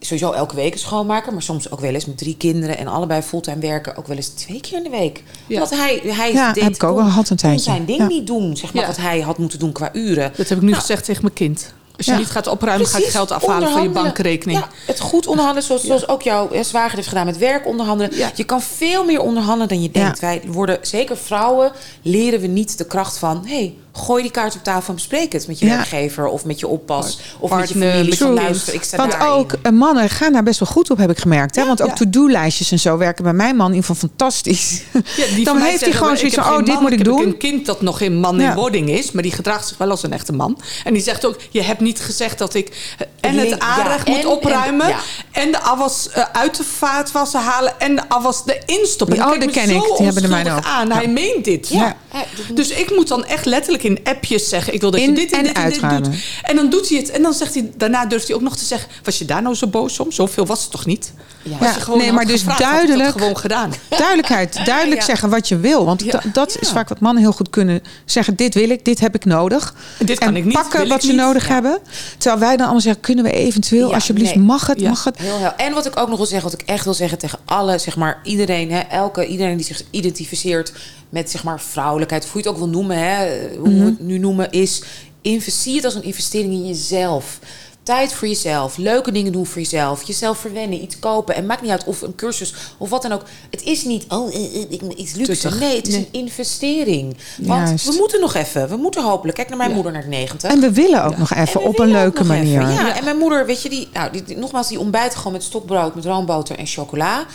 sowieso 0.00 0.32
elke 0.32 0.54
week 0.54 0.72
een 0.72 0.78
schoonmaker, 0.78 1.32
maar 1.32 1.42
soms 1.42 1.70
ook 1.70 1.80
wel 1.80 1.94
eens 1.94 2.04
met 2.06 2.18
drie 2.18 2.36
kinderen 2.36 2.78
en 2.78 2.86
allebei 2.86 3.22
fulltime 3.22 3.58
werken, 3.60 3.96
ook 3.96 4.06
wel 4.06 4.16
eens 4.16 4.28
twee 4.28 4.60
keer 4.60 4.76
in 4.76 4.82
de 4.82 4.90
week. 4.90 5.22
Ja. 5.46 5.58
Want 5.58 5.70
hij, 5.70 6.00
hij 6.04 6.32
Ja, 6.32 6.52
deed, 6.52 6.62
heb 6.62 6.74
ik 6.74 6.82
ook 6.82 6.96
kon- 6.96 7.24
een 7.28 7.36
tijdje. 7.36 7.58
zijn 7.58 7.84
ding 7.84 7.98
Ja. 7.98 8.06
niet 8.06 8.26
doen, 8.26 8.56
zeg 8.56 8.74
maar, 8.74 8.86
wat 8.86 8.96
hij 8.96 9.20
had 9.20 9.38
moeten 9.38 9.58
doen 9.58 9.72
qua 9.72 9.88
uren. 9.92 10.32
Dat 10.36 10.48
heb 10.48 10.58
ik 10.58 10.64
nu 10.64 10.70
Nou, 10.70 10.80
gezegd 10.80 11.04
tegen 11.04 11.22
mijn 11.22 11.34
kind. 11.34 11.72
Als 11.96 12.06
je 12.06 12.12
Ja. 12.12 12.18
niet 12.18 12.30
gaat 12.30 12.46
opruimen, 12.46 12.86
ga 12.86 12.92
ik 12.92 12.96
Precies, 12.98 13.18
geld 13.18 13.32
afhalen 13.32 13.70
van 13.70 13.82
je 13.82 13.88
bankrekening. 13.88 14.58
Ja, 14.58 14.68
het 14.86 15.00
goed 15.00 15.26
onderhandelen, 15.26 15.66
zoals, 15.66 15.84
zoals 15.84 16.08
ook 16.08 16.22
jouw 16.22 16.50
zwager 16.62 16.96
heeft 16.96 17.08
gedaan 17.08 17.26
met 17.26 17.38
werk 17.38 17.66
onderhandelen. 17.66 18.30
Je 18.34 18.44
kan 18.44 18.60
veel 18.62 19.04
meer 19.04 19.20
onderhandelen 19.20 19.68
dan 19.68 19.82
je 19.82 19.90
denkt. 19.90 20.20
Wij 20.20 20.42
worden, 20.46 20.78
zeker 20.82 21.16
vrouwen, 21.16 21.72
leren 22.02 22.40
we 22.40 22.46
niet 22.46 22.78
de 22.78 22.86
kracht 22.86 23.18
van... 23.18 23.44
hey, 23.46 23.74
gooi 23.96 24.22
die 24.22 24.30
kaart 24.30 24.54
op 24.54 24.62
tafel 24.64 24.88
en 24.88 24.94
bespreek 24.94 25.32
het 25.32 25.46
met 25.46 25.58
je 25.58 25.66
Ja. 25.66 25.74
werkgever... 25.76 26.26
of 26.26 26.44
met 26.44 26.60
je 26.60 26.66
oppas, 26.68 27.18
of 27.38 27.50
met 27.50 27.68
je 27.68 27.74
familie. 27.78 28.04
met 28.08 28.18
Van 28.18 28.28
je 28.34 28.34
luister, 28.40 28.74
ik 28.74 28.82
sta 28.82 28.96
Want 28.96 29.10
daarin. 29.10 29.28
ook 29.30 29.52
eh, 29.62 29.72
mannen 29.72 30.10
gaan 30.10 30.32
daar 30.32 30.42
best 30.42 30.58
wel 30.60 30.68
goed 30.68 30.90
op, 30.90 30.98
heb 30.98 31.10
ik 31.10 31.18
gemerkt. 31.18 31.56
Hè? 31.56 31.66
Want 31.66 31.82
ook 31.82 31.88
Ja. 31.88 31.94
to-do-lijstjes 31.94 32.70
en 32.72 32.78
zo 32.78 32.96
werken 32.96 33.24
bij 33.24 33.32
mijn 33.32 33.56
man 33.56 33.68
in 33.68 33.74
ieder 33.74 33.90
geval 33.90 34.08
fantastisch. 34.08 34.82
Die 34.92 35.02
Dan 35.44 35.44
van 35.44 35.58
mij 35.58 35.70
heeft 35.70 35.80
hij 35.84 35.92
gewoon 35.92 36.12
ik 36.12 36.18
zoiets 36.18 36.36
heb 36.36 36.44
van, 36.44 36.54
oh, 36.54 36.64
dit 36.64 36.74
man, 36.74 36.82
moet 36.82 36.92
ik 36.92 37.04
doen. 37.04 37.22
een 37.26 37.36
kind 37.36 37.66
dat 37.66 37.82
nog 37.82 37.98
geen 37.98 38.14
man 38.20 38.38
Ja. 38.38 38.50
in 38.50 38.56
wording 38.56 38.88
is, 38.90 39.12
maar 39.12 39.22
die 39.22 39.32
gedraagt 39.32 39.68
zich 39.68 39.76
wel 39.78 39.90
als 39.90 40.02
een 40.02 40.12
echte 40.12 40.32
man. 40.32 40.58
En 40.84 40.92
die 40.92 41.02
zegt 41.02 41.26
ook, 41.26 41.36
je 41.50 41.62
hebt 41.62 41.80
niet 41.80 42.00
gezegd 42.00 42.38
dat 42.38 42.54
ik 42.54 42.94
eh, 42.98 43.06
en 43.30 43.38
het 43.38 43.58
aanrecht 43.58 44.06
ja, 44.06 44.12
moet 44.12 44.22
en- 44.22 44.28
opruimen... 44.28 44.94
en- 45.32 45.50
de 45.52 45.60
afwas 45.60 46.08
eh, 46.10 46.24
uit 46.32 46.56
de 46.56 46.64
vaatwasser 46.64 47.40
halen 47.40 47.80
en 47.80 47.94
de 47.96 48.08
afwas 48.08 48.42
erin 48.46 48.86
stoppen. 48.86 49.16
Die- 49.16 49.24
En 49.26 49.32
oh, 49.32 49.38
kijk 49.38 49.52
ken 49.52 49.70
ik. 49.70 49.82
Die 49.96 50.04
hebben 50.04 50.22
de 50.22 50.28
mijne 50.28 50.50
onschuldig 50.50 50.80
ook. 50.80 50.80
aan. 50.80 50.90
Hij 50.92 51.08
meent 51.08 51.44
dit. 51.44 51.70
Dat- 51.72 52.56
Dus 52.56 52.68
ik 52.70 52.90
moet 52.90 53.08
dan 53.08 53.24
echt 53.24 53.44
letterlijk 53.44 53.82
in 53.86 53.98
appjes 54.04 54.48
zeggen... 54.48 54.74
ik 54.74 54.80
wil 54.80 54.90
dat 54.90 55.00
In- 55.00 55.08
je 55.10 55.14
dit 55.14 55.30
en, 55.32 55.38
en 55.38 55.44
dit 55.44 55.80
en 55.82 55.88
dit 56.02 56.04
doet. 56.04 56.14
En 56.42 56.56
dan 56.56 56.70
doet 56.70 56.88
hij 56.88 56.98
het. 56.98 57.10
En 57.10 57.22
dan 57.22 57.32
zegt 57.34 57.54
hij, 57.54 57.70
daarna 57.76 58.06
durft 58.06 58.26
hij 58.26 58.36
ook 58.36 58.42
nog 58.42 58.56
te 58.56 58.64
zeggen... 58.64 58.88
was 59.04 59.18
je 59.18 59.24
daar 59.24 59.42
nou 59.42 59.54
zo 59.54 59.66
boos 59.66 60.00
om? 60.00 60.12
Zoveel 60.12 60.46
was 60.46 60.62
het 60.62 60.70
toch 60.70 60.86
niet? 60.86 61.12
Ja. 61.42 61.56
Je 61.60 61.80
gewoon 61.80 61.98
nee, 61.98 62.12
maar 62.12 62.26
dus 62.26 62.38
gevraagd, 62.40 62.60
duidelijk- 62.60 63.10
gewoon 63.10 63.36
gedaan. 63.38 63.72
Duidelijkheid, 63.88 64.64
duidelijk 64.64 65.00
Ja. 65.00 65.06
zeggen 65.06 65.30
wat 65.30 65.48
je 65.48 65.58
wil. 65.58 65.84
Want 65.84 66.02
Ja. 66.02 66.22
dat 66.32 66.56
is 66.60 66.68
vaak 66.70 66.88
wat 66.88 67.00
mannen 67.00 67.22
heel 67.22 67.32
goed 67.32 67.50
kunnen 67.50 67.82
zeggen. 68.04 68.36
Dit 68.36 68.54
wil 68.54 68.70
ik, 68.70 68.84
dit 68.84 69.00
heb 69.00 69.14
ik 69.14 69.24
nodig. 69.24 69.74
Dit 69.98 70.18
kan 70.18 70.28
en 70.28 70.36
ik 70.36 70.44
niet, 70.44 70.52
pakken 70.52 70.88
wat 70.88 71.00
ze 71.02 71.06
niet. 71.08 71.16
nodig 71.16 71.48
hebben. 71.48 71.78
Terwijl 72.18 72.40
wij 72.40 72.50
dan 72.56 72.60
allemaal 72.64 72.80
zeggen, 72.80 73.00
kunnen 73.02 73.24
we 73.24 73.30
eventueel, 73.32 73.94
alsjeblieft, 73.94 74.34
nee. 74.34 74.44
mag 74.44 74.66
het, 74.66 74.80
mag 74.82 75.04
het. 75.04 75.18
Heel, 75.18 75.38
heel. 75.38 75.52
En 75.56 75.72
wat 75.74 75.86
ik 75.86 75.98
ook 75.98 76.08
nog 76.08 76.16
wil 76.16 76.26
zeggen, 76.26 76.50
wat 76.50 76.60
ik 76.60 76.68
echt 76.68 76.84
wil 76.84 76.94
zeggen 76.94 77.18
tegen 77.18 77.38
alle, 77.44 77.78
zeg 77.78 77.96
maar, 77.96 78.20
iedereen, 78.24 78.72
hè, 78.72 78.80
elke, 78.80 79.26
iedereen 79.26 79.56
die 79.56 79.66
zich 79.66 79.82
identificeert 79.90 80.72
met, 81.08 81.30
zeg 81.30 81.44
maar, 81.44 81.60
vrouwelijkheid, 81.60 82.24
hoe 82.28 82.32
je 82.42 82.48
het 82.48 82.56
ook 82.56 82.62
wil 82.62 82.68
noemen, 82.72 82.98
hè, 82.98 83.48
hoe 83.58 83.68
Mhm. 83.68 83.78
we 83.78 83.84
het 83.84 84.00
nu 84.00 84.18
noemen, 84.18 84.50
is 84.50 84.82
investeer 85.22 85.74
het 85.74 85.84
als 85.84 85.94
een 85.94 86.02
investering 86.04 86.52
in 86.52 86.66
jezelf. 86.66 87.38
Tijd 87.82 88.12
voor 88.12 88.28
jezelf, 88.28 88.76
leuke 88.76 89.12
dingen 89.12 89.32
doen 89.32 89.46
voor 89.46 89.60
jezelf, 89.62 90.02
jezelf 90.02 90.38
verwennen, 90.38 90.82
iets 90.82 90.98
kopen. 90.98 91.34
En 91.34 91.46
maakt 91.46 91.62
niet 91.62 91.70
uit 91.70 91.84
of 91.84 92.02
een 92.02 92.14
cursus 92.14 92.54
of 92.78 92.90
wat 92.90 93.02
dan 93.02 93.12
ook. 93.12 93.22
Het 93.50 93.62
is 93.62 93.84
niet 93.84 94.04
oh, 94.08 94.34
eh, 94.34 94.44
eh, 94.44 94.60
ik- 94.68 94.82
iets 94.82 95.12
luxe. 95.14 95.48
Nee, 95.58 95.76
het 95.76 95.86
is 95.88 95.94
Nee. 95.94 96.08
een 96.12 96.20
investering. 96.20 97.16
Want 97.38 97.68
Juist. 97.68 97.84
we 97.88 97.94
moeten 97.98 98.20
nog 98.20 98.34
even, 98.34 98.68
we 98.68 98.76
moeten 98.76 99.04
hopelijk. 99.04 99.36
Kijk 99.36 99.48
naar 99.48 99.56
mijn 99.56 99.68
Ja. 99.68 99.74
moeder 99.74 99.92
naar 99.92 100.02
de 100.02 100.08
90. 100.08 100.50
En 100.50 100.60
we 100.60 100.72
willen 100.72 101.04
ook 101.04 101.16
nog 101.18 101.32
En 101.32 101.42
even 101.42 101.62
op 101.64 101.78
een 101.78 101.90
leuke 101.90 102.24
manier. 102.24 102.60
Ja, 102.60 102.96
en 102.96 103.04
mijn 103.04 103.16
moeder, 103.18 103.46
weet 103.46 103.62
je, 103.62 103.68
die, 103.68 103.88
nou, 103.92 104.10
die- 104.24 104.36
nogmaals, 104.36 104.68
die 104.68 104.78
ontbijt 104.80 105.14
gewoon 105.14 105.32
met 105.32 105.42
stokbrood, 105.42 105.94
met 105.94 106.04
roomboter 106.04 106.58
en 106.58 106.66
chocola. 106.66 107.26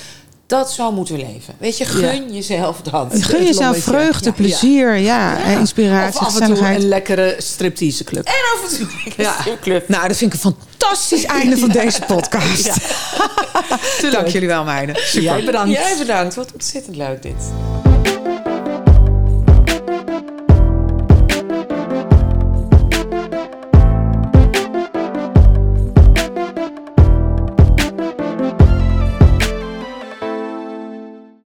Dat 0.51 0.71
zo 0.71 0.91
moeten 0.91 1.15
we 1.15 1.21
leven. 1.21 1.53
Weet 1.57 1.77
je, 1.77 1.85
gun 1.85 2.33
jezelf 2.33 2.81
dat. 2.81 3.07
Gun 3.23 3.43
jezelf 3.43 3.59
lommetje. 3.59 3.81
vreugde, 3.81 4.25
Ja, 4.25 4.31
plezier, 4.31 4.95
ja, 4.95 5.37
Of 5.37 5.57
inspiratie, 5.57 6.19
af 6.19 6.39
en 6.39 6.53
toe 6.53 6.65
een 6.67 6.87
lekkere 6.87 7.35
striptease 7.37 8.03
club. 8.03 8.25
En 8.25 8.33
af 8.33 8.71
en 8.71 8.77
toe 8.77 8.87
een 9.17 9.33
stripclub. 9.39 9.87
Nou, 9.87 10.07
dat 10.07 10.17
vind 10.17 10.33
ik 10.33 10.43
een 10.43 10.53
fantastisch 10.53 11.23
einde 11.23 11.57
van 11.57 11.69
deze 11.69 12.01
podcast. 12.01 12.69
Dank 14.11 14.27
jullie 14.27 14.47
wel, 14.47 14.63
meiden. 14.63 14.95
Jij 15.11 15.43
bedankt. 15.43 15.71
Jij 15.71 15.95
bedankt. 15.97 16.35
Wat 16.35 16.51
ontzettend 16.53 16.95
leuk 16.95 17.21
dit. 17.21 17.51